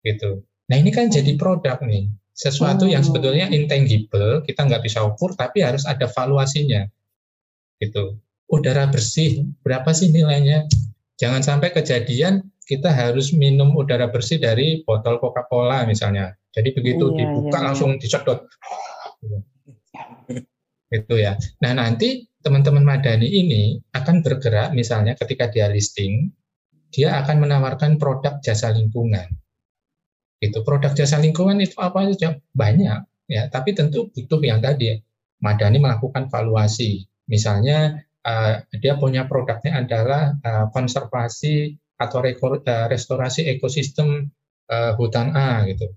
Gitu. 0.00 0.40
Nah 0.72 0.76
ini 0.80 0.88
kan 0.88 1.12
jadi 1.12 1.36
produk 1.36 1.76
nih. 1.84 2.08
Sesuatu 2.32 2.88
yang 2.88 3.04
sebetulnya 3.04 3.52
intangible, 3.52 4.40
kita 4.48 4.64
nggak 4.64 4.80
bisa 4.80 5.04
ukur, 5.04 5.36
tapi 5.36 5.60
harus 5.60 5.84
ada 5.84 6.08
valuasinya. 6.08 6.88
Gitu. 7.76 8.16
Udara 8.48 8.88
bersih, 8.88 9.44
berapa 9.60 9.92
sih 9.92 10.08
nilainya? 10.08 10.64
Jangan 11.20 11.44
sampai 11.44 11.68
kejadian 11.68 12.48
kita 12.64 12.88
harus 12.88 13.36
minum 13.36 13.76
udara 13.76 14.08
bersih 14.08 14.40
dari 14.40 14.80
botol 14.88 15.20
Coca-Cola 15.20 15.84
misalnya. 15.84 16.32
Jadi 16.54 16.72
begitu 16.72 17.12
iya, 17.12 17.28
dibuka 17.28 17.58
iya, 17.60 17.64
langsung 17.70 17.90
disedot 18.00 18.48
itu 20.98 21.14
ya. 21.18 21.34
Nah 21.64 21.72
nanti 21.74 22.28
teman-teman 22.44 22.84
madani 22.84 23.26
ini 23.26 23.80
akan 23.96 24.20
bergerak 24.20 24.76
misalnya 24.76 25.16
ketika 25.16 25.48
dia 25.48 25.66
listing, 25.72 26.28
dia 26.92 27.18
akan 27.24 27.48
menawarkan 27.48 27.96
produk 27.96 28.38
jasa 28.44 28.70
lingkungan. 28.70 29.32
Itu 30.38 30.60
produk 30.60 30.92
jasa 30.92 31.16
lingkungan 31.18 31.56
itu 31.64 31.80
apa 31.80 32.04
saja 32.12 32.36
banyak 32.52 33.00
ya, 33.26 33.48
tapi 33.48 33.72
tentu 33.72 34.12
butuh 34.12 34.38
yang 34.44 34.60
tadi 34.60 35.00
madani 35.40 35.80
melakukan 35.80 36.28
valuasi. 36.28 37.08
Misalnya 37.24 38.04
uh, 38.24 38.60
dia 38.76 39.00
punya 39.00 39.24
produknya 39.24 39.80
adalah 39.80 40.36
uh, 40.44 40.66
konservasi 40.68 41.80
atau 41.96 42.20
uh, 42.20 42.86
restorasi 42.92 43.48
ekosistem 43.48 44.28
uh, 44.68 44.92
hutan 45.00 45.32
A 45.32 45.64
gitu. 45.64 45.92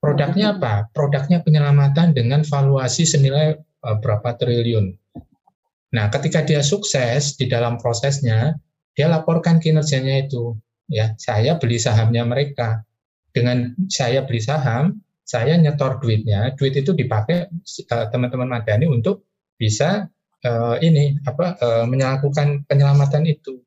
Produknya 0.00 0.56
apa? 0.56 0.86
Produknya 0.92 1.40
penyelamatan 1.42 2.12
dengan 2.12 2.44
valuasi 2.44 3.08
senilai 3.08 3.56
uh, 3.82 3.96
berapa 3.98 4.36
triliun. 4.36 4.92
Nah, 5.96 6.12
ketika 6.12 6.44
dia 6.44 6.60
sukses 6.60 7.34
di 7.40 7.48
dalam 7.48 7.80
prosesnya, 7.80 8.58
dia 8.92 9.06
laporkan 9.08 9.62
kinerjanya 9.62 10.28
itu. 10.28 10.56
Ya, 10.86 11.16
saya 11.18 11.58
beli 11.58 11.80
sahamnya 11.80 12.22
mereka. 12.22 12.84
Dengan 13.32 13.76
saya 13.88 14.24
beli 14.24 14.40
saham, 14.40 15.00
saya 15.26 15.58
nyetor 15.58 15.98
duitnya. 15.98 16.54
Duit 16.54 16.76
itu 16.78 16.94
dipakai 16.94 17.50
teman-teman 18.12 18.48
uh, 18.48 18.52
Madani 18.56 18.86
untuk 18.86 19.26
bisa 19.56 20.06
uh, 20.46 20.76
ini 20.78 21.16
apa 21.26 21.56
uh, 21.58 21.84
melakukan 21.88 22.62
penyelamatan 22.68 23.26
itu. 23.26 23.58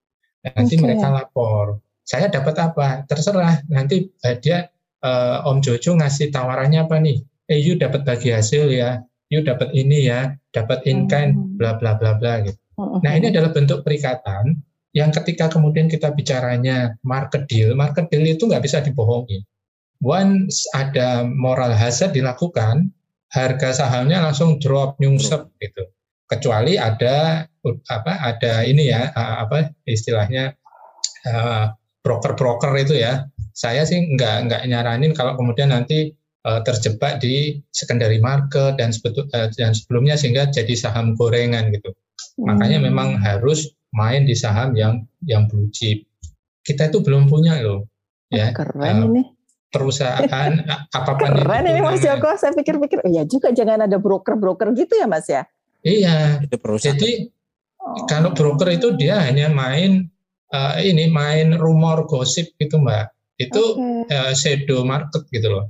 Nanti 0.45 0.79
okay. 0.79 0.83
mereka 0.85 1.11
lapor. 1.11 1.83
Saya 2.07 2.31
dapat 2.31 2.55
apa? 2.57 2.87
Terserah. 3.05 3.61
Nanti 3.67 4.07
uh, 4.23 4.35
dia 4.39 4.71
uh, 5.03 5.47
Om 5.47 5.59
Jojo 5.63 5.95
ngasih 5.99 6.31
tawarannya 6.31 6.85
apa 6.85 6.99
nih? 6.99 7.23
Eh, 7.49 7.59
you 7.59 7.75
dapat 7.75 8.05
bagi 8.05 8.29
hasil 8.29 8.69
ya. 8.69 9.01
You 9.29 9.45
dapat 9.45 9.73
ini 9.77 10.09
ya, 10.09 10.33
dapat 10.49 10.85
in 10.89 11.05
kind, 11.05 11.37
hmm. 11.37 11.57
bla 11.61 11.77
bla 11.77 11.93
bla 11.97 12.17
bla 12.17 12.41
gitu. 12.41 12.57
Nah, 12.79 13.11
ini 13.13 13.29
adalah 13.29 13.51
bentuk 13.51 13.83
perikatan 13.83 14.63
yang 14.95 15.13
ketika 15.13 15.51
kemudian 15.51 15.85
kita 15.85 16.15
bicaranya 16.15 16.97
market 17.05 17.45
deal, 17.45 17.77
market 17.77 18.09
deal 18.09 18.25
itu 18.25 18.49
nggak 18.49 18.63
bisa 18.63 18.81
dibohongi. 18.81 19.43
Once 19.99 20.63
ada 20.71 21.27
moral 21.27 21.75
hazard 21.75 22.15
dilakukan, 22.15 22.89
harga 23.29 23.83
sahamnya 23.83 24.23
langsung 24.23 24.57
drop 24.57 24.97
nyungsep 24.97 25.51
gitu. 25.59 25.91
Kecuali 26.25 26.79
ada 26.79 27.45
apa 27.89 28.13
ada 28.17 28.63
ini 28.63 28.89
ya 28.89 29.11
apa 29.13 29.75
istilahnya 29.85 30.55
broker-broker 32.01 32.71
itu 32.79 32.97
ya. 32.97 33.27
Saya 33.59 33.83
sih 33.83 33.99
nggak 34.15 34.47
nggak 34.47 34.61
nyaranin 34.71 35.11
kalau 35.11 35.35
kemudian 35.35 35.75
nanti 35.75 36.15
terjebak 36.63 37.19
di 37.19 37.59
secondary 37.75 38.17
market 38.17 38.79
dan 38.79 38.95
sebetul, 38.95 39.27
dan 39.29 39.75
sebelumnya 39.75 40.15
sehingga 40.15 40.47
jadi 40.47 40.71
saham 40.71 41.13
gorengan 41.19 41.67
gitu. 41.75 41.91
Makanya 42.39 42.79
hmm. 42.79 42.85
memang 42.87 43.09
harus 43.19 43.75
main 43.91 44.23
di 44.23 44.35
saham 44.37 44.73
yang 44.73 45.03
yang 45.27 45.49
blue 45.51 45.67
chip. 45.73 46.05
Kita 46.63 46.87
itu 46.87 47.03
belum 47.03 47.27
punya 47.27 47.59
loh. 47.59 47.89
Ya, 48.29 48.53
keren 48.53 49.03
uh, 49.03 49.05
ini 49.09 49.23
perusahaan 49.73 50.51
apa 50.97 51.11
pun 51.17 51.29
itu. 51.33 51.41
Keren 51.43 51.65
ini 51.65 51.79
Mas 51.81 52.01
Joko, 52.01 52.29
saya 52.37 52.53
pikir-pikir, 52.53 53.01
oh 53.01 53.09
ya 53.09 53.25
juga 53.25 53.49
jangan 53.49 53.89
ada 53.89 53.97
broker-broker 53.97 54.71
gitu 54.77 54.93
ya 55.01 55.09
Mas 55.09 55.25
ya? 55.27 55.43
Iya. 55.81 56.45
Itu 56.45 56.55
perusahaan. 56.61 56.93
Jadi 56.93 57.27
oh. 57.81 58.05
kalau 58.05 58.31
broker 58.37 58.69
itu 58.69 58.93
dia 58.93 59.17
hanya 59.17 59.49
main 59.49 60.07
uh, 60.53 60.77
ini 60.77 61.09
main 61.09 61.57
rumor 61.57 62.05
gosip 62.05 62.53
gitu 62.61 62.77
Mbak. 62.77 63.18
Itu 63.39 63.63
okay. 63.79 64.13
uh, 64.13 64.33
shadow 64.35 64.83
market 64.83 65.23
gitu 65.31 65.47
loh. 65.47 65.65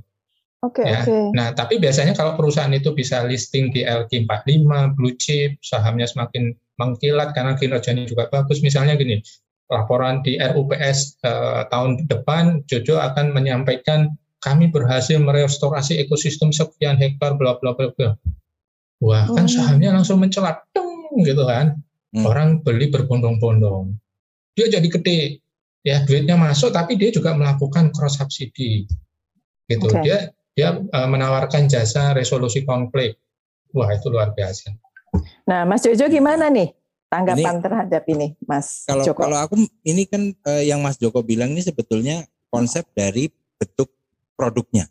Oke, 0.60 0.84
okay, 0.84 0.92
ya. 0.92 1.00
Okay. 1.00 1.24
Nah, 1.32 1.56
tapi 1.56 1.80
biasanya 1.80 2.12
kalau 2.12 2.36
perusahaan 2.36 2.72
itu 2.74 2.92
bisa 2.92 3.24
listing 3.24 3.72
di 3.72 3.80
LQ45, 3.80 4.92
blue 4.92 5.16
chip, 5.16 5.56
sahamnya 5.64 6.04
semakin 6.04 6.52
mengkilat 6.76 7.32
karena 7.32 7.56
kinerjanya 7.56 8.04
juga 8.04 8.28
bagus. 8.28 8.60
Misalnya 8.60 9.00
gini, 9.00 9.24
laporan 9.72 10.20
di 10.20 10.36
RUPS 10.36 11.22
eh, 11.24 11.62
tahun 11.72 12.04
depan 12.10 12.68
Jojo 12.68 13.00
akan 13.00 13.32
menyampaikan 13.32 14.12
kami 14.44 14.68
berhasil 14.68 15.16
merestorasi 15.16 16.00
ekosistem 16.00 16.52
sekian 16.52 17.00
hektar 17.00 17.40
bla 17.40 17.56
bla 17.56 17.72
bla 17.72 17.88
bla. 17.96 18.16
Wah, 19.00 19.24
kan 19.32 19.48
oh. 19.48 19.52
sahamnya 19.52 19.96
langsung 19.96 20.20
mencelat 20.20 20.60
gitu 21.24 21.44
kan. 21.48 21.80
Hmm. 22.10 22.26
Orang 22.26 22.48
beli 22.66 22.90
berbondong-bondong. 22.90 23.94
Dia 24.58 24.66
jadi 24.66 24.88
gede. 24.90 25.20
Ya, 25.80 26.04
duitnya 26.04 26.36
masuk 26.36 26.76
tapi 26.76 27.00
dia 27.00 27.08
juga 27.08 27.32
melakukan 27.32 27.88
cross 27.94 28.20
subsidi. 28.20 28.84
Gitu. 29.64 29.86
Okay. 29.88 30.02
Dia 30.04 30.18
dia 30.52 30.68
uh, 30.76 31.08
menawarkan 31.08 31.70
jasa 31.70 32.12
resolusi 32.12 32.66
konflik. 32.68 33.16
Wah, 33.72 33.88
itu 33.94 34.10
luar 34.10 34.34
biasa. 34.34 34.74
Nah, 35.46 35.62
Mas 35.62 35.86
Jojo 35.86 36.10
gimana 36.10 36.50
nih? 36.50 36.74
tanggapan 37.10 37.54
ini, 37.58 37.64
terhadap 37.66 38.02
ini, 38.06 38.26
Mas 38.46 38.86
kalau, 38.86 39.04
Joko? 39.04 39.20
Kalau 39.26 39.38
aku 39.42 39.54
ini 39.82 40.06
kan 40.06 40.30
eh, 40.30 40.70
yang 40.70 40.78
Mas 40.80 40.96
Joko 40.96 41.20
bilang 41.26 41.50
ini 41.50 41.60
sebetulnya 41.60 42.22
konsep 42.48 42.86
dari 42.94 43.26
bentuk 43.58 43.90
produknya, 44.38 44.86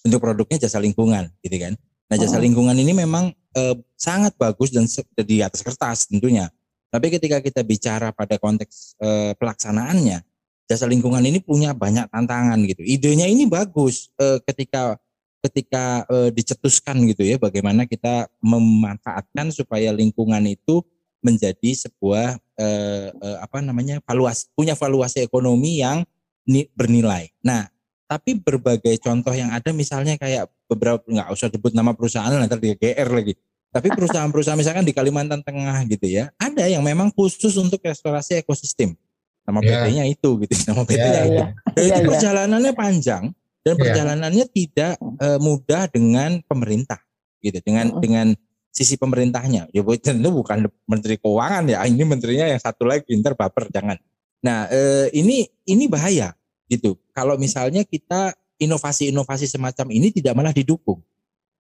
bentuk 0.00 0.24
produknya 0.24 0.56
jasa 0.66 0.80
lingkungan, 0.80 1.28
gitu 1.44 1.56
kan? 1.60 1.76
Nah 2.10 2.16
jasa 2.16 2.40
oh. 2.40 2.42
lingkungan 2.42 2.74
ini 2.74 2.96
memang 2.96 3.30
eh, 3.54 3.76
sangat 3.94 4.34
bagus 4.40 4.72
dan 4.72 4.88
di 5.22 5.44
atas 5.44 5.60
kertas 5.60 6.08
tentunya. 6.08 6.48
Tapi 6.90 7.06
ketika 7.14 7.38
kita 7.38 7.62
bicara 7.62 8.10
pada 8.10 8.34
konteks 8.36 8.98
eh, 8.98 9.32
pelaksanaannya, 9.38 10.26
jasa 10.66 10.86
lingkungan 10.90 11.22
ini 11.22 11.38
punya 11.38 11.70
banyak 11.70 12.10
tantangan 12.10 12.58
gitu. 12.66 12.82
Idenya 12.82 13.30
ini 13.30 13.46
bagus 13.46 14.10
eh, 14.18 14.42
ketika 14.42 14.98
ketika 15.40 16.04
eh, 16.10 16.30
dicetuskan 16.34 17.00
gitu 17.08 17.22
ya, 17.24 17.38
bagaimana 17.38 17.86
kita 17.86 18.28
memanfaatkan 18.42 19.54
supaya 19.54 19.94
lingkungan 19.94 20.44
itu 20.50 20.82
menjadi 21.22 21.88
sebuah 21.88 22.36
eh, 22.58 23.08
eh, 23.12 23.38
apa 23.40 23.60
namanya 23.60 24.00
valuasi 24.04 24.48
punya 24.52 24.76
valuasi 24.76 25.24
ekonomi 25.24 25.80
yang 25.80 26.04
ni, 26.48 26.68
bernilai. 26.72 27.30
Nah, 27.44 27.68
tapi 28.10 28.34
berbagai 28.34 28.98
contoh 28.98 29.30
yang 29.30 29.54
ada 29.54 29.70
misalnya 29.70 30.18
kayak 30.18 30.50
beberapa 30.66 31.04
nggak 31.06 31.30
usah 31.30 31.48
sebut 31.52 31.72
nama 31.76 31.94
perusahaan 31.94 32.32
nanti 32.34 32.56
di 32.58 32.74
GR 32.74 33.08
lagi. 33.08 33.34
Tapi 33.70 33.86
perusahaan-perusahaan 33.94 34.58
misalkan 34.58 34.82
di 34.82 34.90
Kalimantan 34.90 35.46
Tengah 35.46 35.86
gitu 35.86 36.10
ya, 36.10 36.34
ada 36.42 36.66
yang 36.66 36.82
memang 36.82 37.14
khusus 37.14 37.54
untuk 37.54 37.78
restorasi 37.86 38.42
ekosistem. 38.42 38.98
Nama 39.46 39.58
yeah. 39.62 39.86
PT-nya 39.86 40.04
itu 40.10 40.30
gitu, 40.42 40.54
nama 40.74 40.82
PT-nya 40.82 41.06
yeah, 41.06 41.24
itu. 41.26 41.38
Yeah. 41.38 41.48
Jadi 41.78 41.86
yeah, 41.86 42.00
iya. 42.02 42.08
perjalanannya 42.10 42.72
panjang 42.74 43.24
dan 43.62 43.74
yeah. 43.74 43.78
perjalanannya 43.78 44.44
tidak 44.50 44.92
uh, 44.98 45.38
mudah 45.38 45.86
dengan 45.86 46.42
pemerintah 46.50 46.98
gitu, 47.38 47.62
dengan 47.62 47.94
uh 47.94 48.02
dengan 48.02 48.34
sisi 48.70 48.94
pemerintahnya. 48.94 49.70
Ya 49.74 49.82
tentu 49.98 50.30
bukan 50.30 50.66
menteri 50.86 51.18
keuangan 51.18 51.66
ya, 51.70 51.82
ini 51.86 52.02
menterinya 52.06 52.46
yang 52.50 52.58
satu 52.62 52.86
lagi 52.86 53.14
ntar 53.18 53.34
baper 53.38 53.66
jangan. 53.70 53.98
Nah 54.46 54.70
eh, 54.70 55.10
ini 55.14 55.46
ini 55.66 55.90
bahaya 55.90 56.32
gitu. 56.70 56.94
Kalau 57.10 57.34
misalnya 57.34 57.82
kita 57.82 58.30
inovasi-inovasi 58.62 59.50
semacam 59.50 59.90
ini 59.90 60.14
tidak 60.14 60.38
malah 60.38 60.54
didukung 60.54 61.02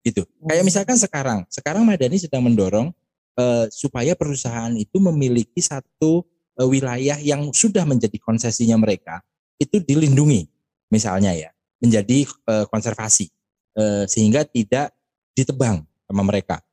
gitu. 0.04 0.24
Kayak 0.46 0.64
misalkan 0.66 0.98
sekarang, 0.98 1.40
sekarang 1.52 1.84
Madani 1.84 2.18
sedang 2.20 2.46
mendorong 2.46 2.92
eh, 3.40 3.66
supaya 3.72 4.16
perusahaan 4.16 4.72
itu 4.76 4.98
memiliki 5.00 5.60
satu 5.60 6.24
eh, 6.60 6.68
wilayah 6.68 7.20
yang 7.20 7.52
sudah 7.52 7.84
menjadi 7.84 8.16
konsesinya 8.20 8.80
mereka 8.80 9.24
itu 9.60 9.84
dilindungi, 9.84 10.48
misalnya 10.92 11.36
ya, 11.36 11.52
menjadi 11.84 12.26
eh, 12.26 12.66
konservasi 12.72 13.28
eh, 13.76 14.04
sehingga 14.08 14.48
tidak 14.48 14.96
ditebang 15.36 15.84
sama 16.08 16.24
mereka. 16.24 16.64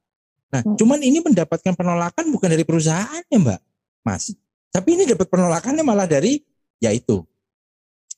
Nah, 0.50 0.62
hmm. 0.62 0.78
cuman 0.78 1.02
ini 1.02 1.18
mendapatkan 1.20 1.74
penolakan 1.74 2.30
bukan 2.30 2.48
dari 2.48 2.62
perusahaannya, 2.62 3.36
Mbak, 3.36 3.60
Mas. 4.06 4.32
Tapi 4.70 4.88
ini 4.94 5.04
dapat 5.08 5.26
penolakannya 5.26 5.82
malah 5.82 6.06
dari 6.06 6.38
yaitu 6.76 7.24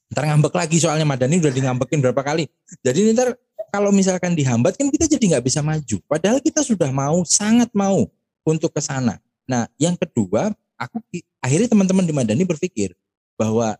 ntar 0.08 0.24
ngambek 0.24 0.56
lagi 0.56 0.80
soalnya 0.80 1.04
Madani 1.04 1.38
udah 1.38 1.52
dingambekin 1.52 2.00
berapa 2.00 2.20
kali. 2.24 2.48
Jadi 2.80 3.12
ntar 3.12 3.36
kalau 3.68 3.92
misalkan 3.92 4.32
dihambat 4.32 4.76
kan 4.76 4.88
kita 4.88 5.06
jadi 5.08 5.36
nggak 5.36 5.44
bisa 5.44 5.60
maju. 5.60 5.96
Padahal 6.08 6.38
kita 6.40 6.64
sudah 6.64 6.88
mau, 6.92 7.22
sangat 7.22 7.68
mau 7.76 8.08
untuk 8.44 8.72
ke 8.72 8.80
sana. 8.80 9.20
Nah, 9.48 9.68
yang 9.80 9.96
kedua, 9.96 10.52
aku 10.76 11.00
akhirnya 11.40 11.68
teman-teman 11.68 12.04
di 12.04 12.12
Madani 12.12 12.44
berpikir 12.44 12.92
bahwa 13.38 13.76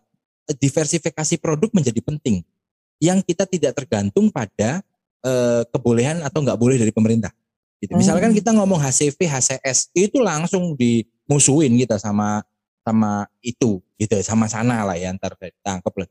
diversifikasi 0.57 1.37
produk 1.37 1.69
menjadi 1.73 2.01
penting. 2.01 2.41
Yang 2.99 3.19
kita 3.31 3.47
tidak 3.47 3.73
tergantung 3.77 4.33
pada 4.33 4.81
eh, 5.23 5.61
kebolehan 5.69 6.25
atau 6.25 6.41
nggak 6.41 6.59
boleh 6.59 6.75
dari 6.77 6.91
pemerintah. 6.91 7.31
Gitu. 7.79 7.95
Misalkan 7.95 8.35
hmm. 8.35 8.37
kita 8.43 8.51
ngomong 8.51 8.79
HCV, 8.81 9.15
HCS 9.23 9.95
itu 9.95 10.19
langsung 10.19 10.75
dimusuhin 10.75 11.79
kita 11.79 11.95
sama 11.95 12.43
sama 12.83 13.27
itu 13.39 13.79
gitu, 13.95 14.15
sama 14.25 14.49
sana 14.51 14.83
lah 14.83 14.97
ya 14.99 15.15
ntar 15.15 15.37
tangkep 15.63 15.93
lah. 16.03 16.09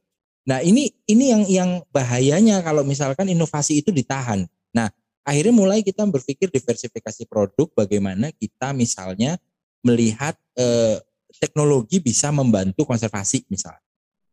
Nah 0.49 0.65
ini 0.65 0.89
ini 1.05 1.25
yang 1.29 1.43
yang 1.45 1.71
bahayanya 1.93 2.65
kalau 2.65 2.81
misalkan 2.81 3.29
inovasi 3.29 3.85
itu 3.85 3.93
ditahan. 3.93 4.49
Nah 4.73 4.89
akhirnya 5.29 5.53
mulai 5.53 5.85
kita 5.85 6.09
berpikir 6.09 6.49
diversifikasi 6.49 7.29
produk, 7.29 7.69
bagaimana 7.77 8.33
kita 8.33 8.73
misalnya 8.73 9.37
melihat 9.85 10.33
eh, 10.57 10.97
teknologi 11.37 12.01
bisa 12.01 12.33
membantu 12.33 12.89
konservasi 12.89 13.45
misalnya. 13.53 13.85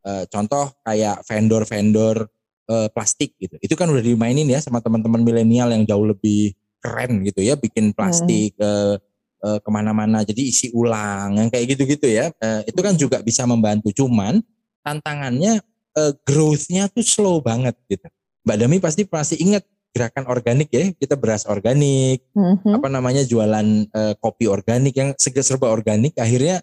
Eh, 0.07 0.24
contoh 0.32 0.72
kayak 0.88 1.28
vendor-vendor 1.28 2.32
eh, 2.72 2.88
plastik 2.95 3.36
gitu, 3.36 3.59
itu 3.59 3.76
kan 3.76 3.91
udah 3.91 3.99
dimainin 3.99 4.47
ya 4.47 4.63
sama 4.63 4.80
teman-teman 4.80 5.20
milenial 5.20 5.68
yang 5.76 5.84
jauh 5.84 6.07
lebih 6.07 6.55
keren 6.86 7.26
gitu 7.26 7.41
ya 7.41 7.57
bikin 7.57 7.97
plastik 7.97 8.53
hmm. 8.61 9.01
uh, 9.41 9.57
ke 9.57 9.70
mana-mana 9.74 10.22
jadi 10.22 10.38
isi 10.45 10.70
ulang 10.70 11.34
yang 11.34 11.49
kayak 11.49 11.74
gitu-gitu 11.74 12.05
ya 12.05 12.30
uh, 12.30 12.61
itu 12.61 12.78
kan 12.86 12.93
juga 12.93 13.26
bisa 13.26 13.41
membantu 13.49 13.89
cuman 13.89 14.38
tantangannya 14.86 15.66
uh, 15.98 16.14
growth-nya 16.28 16.91
tuh 16.91 17.04
slow 17.04 17.39
banget 17.41 17.76
gitu 17.89 18.08
Mbak 18.46 18.58
Dami 18.62 18.78
pasti 18.78 19.04
pasti 19.10 19.36
ingat 19.41 19.66
gerakan 19.96 20.28
organik 20.28 20.70
ya 20.70 20.91
kita 20.91 21.16
beras 21.16 21.48
organik 21.48 22.28
hmm 22.36 22.76
apa 22.76 22.88
namanya 22.91 23.24
jualan 23.24 23.88
uh, 23.96 24.14
kopi 24.20 24.52
organik 24.52 24.93
yang 24.96 25.16
serba 25.18 25.72
organik 25.72 26.14
akhirnya 26.20 26.60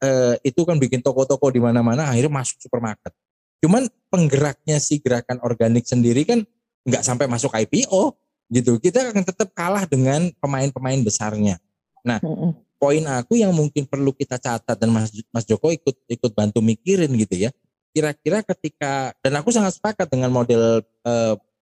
uh, 0.00 0.38
itu 0.46 0.62
kan 0.62 0.78
bikin 0.78 1.02
toko-toko 1.02 1.50
di 1.50 1.58
mana-mana 1.58 2.06
akhirnya 2.06 2.30
masuk 2.30 2.62
supermarket 2.62 3.10
cuman 3.58 3.90
penggeraknya 4.08 4.78
si 4.78 5.02
gerakan 5.02 5.42
organik 5.42 5.82
sendiri 5.82 6.22
kan 6.22 6.46
nggak 6.86 7.02
sampai 7.02 7.26
masuk 7.26 7.50
IPO 7.52 8.14
gitu. 8.50 8.78
Kita 8.78 9.10
akan 9.10 9.24
tetap 9.26 9.50
kalah 9.52 9.84
dengan 9.84 10.30
pemain-pemain 10.38 11.02
besarnya. 11.02 11.58
Nah, 12.06 12.22
mm-hmm. 12.22 12.78
poin 12.78 13.02
aku 13.10 13.34
yang 13.34 13.50
mungkin 13.50 13.84
perlu 13.90 14.14
kita 14.14 14.38
catat 14.38 14.78
dan 14.78 14.94
Mas 14.94 15.10
Mas 15.34 15.44
Joko 15.44 15.74
ikut 15.74 15.96
ikut 16.06 16.32
bantu 16.32 16.62
mikirin 16.62 17.10
gitu 17.18 17.48
ya. 17.48 17.50
Kira-kira 17.96 18.44
ketika 18.44 19.16
dan 19.24 19.40
aku 19.40 19.48
sangat 19.48 19.80
sepakat 19.80 20.04
dengan 20.12 20.28
model 20.28 20.84
e, 20.84 21.12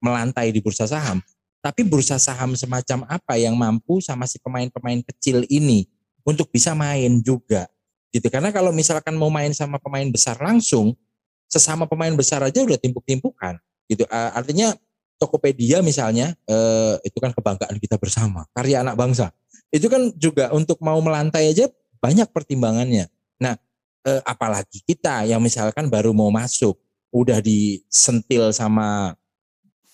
melantai 0.02 0.50
di 0.50 0.58
bursa 0.58 0.82
saham. 0.82 1.22
Tapi 1.62 1.86
bursa 1.86 2.18
saham 2.18 2.58
semacam 2.58 3.06
apa 3.06 3.38
yang 3.38 3.54
mampu 3.54 4.02
sama 4.02 4.26
si 4.26 4.42
pemain-pemain 4.42 4.98
kecil 5.06 5.46
ini 5.46 5.86
untuk 6.26 6.50
bisa 6.50 6.74
main 6.74 7.22
juga? 7.22 7.70
Gitu 8.10 8.26
karena 8.26 8.50
kalau 8.50 8.74
misalkan 8.74 9.14
mau 9.14 9.30
main 9.30 9.54
sama 9.54 9.78
pemain 9.78 10.10
besar 10.10 10.34
langsung 10.42 10.98
sesama 11.46 11.86
pemain 11.86 12.10
besar 12.18 12.42
aja 12.42 12.66
udah 12.66 12.82
timpuk-timpukan. 12.82 13.54
Gitu 13.86 14.02
artinya 14.10 14.74
Tokopedia 15.14 15.86
misalnya 15.86 16.34
eh, 16.50 16.94
itu 17.06 17.22
kan 17.22 17.30
kebanggaan 17.30 17.78
kita 17.78 17.94
bersama 17.94 18.42
karya 18.50 18.82
anak 18.82 18.98
bangsa. 18.98 19.30
Itu 19.70 19.86
kan 19.86 20.10
juga 20.18 20.50
untuk 20.50 20.82
mau 20.82 20.98
melantai 20.98 21.54
aja 21.54 21.70
banyak 22.02 22.26
pertimbangannya. 22.34 23.06
Nah 23.38 23.54
eh, 24.04 24.22
apalagi 24.24 24.84
kita 24.84 25.24
yang 25.24 25.40
misalkan 25.40 25.88
baru 25.88 26.12
mau 26.12 26.28
masuk 26.28 26.76
udah 27.14 27.40
disentil 27.40 28.52
sama 28.52 29.16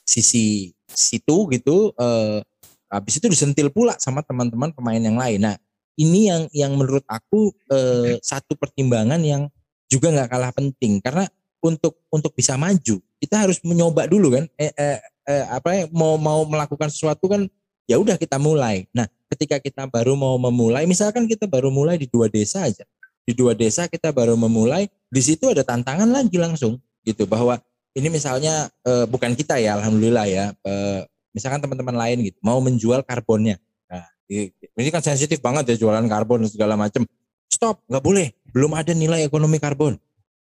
sisi 0.05 0.75
situ 0.91 1.47
gitu 1.55 1.95
eh, 1.95 2.43
habis 2.91 3.23
itu 3.23 3.31
disentil 3.31 3.71
pula 3.71 3.95
sama 4.03 4.21
teman-teman 4.27 4.75
pemain 4.75 4.99
yang 4.99 5.15
lain. 5.15 5.39
Nah 5.39 5.57
ini 5.95 6.27
yang 6.27 6.43
yang 6.51 6.75
menurut 6.75 7.07
aku 7.07 7.55
eh, 7.71 8.19
satu 8.21 8.59
pertimbangan 8.59 9.23
yang 9.23 9.47
juga 9.87 10.11
nggak 10.11 10.29
kalah 10.29 10.53
penting. 10.53 10.99
Karena 10.99 11.25
untuk 11.63 12.03
untuk 12.11 12.35
bisa 12.35 12.59
maju 12.59 12.99
kita 13.23 13.37
harus 13.47 13.63
mencoba 13.63 14.11
dulu 14.11 14.35
kan. 14.35 14.45
Eh, 14.59 14.75
eh, 14.75 14.99
eh, 15.31 15.45
apa 15.47 15.71
ya 15.79 15.83
mau 15.95 16.19
mau 16.19 16.43
melakukan 16.43 16.91
sesuatu 16.91 17.31
kan 17.31 17.47
ya 17.87 17.97
udah 18.03 18.19
kita 18.19 18.43
mulai. 18.43 18.91
Nah 18.91 19.07
ketika 19.31 19.63
kita 19.63 19.87
baru 19.87 20.19
mau 20.19 20.35
memulai 20.43 20.91
misalkan 20.91 21.31
kita 21.31 21.47
baru 21.47 21.71
mulai 21.71 21.95
di 21.95 22.11
dua 22.11 22.27
desa 22.27 22.67
aja 22.67 22.83
di 23.31 23.33
dua 23.39 23.55
desa 23.55 23.87
kita 23.87 24.11
baru 24.11 24.35
memulai 24.35 24.91
di 25.07 25.23
situ 25.23 25.47
ada 25.47 25.63
tantangan 25.63 26.11
lagi 26.11 26.35
langsung 26.35 26.83
gitu. 27.07 27.31
Bahwa 27.31 27.63
ini 27.95 28.11
misalnya 28.11 28.67
eh, 28.83 29.07
bukan 29.07 29.39
kita 29.39 29.63
ya 29.63 29.79
alhamdulillah 29.79 30.27
ya 30.27 30.45
eh, 30.67 31.07
misalkan 31.31 31.63
teman-teman 31.63 31.95
lain 31.95 32.27
gitu 32.27 32.39
mau 32.43 32.59
menjual 32.59 33.07
karbonnya. 33.07 33.63
Nah 33.87 34.03
ini 34.27 34.91
kan 34.91 34.99
sensitif 34.99 35.39
banget 35.39 35.75
ya 35.75 35.87
jualan 35.87 36.03
karbon 36.11 36.43
segala 36.51 36.75
macam 36.75 37.07
stop 37.47 37.79
nggak 37.87 38.03
boleh. 38.03 38.35
Belum 38.51 38.75
ada 38.75 38.91
nilai 38.91 39.23
ekonomi 39.23 39.63
karbon. 39.63 39.95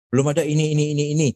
Belum 0.09 0.25
ada 0.33 0.41
ini 0.41 0.73
ini 0.73 0.97
ini 0.97 1.05
ini. 1.13 1.29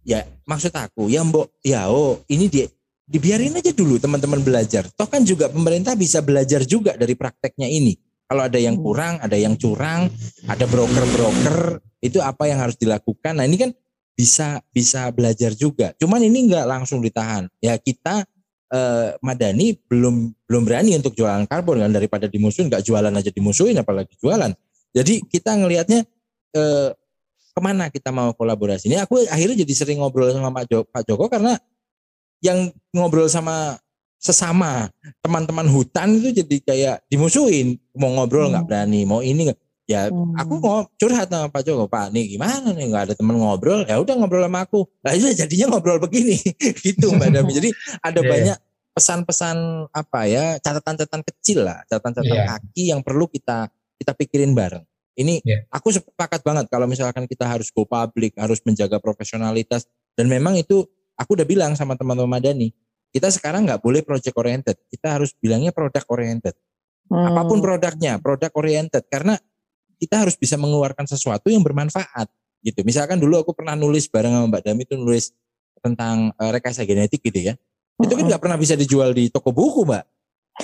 Ya 0.00 0.24
maksud 0.48 0.72
aku 0.72 1.12
ya 1.12 1.20
mbok 1.20 1.52
ya 1.60 1.92
oh 1.92 2.24
ini 2.32 2.48
dia 2.48 2.72
dibiarin 3.04 3.52
aja 3.52 3.76
dulu 3.76 4.00
teman-teman 4.00 4.40
belajar. 4.40 4.88
Toh 4.96 5.04
kan 5.04 5.20
juga 5.28 5.52
pemerintah 5.52 5.92
bisa 5.92 6.24
belajar 6.24 6.64
juga 6.64 6.96
dari 6.96 7.12
prakteknya 7.12 7.68
ini 7.68 8.05
kalau 8.26 8.42
ada 8.42 8.58
yang 8.58 8.78
hmm. 8.78 8.84
kurang 8.84 9.14
ada 9.22 9.36
yang 9.38 9.54
curang 9.54 10.10
ada 10.50 10.64
broker-broker 10.66 11.78
itu 12.02 12.18
apa 12.22 12.46
yang 12.50 12.58
harus 12.62 12.74
dilakukan? 12.78 13.38
Nah 13.38 13.46
ini 13.46 13.56
kan 13.58 13.70
bisa 14.16 14.62
bisa 14.72 15.10
belajar 15.12 15.52
juga. 15.52 15.92
Cuman 15.98 16.22
ini 16.24 16.50
nggak 16.50 16.66
langsung 16.66 17.02
ditahan. 17.02 17.46
Ya 17.62 17.76
kita 17.78 18.26
eh, 18.72 19.14
Madani 19.22 19.76
belum 19.86 20.32
belum 20.48 20.62
berani 20.64 20.96
untuk 20.96 21.14
jualan 21.14 21.44
karbon 21.46 21.82
kan. 21.86 21.92
Daripada 21.92 22.26
dimusuhin 22.26 22.72
nggak 22.72 22.82
jualan 22.82 23.12
aja 23.12 23.30
dimusuhin 23.30 23.76
apalagi 23.78 24.16
jualan. 24.18 24.50
Jadi 24.96 25.22
kita 25.28 25.54
ngelihatnya 25.54 26.02
eh, 26.56 26.90
ke 27.56 27.60
mana 27.64 27.88
kita 27.88 28.12
mau 28.12 28.32
kolaborasi. 28.36 28.92
Ini 28.92 29.04
aku 29.04 29.24
akhirnya 29.28 29.64
jadi 29.64 29.72
sering 29.72 29.98
ngobrol 30.00 30.28
sama 30.28 30.52
Pak 30.52 30.64
Joko, 30.68 30.84
Pak 30.92 31.02
Joko 31.08 31.24
karena 31.32 31.56
yang 32.44 32.68
ngobrol 32.92 33.32
sama 33.32 33.80
sesama 34.16 34.88
teman-teman 35.20 35.68
hutan 35.68 36.16
itu 36.16 36.42
jadi 36.42 36.56
kayak 36.64 36.96
dimusuhin 37.12 37.76
mau 37.94 38.10
ngobrol 38.16 38.48
nggak 38.50 38.64
hmm. 38.64 38.70
berani 38.70 39.00
mau 39.04 39.20
ini 39.20 39.52
gak. 39.52 39.58
ya 39.86 40.10
hmm. 40.10 40.34
aku 40.34 40.54
mau 40.58 40.82
curhat 40.98 41.30
sama 41.30 41.46
Pak 41.52 41.62
Joko 41.62 41.86
Pak 41.86 42.10
nih 42.10 42.34
gimana 42.34 42.74
nih 42.74 42.86
nggak 42.90 43.02
ada 43.12 43.14
teman 43.14 43.38
ngobrol 43.38 43.86
ya 43.86 44.00
udah 44.02 44.14
ngobrol 44.18 44.42
sama 44.42 44.66
aku 44.66 44.88
lah 45.04 45.12
itu 45.14 45.30
jadinya 45.36 45.76
ngobrol 45.76 46.02
begini 46.02 46.40
gitu 46.86 47.12
Mbak 47.14 47.28
Dami 47.30 47.52
jadi 47.54 47.70
ada 48.02 48.20
yeah. 48.20 48.30
banyak 48.30 48.58
pesan-pesan 48.96 49.56
apa 49.92 50.20
ya 50.26 50.56
catatan-catatan 50.58 51.22
kecil 51.22 51.68
lah 51.68 51.84
catatan-catatan 51.86 52.40
yeah. 52.40 52.50
kaki 52.56 52.82
yang 52.90 53.04
perlu 53.04 53.28
kita 53.30 53.68
kita 54.00 54.12
pikirin 54.16 54.56
bareng 54.56 54.82
ini 55.16 55.40
yeah. 55.44 55.64
aku 55.72 55.92
sepakat 55.92 56.44
banget 56.44 56.68
kalau 56.68 56.84
misalkan 56.84 57.24
kita 57.24 57.48
harus 57.48 57.72
go 57.72 57.88
public, 57.88 58.36
harus 58.36 58.60
menjaga 58.68 59.00
profesionalitas 59.00 59.88
dan 60.12 60.28
memang 60.28 60.60
itu 60.60 60.84
aku 61.16 61.40
udah 61.40 61.48
bilang 61.48 61.72
sama 61.72 61.96
teman-teman 61.96 62.28
Madani, 62.36 62.68
kita 63.16 63.32
sekarang 63.32 63.64
nggak 63.64 63.80
boleh 63.80 64.04
project 64.04 64.36
oriented, 64.36 64.76
kita 64.92 65.16
harus 65.16 65.32
bilangnya 65.40 65.72
product 65.72 66.04
oriented. 66.12 66.52
Hmm. 67.08 67.32
Apa 67.32 67.48
pun 67.48 67.64
produknya, 67.64 68.20
product 68.20 68.52
oriented 68.52 69.08
karena 69.08 69.40
kita 69.96 70.20
harus 70.28 70.36
bisa 70.36 70.60
mengeluarkan 70.60 71.08
sesuatu 71.08 71.48
yang 71.48 71.64
bermanfaat 71.64 72.28
gitu. 72.60 72.84
Misalkan 72.84 73.16
dulu 73.16 73.40
aku 73.40 73.56
pernah 73.56 73.72
nulis 73.72 74.04
bareng 74.12 74.36
sama 74.36 74.46
Mbak 74.52 74.62
Dami 74.68 74.82
itu 74.84 74.94
nulis 75.00 75.32
tentang 75.80 76.36
uh, 76.36 76.50
rekayasa 76.52 76.84
genetik 76.84 77.24
gitu 77.24 77.40
ya. 77.40 77.54
Itu 77.96 78.12
kan 78.12 78.28
nggak 78.28 78.42
pernah 78.44 78.60
bisa 78.60 78.76
dijual 78.76 79.16
di 79.16 79.32
toko 79.32 79.56
buku, 79.56 79.88
Mbak 79.88 80.04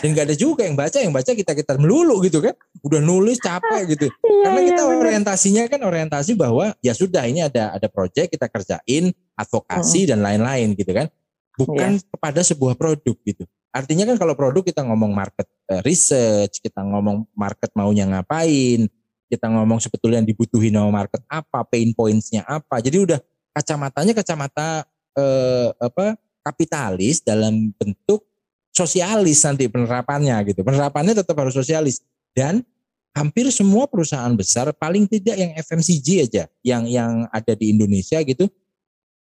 dan 0.00 0.16
gak 0.16 0.24
ada 0.32 0.36
juga 0.38 0.64
yang 0.64 0.72
baca 0.72 0.96
yang 0.96 1.12
baca 1.12 1.36
kita 1.36 1.52
kita 1.52 1.76
melulu 1.76 2.24
gitu 2.24 2.40
kan 2.40 2.56
udah 2.80 3.00
nulis 3.04 3.36
capek 3.36 3.92
gitu 3.92 4.08
iya, 4.24 4.48
karena 4.48 4.60
kita 4.72 4.82
iya, 4.88 4.96
orientasinya 4.96 5.62
kan 5.68 5.80
orientasi 5.84 6.32
bahwa 6.32 6.72
ya 6.80 6.96
sudah 6.96 7.28
ini 7.28 7.44
ada 7.44 7.76
ada 7.76 7.92
proyek 7.92 8.32
kita 8.32 8.48
kerjain 8.48 9.12
advokasi 9.36 10.08
hmm. 10.08 10.08
dan 10.08 10.18
lain-lain 10.24 10.72
gitu 10.72 10.96
kan 10.96 11.12
bukan 11.58 11.98
yeah. 11.98 12.08
kepada 12.12 12.40
sebuah 12.40 12.74
produk 12.74 13.16
gitu 13.24 13.44
artinya 13.72 14.04
kan 14.04 14.16
kalau 14.20 14.36
produk 14.36 14.62
kita 14.64 14.84
ngomong 14.84 15.12
market 15.16 15.48
uh, 15.72 15.80
research 15.84 16.60
kita 16.60 16.84
ngomong 16.84 17.24
market 17.32 17.72
maunya 17.72 18.04
ngapain 18.08 18.88
kita 19.32 19.48
ngomong 19.48 19.80
sebetulnya 19.80 20.20
yang 20.20 20.28
dibutuhin 20.28 20.76
sama 20.76 20.92
market 20.92 21.24
apa 21.28 21.64
pain 21.64 21.92
pointsnya 21.96 22.44
apa 22.44 22.80
jadi 22.84 23.00
udah 23.00 23.18
kacamatanya 23.56 24.12
kacamata 24.12 24.84
uh, 25.16 25.68
apa 25.80 26.16
kapitalis 26.42 27.22
dalam 27.22 27.70
bentuk 27.78 28.26
sosialis 28.72 29.44
nanti 29.44 29.68
penerapannya 29.68 30.36
gitu. 30.50 30.64
Penerapannya 30.64 31.14
tetap 31.14 31.36
harus 31.38 31.54
sosialis 31.54 32.00
dan 32.32 32.64
hampir 33.12 33.44
semua 33.52 33.84
perusahaan 33.84 34.32
besar 34.32 34.72
paling 34.72 35.04
tidak 35.04 35.36
yang 35.36 35.52
FMCG 35.60 36.08
aja 36.24 36.44
yang 36.64 36.88
yang 36.88 37.28
ada 37.28 37.52
di 37.52 37.68
Indonesia 37.68 38.16
gitu 38.24 38.48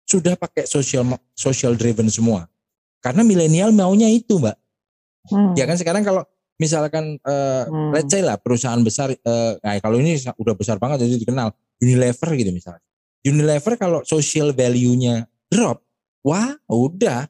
sudah 0.07 0.39
pakai 0.39 0.65
social 0.65 1.03
social 1.35 1.75
driven 1.75 2.07
semua. 2.07 2.47
Karena 3.03 3.27
milenial 3.27 3.75
maunya 3.75 4.07
itu, 4.07 4.39
Mbak. 4.39 4.57
Hmm. 5.27 5.53
Ya 5.59 5.67
kan 5.67 5.75
sekarang 5.75 6.07
kalau 6.07 6.23
misalkan 6.57 7.19
uh, 7.27 7.67
hmm. 7.67 7.91
let's 7.93 8.09
say 8.09 8.23
lah 8.23 8.39
perusahaan 8.41 8.81
besar 8.81 9.13
uh, 9.13 9.53
nah 9.61 9.77
kalau 9.83 10.01
ini 10.01 10.17
udah 10.17 10.55
besar 10.57 10.81
banget 10.81 11.05
jadi 11.05 11.21
dikenal 11.21 11.51
Unilever 11.83 12.31
gitu 12.39 12.51
misalnya. 12.55 12.83
Unilever 13.27 13.75
kalau 13.75 14.01
social 14.07 14.55
value-nya 14.55 15.27
drop, 15.51 15.83
wah 16.23 16.55
udah 16.71 17.27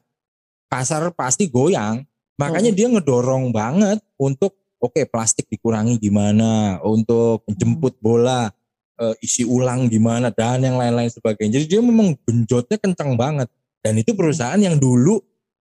pasar 0.69 1.09
pasti 1.17 1.49
goyang. 1.49 2.05
Makanya 2.37 2.69
hmm. 2.69 2.77
dia 2.77 2.87
ngedorong 2.93 3.49
banget 3.49 3.97
untuk 4.21 4.53
oke 4.77 4.93
okay, 4.93 5.09
plastik 5.09 5.49
dikurangi 5.49 5.97
gimana, 5.97 6.77
untuk 6.85 7.41
jemput 7.57 7.97
bola 7.97 8.53
uh, 8.99 9.15
isi 9.23 9.47
ulang 9.47 9.87
gimana 9.87 10.33
dan 10.33 10.61
yang 10.61 10.77
lain-lain 10.77 11.09
sebagainya. 11.09 11.61
Jadi 11.61 11.65
dia 11.77 11.81
memang 11.81 12.17
genjotnya 12.25 12.77
kencang 12.77 13.15
banget. 13.15 13.49
Dan 13.81 13.97
itu 14.01 14.11
perusahaan 14.17 14.57
yang 14.59 14.75
dulu 14.75 15.21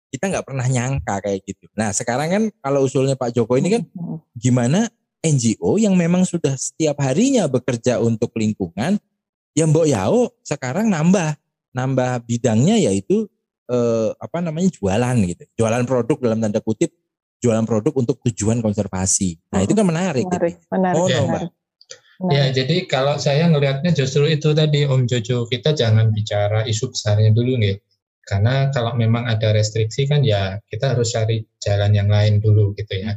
kita 0.10 0.26
nggak 0.28 0.46
pernah 0.46 0.66
nyangka 0.66 1.22
kayak 1.22 1.46
gitu. 1.46 1.70
Nah 1.78 1.94
sekarang 1.94 2.28
kan 2.30 2.44
kalau 2.60 2.86
usulnya 2.86 3.14
Pak 3.14 3.38
Joko 3.38 3.56
ini 3.56 3.80
kan 3.80 3.84
gimana 4.34 4.90
NGO 5.22 5.78
yang 5.78 5.94
memang 5.94 6.26
sudah 6.26 6.58
setiap 6.58 6.98
harinya 7.06 7.46
bekerja 7.46 8.02
untuk 8.02 8.34
lingkungan, 8.40 8.98
yang 9.54 9.70
Mbok 9.70 9.88
Yao 9.88 10.34
sekarang 10.42 10.90
nambah 10.90 11.38
nambah 11.76 12.26
bidangnya 12.26 12.82
yaitu 12.82 13.30
eh, 13.70 14.10
apa 14.18 14.42
namanya 14.42 14.74
jualan 14.74 15.16
gitu. 15.30 15.44
Jualan 15.62 15.86
produk 15.86 16.18
dalam 16.18 16.40
tanda 16.42 16.64
kutip 16.64 16.90
jualan 17.40 17.64
produk 17.64 17.94
untuk 17.96 18.20
tujuan 18.28 18.60
konservasi. 18.60 19.40
Nah, 19.52 19.64
itu 19.64 19.72
kan 19.72 19.88
menarik. 19.88 20.28
Menarik, 20.28 20.60
gitu. 20.60 20.68
menarik. 20.76 21.00
Oh, 21.00 21.08
ya, 21.08 21.20
Mbak. 21.24 21.42
Nah. 22.20 22.32
Ya, 22.36 22.46
jadi 22.52 22.84
kalau 22.84 23.16
saya 23.16 23.48
ngelihatnya 23.48 23.96
justru 23.96 24.28
itu 24.28 24.52
tadi 24.52 24.84
Om 24.84 25.08
Jojo, 25.08 25.48
kita 25.48 25.72
jangan 25.72 26.12
bicara 26.12 26.68
isu 26.68 26.92
besarnya 26.92 27.32
dulu 27.32 27.56
nih. 27.56 27.80
Karena 28.28 28.70
kalau 28.70 28.94
memang 28.94 29.26
ada 29.26 29.56
restriksi 29.56 30.06
kan 30.06 30.22
ya 30.22 30.60
kita 30.70 30.94
harus 30.94 31.16
cari 31.16 31.42
jalan 31.64 31.96
yang 31.96 32.12
lain 32.12 32.44
dulu 32.44 32.76
gitu 32.76 32.94
ya. 33.08 33.16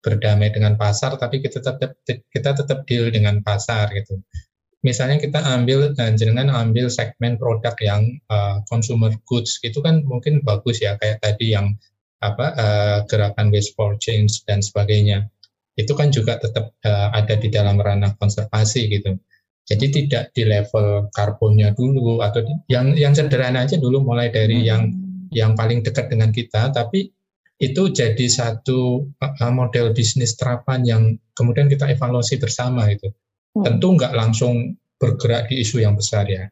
Berdamai 0.00 0.48
dengan 0.48 0.80
pasar 0.80 1.20
tapi 1.20 1.44
kita 1.44 1.60
tetap 1.60 2.00
kita 2.08 2.50
tetap 2.56 2.88
deal 2.88 3.12
dengan 3.12 3.44
pasar 3.44 3.92
gitu 3.92 4.16
misalnya 4.80 5.20
kita 5.20 5.40
ambil 5.44 5.92
dan 5.92 6.16
jenengan 6.16 6.48
ambil 6.48 6.88
segmen 6.88 7.36
produk 7.36 7.76
yang 7.84 8.08
uh, 8.32 8.64
consumer 8.68 9.12
goods 9.28 9.60
itu 9.60 9.76
kan 9.84 10.00
mungkin 10.08 10.40
bagus 10.40 10.80
ya 10.80 10.96
kayak 10.96 11.20
tadi 11.20 11.52
yang 11.52 11.76
apa 12.20 12.46
uh, 12.56 12.98
gerakan 13.08 13.52
waste 13.52 13.76
for 13.76 13.96
change 14.00 14.40
dan 14.48 14.64
sebagainya 14.64 15.28
itu 15.80 15.92
kan 15.96 16.12
juga 16.12 16.36
tetap 16.36 16.76
uh, 16.84 17.08
ada 17.16 17.34
di 17.40 17.48
dalam 17.48 17.80
ranah 17.80 18.12
konservasi 18.20 18.92
gitu 18.92 19.16
jadi 19.64 19.86
tidak 19.88 20.24
di 20.34 20.42
level 20.44 21.08
karbonnya 21.14 21.72
dulu 21.72 22.20
atau 22.20 22.44
di, 22.44 22.52
yang 22.68 22.92
yang 22.98 23.16
sederhana 23.16 23.64
aja 23.64 23.80
dulu 23.80 24.04
mulai 24.04 24.28
dari 24.28 24.60
hmm. 24.60 24.68
yang 24.68 24.82
yang 25.30 25.52
paling 25.56 25.80
dekat 25.80 26.12
dengan 26.12 26.30
kita 26.30 26.74
tapi 26.74 27.08
itu 27.60 27.92
jadi 27.92 28.26
satu 28.28 29.08
uh, 29.20 29.52
model 29.52 29.92
bisnis 29.96 30.36
terapan 30.36 30.84
yang 30.84 31.02
kemudian 31.36 31.68
kita 31.68 31.88
evaluasi 31.88 32.40
bersama 32.40 32.88
itu 32.88 33.08
Hmm. 33.50 33.64
Tentu 33.66 33.98
nggak 33.98 34.14
langsung 34.14 34.78
bergerak 35.00 35.50
di 35.50 35.64
isu 35.64 35.82
yang 35.82 35.98
besar 35.98 36.28
ya. 36.30 36.46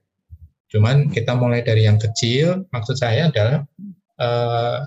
Cuman 0.69 1.09
kita 1.09 1.39
mulai 1.39 1.63
dari 1.63 1.87
yang 1.87 1.97
kecil, 1.97 2.67
maksud 2.75 2.99
saya 2.99 3.31
adalah 3.31 3.65
uh, 4.21 4.79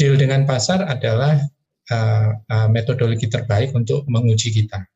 deal 0.00 0.16
dengan 0.16 0.48
pasar 0.48 0.82
adalah 0.88 1.38
uh, 1.90 2.38
uh, 2.38 2.68
metodologi 2.70 3.26
terbaik 3.26 3.74
untuk 3.74 4.06
menguji 4.06 4.54
kita. 4.54 4.86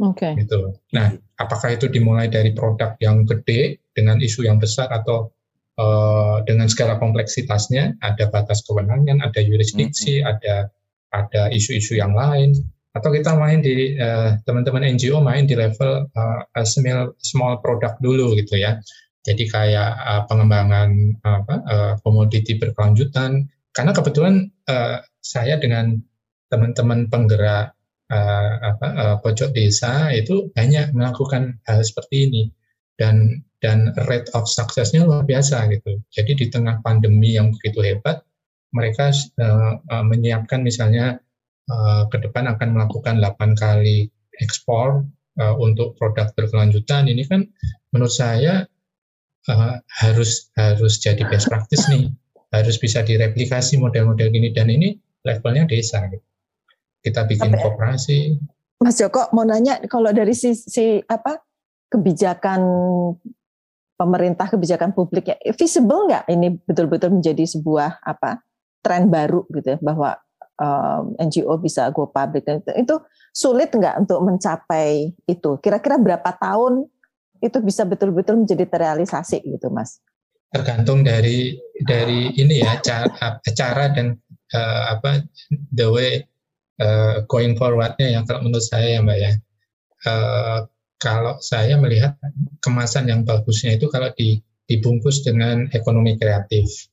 Oke. 0.00 0.32
Okay. 0.36 0.44
Gitu. 0.44 0.76
Nah, 0.92 1.12
apakah 1.40 1.74
itu 1.74 1.88
dimulai 1.88 2.28
dari 2.28 2.52
produk 2.52 2.94
yang 3.00 3.24
gede 3.24 3.82
dengan 3.96 4.20
isu 4.20 4.44
yang 4.46 4.60
besar 4.60 4.92
atau 4.92 5.32
uh, 5.80 6.44
dengan 6.44 6.68
segala 6.68 7.00
kompleksitasnya, 7.00 7.98
ada 8.04 8.28
batas 8.28 8.64
kewenangan, 8.64 9.24
ada 9.24 9.40
yurisdiksi, 9.40 10.20
mm 10.20 10.22
-hmm. 10.22 10.32
ada 10.32 10.54
ada 11.12 11.42
isu-isu 11.52 12.00
yang 12.00 12.16
lain, 12.16 12.56
atau 12.92 13.08
kita 13.08 13.36
main 13.36 13.64
di 13.64 13.96
teman-teman 14.44 14.84
uh, 14.84 14.90
NGO 14.92 15.20
main 15.24 15.48
di 15.48 15.56
level 15.56 16.08
uh, 16.12 16.40
small 16.64 17.16
small 17.20 17.60
product 17.64 18.00
dulu 18.04 18.36
gitu 18.36 18.60
ya. 18.60 18.80
Jadi 19.22 19.48
kayak 19.48 19.90
uh, 19.96 20.22
pengembangan 20.28 20.90
apa 21.24 21.54
uh, 21.64 21.92
komoditi 22.04 22.58
berkelanjutan. 22.58 23.48
Karena 23.72 23.92
kebetulan 23.96 24.48
uh, 24.68 25.00
saya 25.20 25.56
dengan 25.56 25.96
teman-teman 26.52 27.08
penggerak 27.08 27.72
uh, 28.12 28.52
apa, 28.60 28.86
uh, 28.92 29.16
pojok 29.24 29.56
desa 29.56 30.12
itu 30.12 30.52
banyak 30.52 30.92
melakukan 30.92 31.56
hal 31.64 31.80
seperti 31.80 32.28
ini 32.28 32.42
dan 33.00 33.40
dan 33.62 33.94
rate 34.10 34.28
of 34.36 34.44
successnya 34.50 35.06
luar 35.06 35.24
biasa 35.24 35.70
gitu. 35.72 36.02
Jadi 36.12 36.32
di 36.34 36.46
tengah 36.52 36.82
pandemi 36.82 37.38
yang 37.38 37.54
begitu 37.56 37.80
hebat, 37.80 38.20
mereka 38.74 39.14
uh, 39.40 39.78
uh, 39.78 40.04
menyiapkan 40.04 40.60
misalnya 40.60 41.16
uh, 41.70 42.04
ke 42.10 42.20
depan 42.20 42.50
akan 42.52 42.68
melakukan 42.74 43.22
8 43.22 43.54
kali 43.54 44.10
ekspor 44.42 45.06
uh, 45.38 45.54
untuk 45.56 45.94
produk 45.96 46.28
berkelanjutan. 46.34 47.06
Ini 47.06 47.22
kan 47.30 47.46
menurut 47.94 48.12
saya 48.12 48.66
uh, 49.46 49.74
harus 50.02 50.50
harus 50.58 50.98
jadi 50.98 51.22
best 51.30 51.46
practice 51.46 51.86
nih, 51.86 52.10
harus 52.52 52.76
bisa 52.76 53.00
direplikasi 53.00 53.80
model-model 53.80 54.28
gini 54.28 54.52
dan 54.52 54.68
ini 54.68 54.94
levelnya 55.24 55.64
desa. 55.64 56.04
Gitu. 56.06 56.22
Kita 57.02 57.24
bikin 57.24 57.50
Sampai, 57.56 57.62
kooperasi. 57.64 58.18
Mas 58.84 59.00
Joko 59.00 59.32
mau 59.32 59.42
nanya 59.48 59.80
kalau 59.88 60.12
dari 60.12 60.36
sisi 60.36 61.00
apa 61.08 61.40
kebijakan 61.88 62.60
pemerintah 63.96 64.50
kebijakan 64.50 64.90
publik 64.92 65.30
ya 65.30 65.36
visible 65.54 66.10
nggak 66.10 66.24
ini 66.30 66.58
betul-betul 66.66 67.14
menjadi 67.14 67.44
sebuah 67.46 68.02
apa 68.02 68.42
tren 68.82 69.06
baru 69.06 69.46
gitu 69.54 69.76
ya 69.76 69.78
bahwa 69.78 70.18
um, 70.58 71.14
NGO 71.22 71.54
bisa 71.62 71.86
go 71.94 72.10
public 72.10 72.42
itu, 72.42 72.72
itu 72.74 72.94
sulit 73.30 73.70
nggak 73.70 74.02
untuk 74.02 74.18
mencapai 74.26 75.14
itu 75.30 75.50
kira-kira 75.62 76.02
berapa 76.02 76.30
tahun 76.34 76.90
itu 77.38 77.58
bisa 77.62 77.86
betul-betul 77.86 78.42
menjadi 78.42 78.66
terrealisasi 78.66 79.42
gitu 79.46 79.70
mas 79.70 80.02
tergantung 80.52 81.00
dari 81.00 81.56
dari 81.82 82.28
ini 82.36 82.60
ya 82.60 82.78
cara, 82.84 83.40
cara 83.40 83.84
dan 83.90 84.14
uh, 84.52 84.82
apa 84.94 85.24
the 85.72 85.88
way 85.88 86.20
uh, 86.78 87.24
going 87.26 87.56
forwardnya 87.56 88.12
yang 88.12 88.28
kalau 88.28 88.44
menurut 88.44 88.62
saya 88.62 88.96
ya 88.96 89.00
mbak 89.00 89.18
ya. 89.18 89.32
Uh, 90.02 90.60
kalau 91.02 91.42
saya 91.42 91.74
melihat 91.82 92.14
kemasan 92.62 93.10
yang 93.10 93.26
bagusnya 93.26 93.74
itu 93.74 93.90
kalau 93.90 94.14
di, 94.14 94.38
dibungkus 94.70 95.26
dengan 95.26 95.66
ekonomi 95.74 96.14
kreatif. 96.14 96.86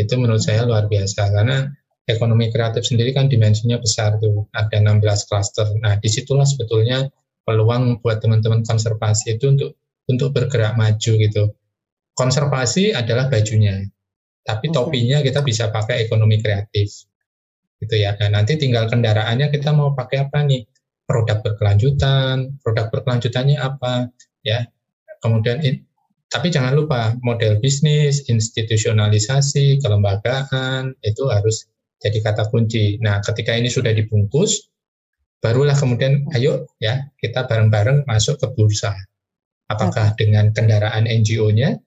Itu 0.00 0.16
menurut 0.16 0.40
saya 0.40 0.64
luar 0.64 0.88
biasa 0.88 1.28
karena 1.28 1.68
ekonomi 2.08 2.48
kreatif 2.48 2.88
sendiri 2.88 3.12
kan 3.12 3.28
dimensinya 3.28 3.76
besar 3.76 4.16
tuh. 4.24 4.48
Ada 4.56 4.80
16 4.80 5.28
klaster. 5.28 5.68
Nah 5.84 6.00
di 6.00 6.08
situlah 6.08 6.48
sebetulnya 6.48 7.12
peluang 7.44 8.00
buat 8.00 8.24
teman-teman 8.24 8.64
konservasi 8.64 9.36
itu 9.36 9.52
untuk 9.52 9.76
untuk 10.08 10.32
bergerak 10.32 10.72
maju 10.80 11.12
gitu 11.20 11.52
konservasi 12.14 12.92
adalah 12.92 13.28
bajunya 13.32 13.82
tapi 14.42 14.74
topinya 14.74 15.22
kita 15.22 15.40
bisa 15.42 15.70
pakai 15.70 16.02
ekonomi 16.06 16.42
kreatif 16.42 17.06
gitu 17.82 17.94
ya. 17.98 18.14
Nah, 18.18 18.38
nanti 18.38 18.58
tinggal 18.58 18.86
kendaraannya 18.90 19.50
kita 19.50 19.74
mau 19.74 19.94
pakai 19.94 20.26
apa 20.26 20.42
nih? 20.46 20.66
Produk 21.02 21.42
berkelanjutan, 21.42 22.62
produk 22.62 22.90
berkelanjutannya 22.90 23.58
apa 23.58 24.10
ya. 24.46 24.66
Kemudian 25.22 25.62
tapi 26.30 26.48
jangan 26.48 26.74
lupa 26.74 27.14
model 27.20 27.58
bisnis, 27.58 28.26
institusionalisasi, 28.30 29.82
kelembagaan 29.82 30.94
itu 31.02 31.28
harus 31.30 31.68
jadi 32.02 32.18
kata 32.22 32.50
kunci. 32.50 32.98
Nah, 33.02 33.22
ketika 33.22 33.54
ini 33.54 33.70
sudah 33.70 33.94
dibungkus, 33.94 34.70
barulah 35.38 35.74
kemudian 35.74 36.26
ayo 36.34 36.66
ya 36.82 37.06
kita 37.18 37.46
bareng-bareng 37.46 38.06
masuk 38.10 38.42
ke 38.42 38.46
bursa. 38.54 38.94
Apakah 39.70 40.14
dengan 40.18 40.50
kendaraan 40.50 41.06
NGO-nya 41.06 41.78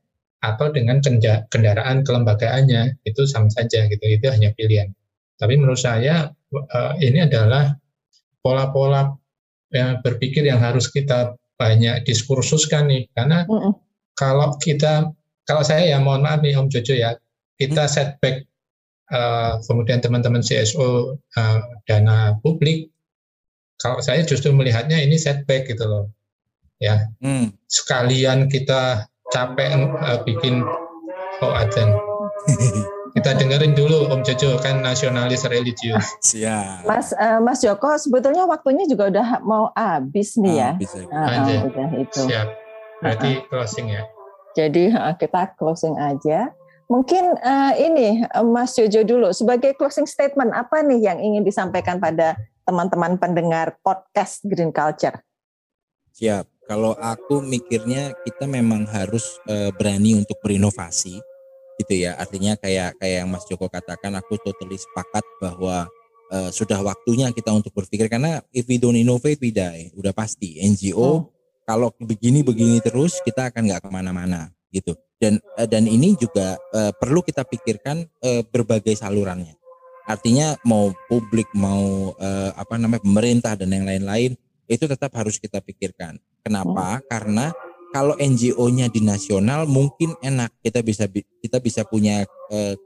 atau 0.45 0.69
dengan 0.69 1.01
kendaraan 1.49 2.05
kelembagaannya 2.05 3.01
itu 3.01 3.25
sama 3.25 3.49
saja 3.49 3.89
gitu 3.89 4.05
itu 4.05 4.29
hanya 4.29 4.53
pilihan 4.53 4.93
tapi 5.41 5.57
menurut 5.57 5.81
saya 5.81 6.29
uh, 6.53 6.93
ini 7.01 7.25
adalah 7.25 7.73
pola-pola 8.45 9.09
yang 9.73 9.99
berpikir 10.05 10.45
yang 10.45 10.61
harus 10.61 10.87
kita 10.93 11.33
banyak 11.57 12.05
diskursuskan 12.05 12.85
nih 12.85 13.09
karena 13.17 13.43
mm 13.49 13.57
-mm. 13.57 13.73
kalau 14.13 14.53
kita 14.61 15.09
kalau 15.49 15.63
saya 15.65 15.89
ya 15.89 15.97
mohon 15.97 16.21
maaf 16.21 16.45
nih 16.45 16.53
Om 16.53 16.69
Jojo 16.69 16.93
ya 16.93 17.17
kita 17.57 17.89
setback 17.89 18.45
uh, 19.09 19.57
kemudian 19.65 20.03
teman-teman 20.03 20.43
CSO 20.43 20.81
uh, 20.85 21.01
eh, 21.15 21.59
dana 21.87 22.35
publik 22.43 22.91
kalau 23.79 23.99
saya 23.99 24.23
justru 24.23 24.51
melihatnya 24.51 24.99
ini 24.99 25.15
setback 25.15 25.71
gitu 25.71 25.87
loh 25.87 26.05
ya 26.77 27.07
mm. 27.23 27.55
sekalian 27.71 28.51
kita 28.51 29.07
capek 29.35 29.91
uh, 29.99 30.19
bikin 30.23 30.63
oh 31.43 31.51
adzan. 31.51 31.91
Kita 33.15 33.31
dengerin 33.31 33.75
dulu 33.75 34.11
Om 34.11 34.27
Jojo 34.27 34.59
kan 34.59 34.83
nasionalis 34.83 35.47
religius. 35.47 36.03
Siap. 36.23 36.83
Mas 36.83 37.15
uh, 37.15 37.39
Mas 37.39 37.63
Joko 37.63 37.95
sebetulnya 37.95 38.43
waktunya 38.47 38.87
juga 38.87 39.07
udah 39.11 39.27
mau 39.43 39.71
habis 39.75 40.35
nih 40.35 40.55
ya. 40.55 40.71
Habis 40.75 40.91
ya. 40.95 41.03
Uh, 41.11 41.63
udah 41.67 41.89
itu. 41.99 42.21
Siap. 42.27 42.47
Berarti 43.03 43.29
uh 43.31 43.35
-uh. 43.39 43.47
closing 43.51 43.87
ya. 43.91 44.03
Jadi 44.55 44.83
uh, 44.91 45.15
kita 45.15 45.55
closing 45.59 45.95
aja. 45.99 46.51
Mungkin 46.85 47.39
uh, 47.39 47.73
ini 47.81 48.23
Mas 48.45 48.75
Jojo 48.77 49.01
dulu 49.07 49.31
sebagai 49.31 49.73
closing 49.79 50.05
statement 50.05 50.53
apa 50.53 50.83
nih 50.83 51.07
yang 51.11 51.17
ingin 51.17 51.41
disampaikan 51.41 51.97
pada 51.97 52.37
teman-teman 52.67 53.17
pendengar 53.17 53.79
podcast 53.81 54.43
Green 54.43 54.75
Culture? 54.75 55.17
Siap 56.13 56.54
kalau 56.65 56.97
aku 56.97 57.45
mikirnya 57.45 58.13
kita 58.25 58.49
memang 58.49 58.89
harus 58.89 59.37
uh, 59.45 59.69
berani 59.77 60.17
untuk 60.17 60.37
berinovasi 60.41 61.21
gitu 61.81 61.93
ya. 61.93 62.17
Artinya 62.17 62.57
kayak 62.57 62.97
kayak 62.97 63.17
yang 63.23 63.29
Mas 63.29 63.45
Joko 63.45 63.69
katakan 63.69 64.17
aku 64.17 64.41
totally 64.41 64.77
sepakat 64.77 65.21
bahwa 65.37 65.85
uh, 66.33 66.49
sudah 66.49 66.81
waktunya 66.81 67.29
kita 67.29 67.53
untuk 67.53 67.71
berpikir. 67.73 68.09
Karena 68.09 68.41
if 68.49 68.65
we 68.65 68.81
don't 68.81 68.97
innovate 68.97 69.37
we 69.39 69.53
die. 69.53 69.93
Udah 69.93 70.11
pasti. 70.11 70.57
NGO 70.57 70.97
oh. 70.97 71.17
kalau 71.63 71.93
begini 72.01 72.41
begini 72.41 72.81
terus 72.81 73.21
kita 73.21 73.53
akan 73.53 73.69
nggak 73.69 73.81
ke 73.85 73.89
mana-mana 73.93 74.49
gitu. 74.73 74.97
Dan 75.21 75.37
uh, 75.61 75.69
dan 75.69 75.85
ini 75.85 76.17
juga 76.17 76.57
uh, 76.73 76.91
perlu 76.97 77.21
kita 77.21 77.45
pikirkan 77.45 78.09
uh, 78.25 78.41
berbagai 78.49 78.97
salurannya. 78.97 79.53
Artinya 80.05 80.53
mau 80.69 80.93
publik 81.09 81.49
mau 81.57 82.13
apa 82.53 82.77
namanya 82.77 83.01
pemerintah 83.01 83.57
dan 83.57 83.73
yang 83.73 83.89
lain-lain 83.89 84.37
itu 84.69 84.85
tetap 84.85 85.09
harus 85.17 85.41
kita 85.41 85.57
pikirkan 85.57 86.21
Kenapa? 86.45 87.01
Hmm. 87.01 87.03
Karena 87.09 87.45
kalau 87.89 88.13
NGO-nya 88.21 88.93
di 88.93 89.01
nasional 89.01 89.65
mungkin 89.65 90.13
enak 90.21 90.53
kita 90.61 90.85
bisa 90.85 91.09
kita 91.41 91.57
bisa 91.57 91.81
punya 91.89 92.21
eh, 92.53 92.77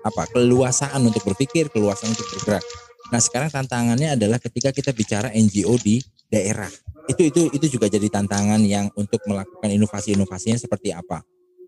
apa 0.00 0.24
keluasaan 0.32 1.04
untuk 1.04 1.20
berpikir, 1.28 1.68
keluasaan 1.68 2.16
untuk 2.16 2.24
bergerak. 2.32 2.64
Nah 3.12 3.20
sekarang 3.20 3.52
tantangannya 3.52 4.16
adalah 4.16 4.40
ketika 4.40 4.72
kita 4.72 4.96
bicara 4.96 5.28
NGO 5.36 5.76
di 5.76 6.00
daerah 6.32 6.72
itu 7.10 7.28
itu 7.28 7.42
itu 7.52 7.66
juga 7.76 7.92
jadi 7.92 8.08
tantangan 8.08 8.62
yang 8.64 8.88
untuk 8.96 9.20
melakukan 9.28 9.68
inovasi-inovasinya 9.68 10.56
seperti 10.56 10.96
apa. 10.96 11.20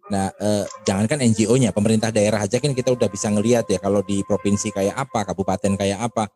Nah 0.09 0.33
eh, 0.41 0.65
jangankan 0.89 1.21
NGO-nya, 1.29 1.77
pemerintah 1.77 2.09
daerah 2.09 2.41
aja 2.47 2.57
kan 2.57 2.73
kita 2.73 2.95
udah 2.95 3.13
bisa 3.13 3.29
ngelihat 3.29 3.69
ya 3.69 3.77
kalau 3.83 4.01
di 4.01 4.25
provinsi 4.25 4.73
kayak 4.73 4.97
apa, 4.97 5.29
kabupaten 5.29 5.77
kayak 5.77 6.01
apa, 6.09 6.31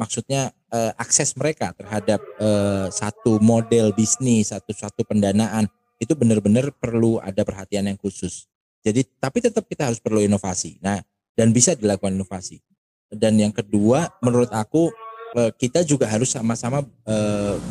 maksudnya 0.00 0.48
uh, 0.72 0.96
akses 0.96 1.36
mereka 1.36 1.76
terhadap 1.76 2.24
uh, 2.40 2.88
satu 2.88 3.36
model 3.44 3.92
bisnis, 3.92 4.48
satu 4.48 4.72
satu 4.72 5.04
pendanaan 5.04 5.68
itu 6.00 6.16
benar-benar 6.16 6.72
perlu 6.72 7.20
ada 7.20 7.44
perhatian 7.44 7.84
yang 7.84 8.00
khusus. 8.00 8.48
Jadi 8.80 9.04
tapi 9.20 9.44
tetap 9.44 9.68
kita 9.68 9.92
harus 9.92 10.00
perlu 10.00 10.24
inovasi. 10.24 10.80
Nah, 10.80 11.04
dan 11.36 11.52
bisa 11.52 11.76
dilakukan 11.76 12.16
inovasi. 12.16 12.64
Dan 13.12 13.36
yang 13.36 13.52
kedua 13.52 14.08
menurut 14.24 14.48
aku 14.48 14.88
uh, 15.36 15.52
kita 15.52 15.84
juga 15.84 16.08
harus 16.08 16.32
sama-sama 16.32 16.80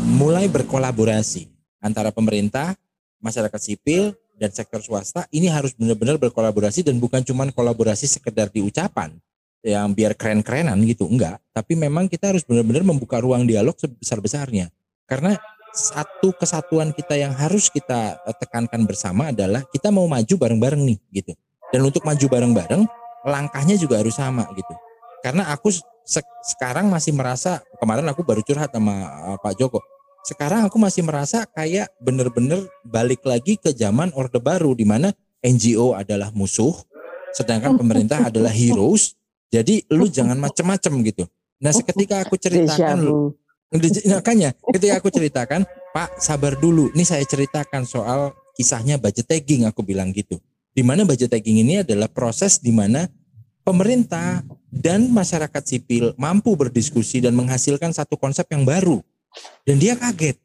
mulai 0.06 0.46
berkolaborasi 0.46 1.50
antara 1.82 2.14
pemerintah, 2.14 2.78
masyarakat 3.18 3.58
sipil 3.58 4.14
dan 4.40 4.52
sektor 4.56 4.80
swasta 4.80 5.28
ini 5.36 5.52
harus 5.52 5.76
benar-benar 5.76 6.16
berkolaborasi 6.16 6.88
dan 6.88 6.96
bukan 7.00 7.20
cuma 7.28 7.48
kolaborasi 7.52 8.08
sekedar 8.08 8.48
di 8.48 8.64
ucapan, 8.64 9.16
yang 9.66 9.92
biar 9.92 10.16
keren-kerenan 10.16 10.80
gitu 10.88 11.08
enggak 11.10 11.40
tapi 11.52 11.76
memang 11.76 12.08
kita 12.08 12.32
harus 12.32 12.48
benar-benar 12.48 12.84
membuka 12.84 13.20
ruang 13.20 13.44
dialog 13.44 13.76
sebesar-besarnya 13.76 14.72
karena 15.10 15.36
satu 15.70 16.34
kesatuan 16.34 16.96
kita 16.96 17.14
yang 17.14 17.36
harus 17.36 17.70
kita 17.70 18.18
eh, 18.24 18.36
tekankan 18.40 18.88
bersama 18.88 19.30
adalah 19.30 19.62
kita 19.70 19.92
mau 19.94 20.08
maju 20.10 20.36
bareng-bareng 20.36 20.82
nih 20.84 21.00
gitu 21.22 21.34
dan 21.70 21.82
untuk 21.86 22.02
maju 22.08 22.26
bareng-bareng 22.26 22.84
langkahnya 23.28 23.76
juga 23.76 24.00
harus 24.00 24.16
sama 24.16 24.48
gitu 24.56 24.74
karena 25.20 25.52
aku 25.52 25.70
sekarang 26.42 26.90
masih 26.90 27.14
merasa 27.14 27.62
kemarin 27.78 28.08
aku 28.10 28.26
baru 28.26 28.42
curhat 28.42 28.74
sama 28.74 29.06
uh, 29.30 29.38
Pak 29.38 29.54
Joko. 29.62 29.80
Sekarang 30.26 30.68
aku 30.68 30.82
masih 30.82 31.06
merasa 31.06 31.46
kayak 31.48 31.94
bener-bener 32.02 32.66
balik 32.84 33.24
lagi 33.24 33.56
ke 33.56 33.72
zaman 33.72 34.12
Orde 34.18 34.42
Baru 34.42 34.76
di 34.76 34.84
mana 34.84 35.14
NGO 35.40 35.96
adalah 35.96 36.34
musuh, 36.36 36.76
sedangkan 37.32 37.80
pemerintah 37.80 38.28
adalah 38.28 38.52
heroes. 38.52 39.16
Jadi 39.50 39.86
lu 39.90 40.06
jangan 40.10 40.38
macem-macem 40.46 40.94
gitu. 41.06 41.26
Nah, 41.60 41.76
seketika 41.76 42.24
aku 42.24 42.40
ceritakan 42.40 43.04
lu, 43.04 43.36
makanya 44.08 44.56
ketika 44.72 44.94
aku 44.96 45.10
ceritakan, 45.12 45.68
Pak 45.92 46.22
sabar 46.22 46.56
dulu. 46.56 46.88
Ini 46.96 47.04
saya 47.04 47.26
ceritakan 47.28 47.84
soal 47.84 48.32
kisahnya 48.56 48.96
budget 48.96 49.28
tagging 49.28 49.68
aku 49.68 49.84
bilang 49.84 50.16
gitu. 50.16 50.40
Di 50.72 50.86
mana 50.86 51.04
budget 51.04 51.36
tagging 51.36 51.60
ini 51.66 51.84
adalah 51.84 52.08
proses 52.08 52.64
di 52.64 52.72
mana 52.72 53.12
pemerintah 53.68 54.42
dan 54.70 55.10
masyarakat 55.12 55.64
sipil 55.66 56.16
mampu 56.16 56.56
berdiskusi 56.56 57.20
dan 57.20 57.36
menghasilkan 57.36 57.92
satu 57.92 58.16
konsep 58.16 58.48
yang 58.54 58.64
baru. 58.64 59.04
Dan 59.68 59.82
dia 59.82 60.00
kaget. 60.00 60.38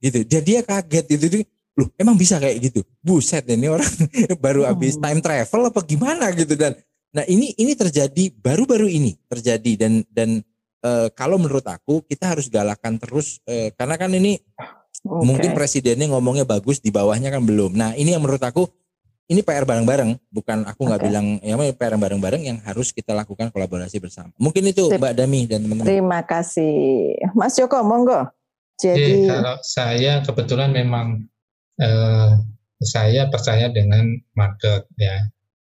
Gitu. 0.00 0.18
Jadi 0.26 0.44
dia 0.56 0.60
kaget 0.64 1.06
itu 1.14 1.44
loh 1.76 1.88
emang 1.96 2.16
bisa 2.18 2.36
kayak 2.36 2.72
gitu. 2.72 2.80
Buset 3.00 3.46
ini 3.48 3.68
orang 3.70 3.88
baru 4.44 4.66
habis 4.68 4.96
hmm. 4.98 5.04
time 5.04 5.20
travel 5.22 5.62
apa 5.70 5.80
gimana 5.84 6.28
gitu 6.34 6.56
dan 6.58 6.76
nah 7.10 7.26
ini 7.26 7.54
ini 7.58 7.74
terjadi 7.74 8.30
baru-baru 8.38 8.86
ini 8.86 9.18
terjadi 9.26 9.86
dan 9.86 9.92
dan 10.10 10.30
e, 10.78 11.10
kalau 11.14 11.36
menurut 11.42 11.66
aku 11.66 12.06
kita 12.06 12.34
harus 12.36 12.46
galakan 12.46 13.02
terus 13.02 13.42
e, 13.44 13.74
karena 13.74 13.98
kan 13.98 14.10
ini 14.14 14.38
okay. 15.04 15.24
mungkin 15.24 15.50
presidennya 15.56 16.06
ngomongnya 16.10 16.44
bagus 16.44 16.80
di 16.82 16.92
bawahnya 16.92 17.32
kan 17.32 17.42
belum. 17.44 17.76
Nah, 17.76 17.96
ini 17.96 18.12
yang 18.12 18.22
menurut 18.22 18.42
aku 18.42 18.68
ini 19.30 19.46
PR 19.46 19.62
bareng-bareng, 19.62 20.18
bukan 20.34 20.66
aku 20.66 20.90
nggak 20.90 21.00
okay. 21.00 21.06
bilang 21.06 21.26
ya 21.38 21.54
PR 21.54 21.94
bareng-bareng 21.94 22.42
yang 22.42 22.58
harus 22.66 22.90
kita 22.90 23.14
lakukan 23.14 23.54
kolaborasi 23.54 24.02
bersama. 24.02 24.34
Mungkin 24.42 24.74
itu 24.74 24.90
Mbak 24.90 25.14
Dami 25.14 25.46
dan 25.46 25.62
teman-teman. 25.62 25.86
Terima 25.86 26.20
kasih, 26.26 27.14
Mas 27.38 27.54
Joko, 27.54 27.78
monggo. 27.86 28.26
Jadi, 28.74 28.98
Jadi 28.98 29.30
kalau 29.30 29.54
saya 29.62 30.18
kebetulan 30.26 30.74
memang 30.74 31.30
eh, 31.78 32.30
saya 32.82 33.30
percaya 33.30 33.70
dengan 33.70 34.18
market 34.34 34.90
ya, 34.98 35.30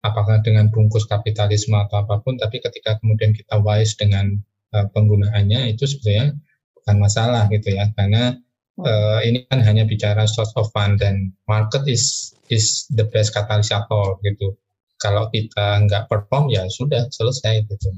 apakah 0.06 0.46
dengan 0.46 0.70
bungkus 0.70 1.10
kapitalisme 1.10 1.74
atau 1.74 2.06
apa 2.06 2.22
pun, 2.22 2.38
tapi 2.38 2.62
ketika 2.62 3.02
kemudian 3.02 3.34
kita 3.34 3.58
wise 3.66 3.98
dengan 3.98 4.38
eh, 4.78 4.86
penggunaannya 4.94 5.74
itu 5.74 5.90
sebenarnya 5.90 6.38
bukan 6.78 6.96
masalah 7.02 7.50
gitu 7.50 7.74
ya, 7.74 7.90
karena 7.98 8.38
uh, 8.82 9.20
ini 9.24 9.48
kan 9.48 9.64
hanya 9.64 9.88
bicara 9.88 10.28
source 10.28 10.52
of 10.60 10.68
fund 10.76 11.00
dan 11.00 11.32
market 11.48 11.88
is 11.88 12.36
is 12.52 12.86
the 12.92 13.08
best 13.08 13.32
katalysator 13.32 14.20
gitu. 14.24 14.56
Kalau 15.00 15.28
kita 15.32 15.84
nggak 15.88 16.08
perform 16.08 16.52
ya 16.52 16.68
sudah 16.72 17.08
selesai 17.12 17.68
gitu. 17.68 17.90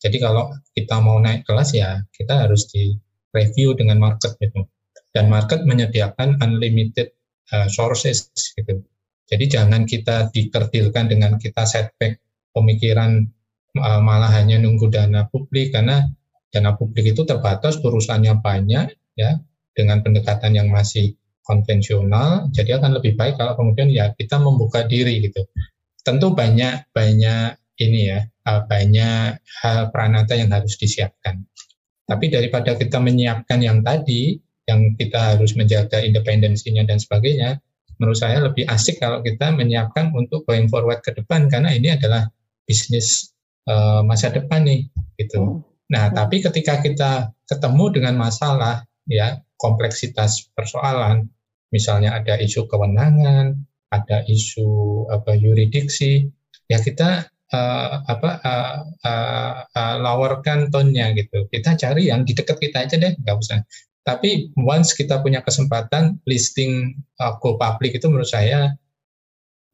Jadi 0.00 0.20
kalau 0.20 0.52
kita 0.76 1.00
mau 1.00 1.20
naik 1.20 1.44
kelas 1.48 1.72
ya 1.72 2.00
kita 2.12 2.48
harus 2.48 2.68
di 2.72 2.96
review 3.32 3.76
dengan 3.76 4.00
market 4.00 4.36
gitu. 4.40 4.64
Dan 5.12 5.32
market 5.32 5.64
menyediakan 5.64 6.40
unlimited 6.44 7.12
uh, 7.52 7.68
sources 7.68 8.28
gitu. 8.56 8.84
Jadi 9.26 9.44
jangan 9.50 9.82
kita 9.84 10.30
dikerdilkan 10.30 11.10
dengan 11.10 11.34
kita 11.36 11.66
setback 11.66 12.22
pemikiran 12.54 13.26
uh, 13.74 14.00
malah 14.00 14.30
hanya 14.32 14.62
nunggu 14.62 14.86
dana 14.88 15.26
publik 15.26 15.74
karena 15.74 16.06
dana 16.54 16.78
publik 16.78 17.12
itu 17.12 17.26
terbatas 17.26 17.82
urusannya 17.82 18.38
banyak 18.38 18.94
ya 19.18 19.36
dengan 19.76 20.00
pendekatan 20.00 20.56
yang 20.56 20.72
masih 20.72 21.18
konvensional, 21.46 22.50
jadi 22.50 22.82
akan 22.82 22.98
lebih 22.98 23.14
baik 23.14 23.38
kalau 23.38 23.54
kemudian 23.54 23.86
ya 23.92 24.10
kita 24.18 24.40
membuka 24.42 24.82
diri 24.82 25.22
gitu. 25.22 25.46
Tentu 26.02 26.34
banyak 26.34 26.90
banyak 26.90 27.54
ini 27.78 28.00
ya 28.10 28.20
eh, 28.26 28.62
banyak 28.66 29.38
hal 29.62 29.94
peranata 29.94 30.34
yang 30.34 30.50
harus 30.50 30.74
disiapkan. 30.74 31.46
Tapi 32.06 32.30
daripada 32.30 32.74
kita 32.74 32.98
menyiapkan 32.98 33.62
yang 33.62 33.82
tadi, 33.82 34.38
yang 34.66 34.94
kita 34.98 35.34
harus 35.34 35.54
menjaga 35.54 36.02
independensinya 36.02 36.86
dan 36.86 36.98
sebagainya, 36.98 37.62
menurut 37.96 38.18
saya 38.18 38.44
lebih 38.44 38.68
asik 38.68 39.00
kalau 39.00 39.24
kita 39.24 39.52
menyiapkan 39.52 40.12
untuk 40.12 40.44
going 40.44 40.68
forward 40.68 41.00
ke 41.00 41.12
depan 41.16 41.48
karena 41.48 41.72
ini 41.72 41.96
adalah 41.96 42.28
bisnis 42.68 43.32
uh, 43.70 44.02
masa 44.04 44.32
depan 44.32 44.66
nih 44.66 44.88
gitu. 45.16 45.40
Hmm. 45.40 45.60
Nah, 45.86 46.10
tapi 46.10 46.42
ketika 46.42 46.82
kita 46.82 47.30
ketemu 47.46 47.94
dengan 47.94 48.14
masalah 48.18 48.82
ya 49.06 49.38
kompleksitas 49.56 50.50
persoalan, 50.52 51.30
misalnya 51.70 52.18
ada 52.18 52.36
isu 52.36 52.66
kewenangan, 52.66 53.54
ada 53.94 54.26
isu 54.26 55.06
apa 55.14 55.38
yuridiksi, 55.38 56.26
ya 56.66 56.82
kita 56.82 57.30
uh, 57.54 58.02
apa 58.02 58.30
uh, 58.42 58.76
uh, 59.06 59.52
uh, 59.70 59.96
lawarkan 60.02 60.74
tonnya 60.74 61.14
gitu. 61.14 61.46
Kita 61.46 61.78
cari 61.78 62.10
yang 62.10 62.26
di 62.26 62.34
dekat 62.34 62.58
kita 62.58 62.86
aja 62.86 62.96
deh, 62.98 63.14
nggak 63.14 63.36
usah. 63.38 63.62
Tapi 64.06 64.54
once 64.54 64.94
kita 64.94 65.18
punya 65.18 65.42
kesempatan 65.42 66.22
listing 66.30 66.94
uh, 67.18 67.34
go 67.42 67.58
public 67.58 67.98
itu 67.98 68.06
menurut 68.06 68.30
saya 68.30 68.70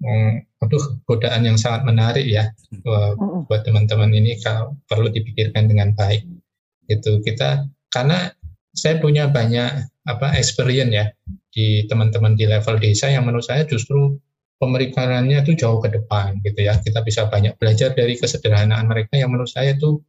um, 0.00 0.40
aduh 0.64 0.84
godaan 1.04 1.44
yang 1.44 1.60
sangat 1.60 1.84
menarik 1.84 2.24
ya 2.24 2.48
uh, 2.88 3.12
buat 3.44 3.60
teman-teman 3.68 4.08
ini 4.16 4.40
kalau 4.40 4.72
perlu 4.88 5.12
dipikirkan 5.12 5.68
dengan 5.68 5.92
baik. 5.92 6.24
Gitu 6.88 7.20
kita 7.20 7.68
karena 7.92 8.32
saya 8.72 8.96
punya 9.04 9.28
banyak 9.28 9.84
apa 10.08 10.32
experience 10.40 10.92
ya 10.96 11.06
di 11.52 11.84
teman-teman 11.84 12.32
di 12.32 12.48
level 12.48 12.80
desa 12.80 13.12
yang 13.12 13.28
menurut 13.28 13.44
saya 13.44 13.68
justru 13.68 14.16
pemerikaannya 14.56 15.44
itu 15.44 15.60
jauh 15.60 15.76
ke 15.84 15.92
depan 15.92 16.40
gitu 16.40 16.64
ya. 16.64 16.80
Kita 16.80 17.04
bisa 17.04 17.28
banyak 17.28 17.60
belajar 17.60 17.92
dari 17.92 18.16
kesederhanaan 18.16 18.88
mereka 18.88 19.20
yang 19.20 19.28
menurut 19.28 19.52
saya 19.52 19.76
itu 19.76 20.00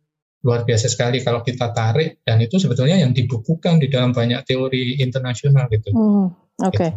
luar 0.43 0.67
biasa 0.67 0.91
sekali 0.91 1.23
kalau 1.23 1.39
kita 1.39 1.71
tarik 1.71 2.19
dan 2.27 2.43
itu 2.43 2.59
sebetulnya 2.59 2.99
yang 2.99 3.15
dibukukan 3.15 3.79
di 3.79 3.87
dalam 3.87 4.11
banyak 4.11 4.43
teori 4.43 4.99
internasional 4.99 5.71
gitu. 5.71 5.89
Hmm, 5.95 6.27
Oke. 6.59 6.75
Okay. 6.75 6.89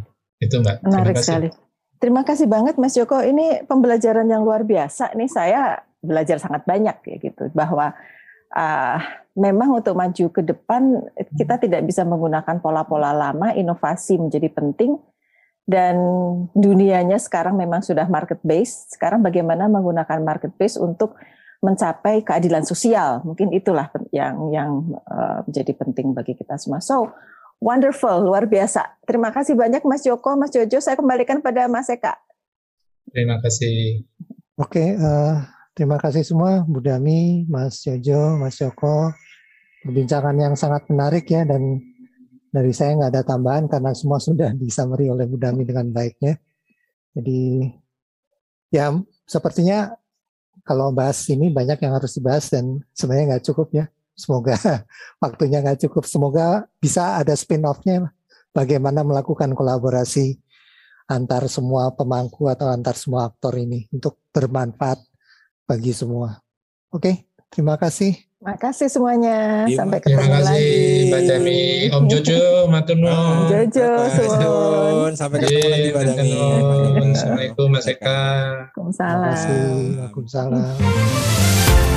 Gitu. 0.42 0.60
Itu 0.60 0.66
Mbak. 0.66 0.76
Menarik 0.82 1.14
Terima 1.16 1.24
sekali. 1.24 1.48
Terima 1.96 2.22
kasih 2.26 2.46
banget 2.50 2.74
Mas 2.76 2.92
Joko. 2.92 3.22
Ini 3.22 3.64
pembelajaran 3.64 4.28
yang 4.28 4.44
luar 4.44 4.66
biasa. 4.66 5.16
Ini 5.16 5.26
saya 5.30 5.80
belajar 6.02 6.36
sangat 6.36 6.68
banyak 6.68 6.96
ya 7.06 7.16
gitu 7.22 7.48
bahwa 7.56 7.96
uh, 8.52 8.98
memang 9.38 9.80
untuk 9.80 9.96
maju 9.96 10.26
ke 10.28 10.42
depan 10.44 11.06
kita 11.38 11.56
hmm. 11.56 11.62
tidak 11.64 11.82
bisa 11.88 12.02
menggunakan 12.04 12.60
pola-pola 12.60 13.14
lama, 13.14 13.54
inovasi 13.56 14.20
menjadi 14.20 14.52
penting 14.52 14.98
dan 15.66 15.98
dunianya 16.54 17.18
sekarang 17.18 17.58
memang 17.58 17.82
sudah 17.82 18.06
market 18.10 18.38
base. 18.42 18.90
Sekarang 18.90 19.22
bagaimana 19.22 19.66
menggunakan 19.66 20.22
market 20.22 20.54
base 20.54 20.78
untuk 20.78 21.18
mencapai 21.64 22.24
keadilan 22.24 22.64
sosial? 22.64 23.24
Mungkin 23.24 23.52
itulah 23.52 23.88
yang 24.12 24.50
yang 24.52 24.70
uh, 25.08 25.44
menjadi 25.46 25.72
penting 25.76 26.12
bagi 26.16 26.36
kita 26.36 26.56
semua. 26.60 26.82
So 26.82 27.12
wonderful, 27.60 28.24
luar 28.24 28.48
biasa. 28.48 29.00
Terima 29.04 29.32
kasih 29.32 29.56
banyak 29.56 29.84
Mas 29.84 30.04
Joko, 30.04 30.36
Mas 30.36 30.52
Jojo. 30.52 30.80
Saya 30.80 30.96
kembalikan 30.96 31.40
pada 31.40 31.68
Mas 31.68 31.88
Eka. 31.88 32.16
Terima 33.12 33.40
kasih. 33.40 34.04
Oke, 34.56 34.80
okay, 34.80 34.88
uh, 34.96 35.44
Terima 35.76 36.00
kasih 36.00 36.24
semua, 36.24 36.64
Bu 36.64 36.80
Dami, 36.80 37.44
Mas 37.52 37.84
Jojo, 37.84 38.40
Mas 38.40 38.56
Joko. 38.56 39.12
Perbincangan 39.84 40.32
yang 40.32 40.56
sangat 40.56 40.88
menarik 40.88 41.28
ya, 41.28 41.44
dan 41.44 41.84
dari 42.48 42.72
saya 42.72 42.96
nggak 42.96 43.12
ada 43.12 43.22
tambahan 43.28 43.68
karena 43.68 43.92
semua 43.92 44.16
sudah 44.16 44.56
disummary 44.56 45.12
oleh 45.12 45.28
Bu 45.28 45.36
Dami 45.36 45.68
dengan 45.68 45.92
baiknya. 45.92 46.40
Jadi 47.12 47.68
ya 48.72 48.88
sepertinya 49.28 49.92
kalau 50.66 50.90
bahas 50.90 51.22
ini 51.30 51.46
banyak 51.48 51.78
yang 51.78 51.94
harus 51.94 52.18
dibahas 52.18 52.50
dan 52.50 52.82
sebenarnya 52.90 53.38
nggak 53.38 53.44
cukup 53.46 53.68
ya. 53.70 53.84
Semoga 54.18 54.58
waktunya 55.24 55.62
nggak 55.62 55.86
cukup. 55.86 56.04
Semoga 56.10 56.66
bisa 56.82 57.22
ada 57.22 57.32
spin-off-nya 57.38 58.10
bagaimana 58.50 59.06
melakukan 59.06 59.54
kolaborasi 59.54 60.42
antar 61.06 61.46
semua 61.46 61.94
pemangku 61.94 62.50
atau 62.50 62.66
antar 62.66 62.98
semua 62.98 63.30
aktor 63.30 63.54
ini 63.54 63.86
untuk 63.94 64.18
bermanfaat 64.34 64.98
bagi 65.70 65.94
semua. 65.94 66.42
Oke, 66.90 67.25
terima 67.52 67.76
kasih. 67.78 68.16
Terima 68.36 68.56
kasih 68.60 68.92
semuanya. 68.92 69.64
Sampai 69.72 69.96
ketemu 69.98 70.22
terima 70.22 70.38
kasih, 70.38 70.44
lagi. 70.44 71.08
Mbak 71.08 71.22
Dami, 71.24 71.88
Om 71.88 72.04
Jojo, 72.04 72.68
Matur 72.68 73.00
Om 73.00 73.48
Jojo, 73.48 73.88
Suwon. 74.12 75.12
Sampai 75.16 75.40
ketemu 75.42 75.68
lagi 75.72 75.88
Mbak 75.90 76.04
Dami. 76.04 76.36
Assalamualaikum 77.16 77.66
Mas 77.72 77.88
Eka. 77.88 78.20
Waalaikumsalam. 78.76 79.34
Waalaikumsalam. 79.34 81.95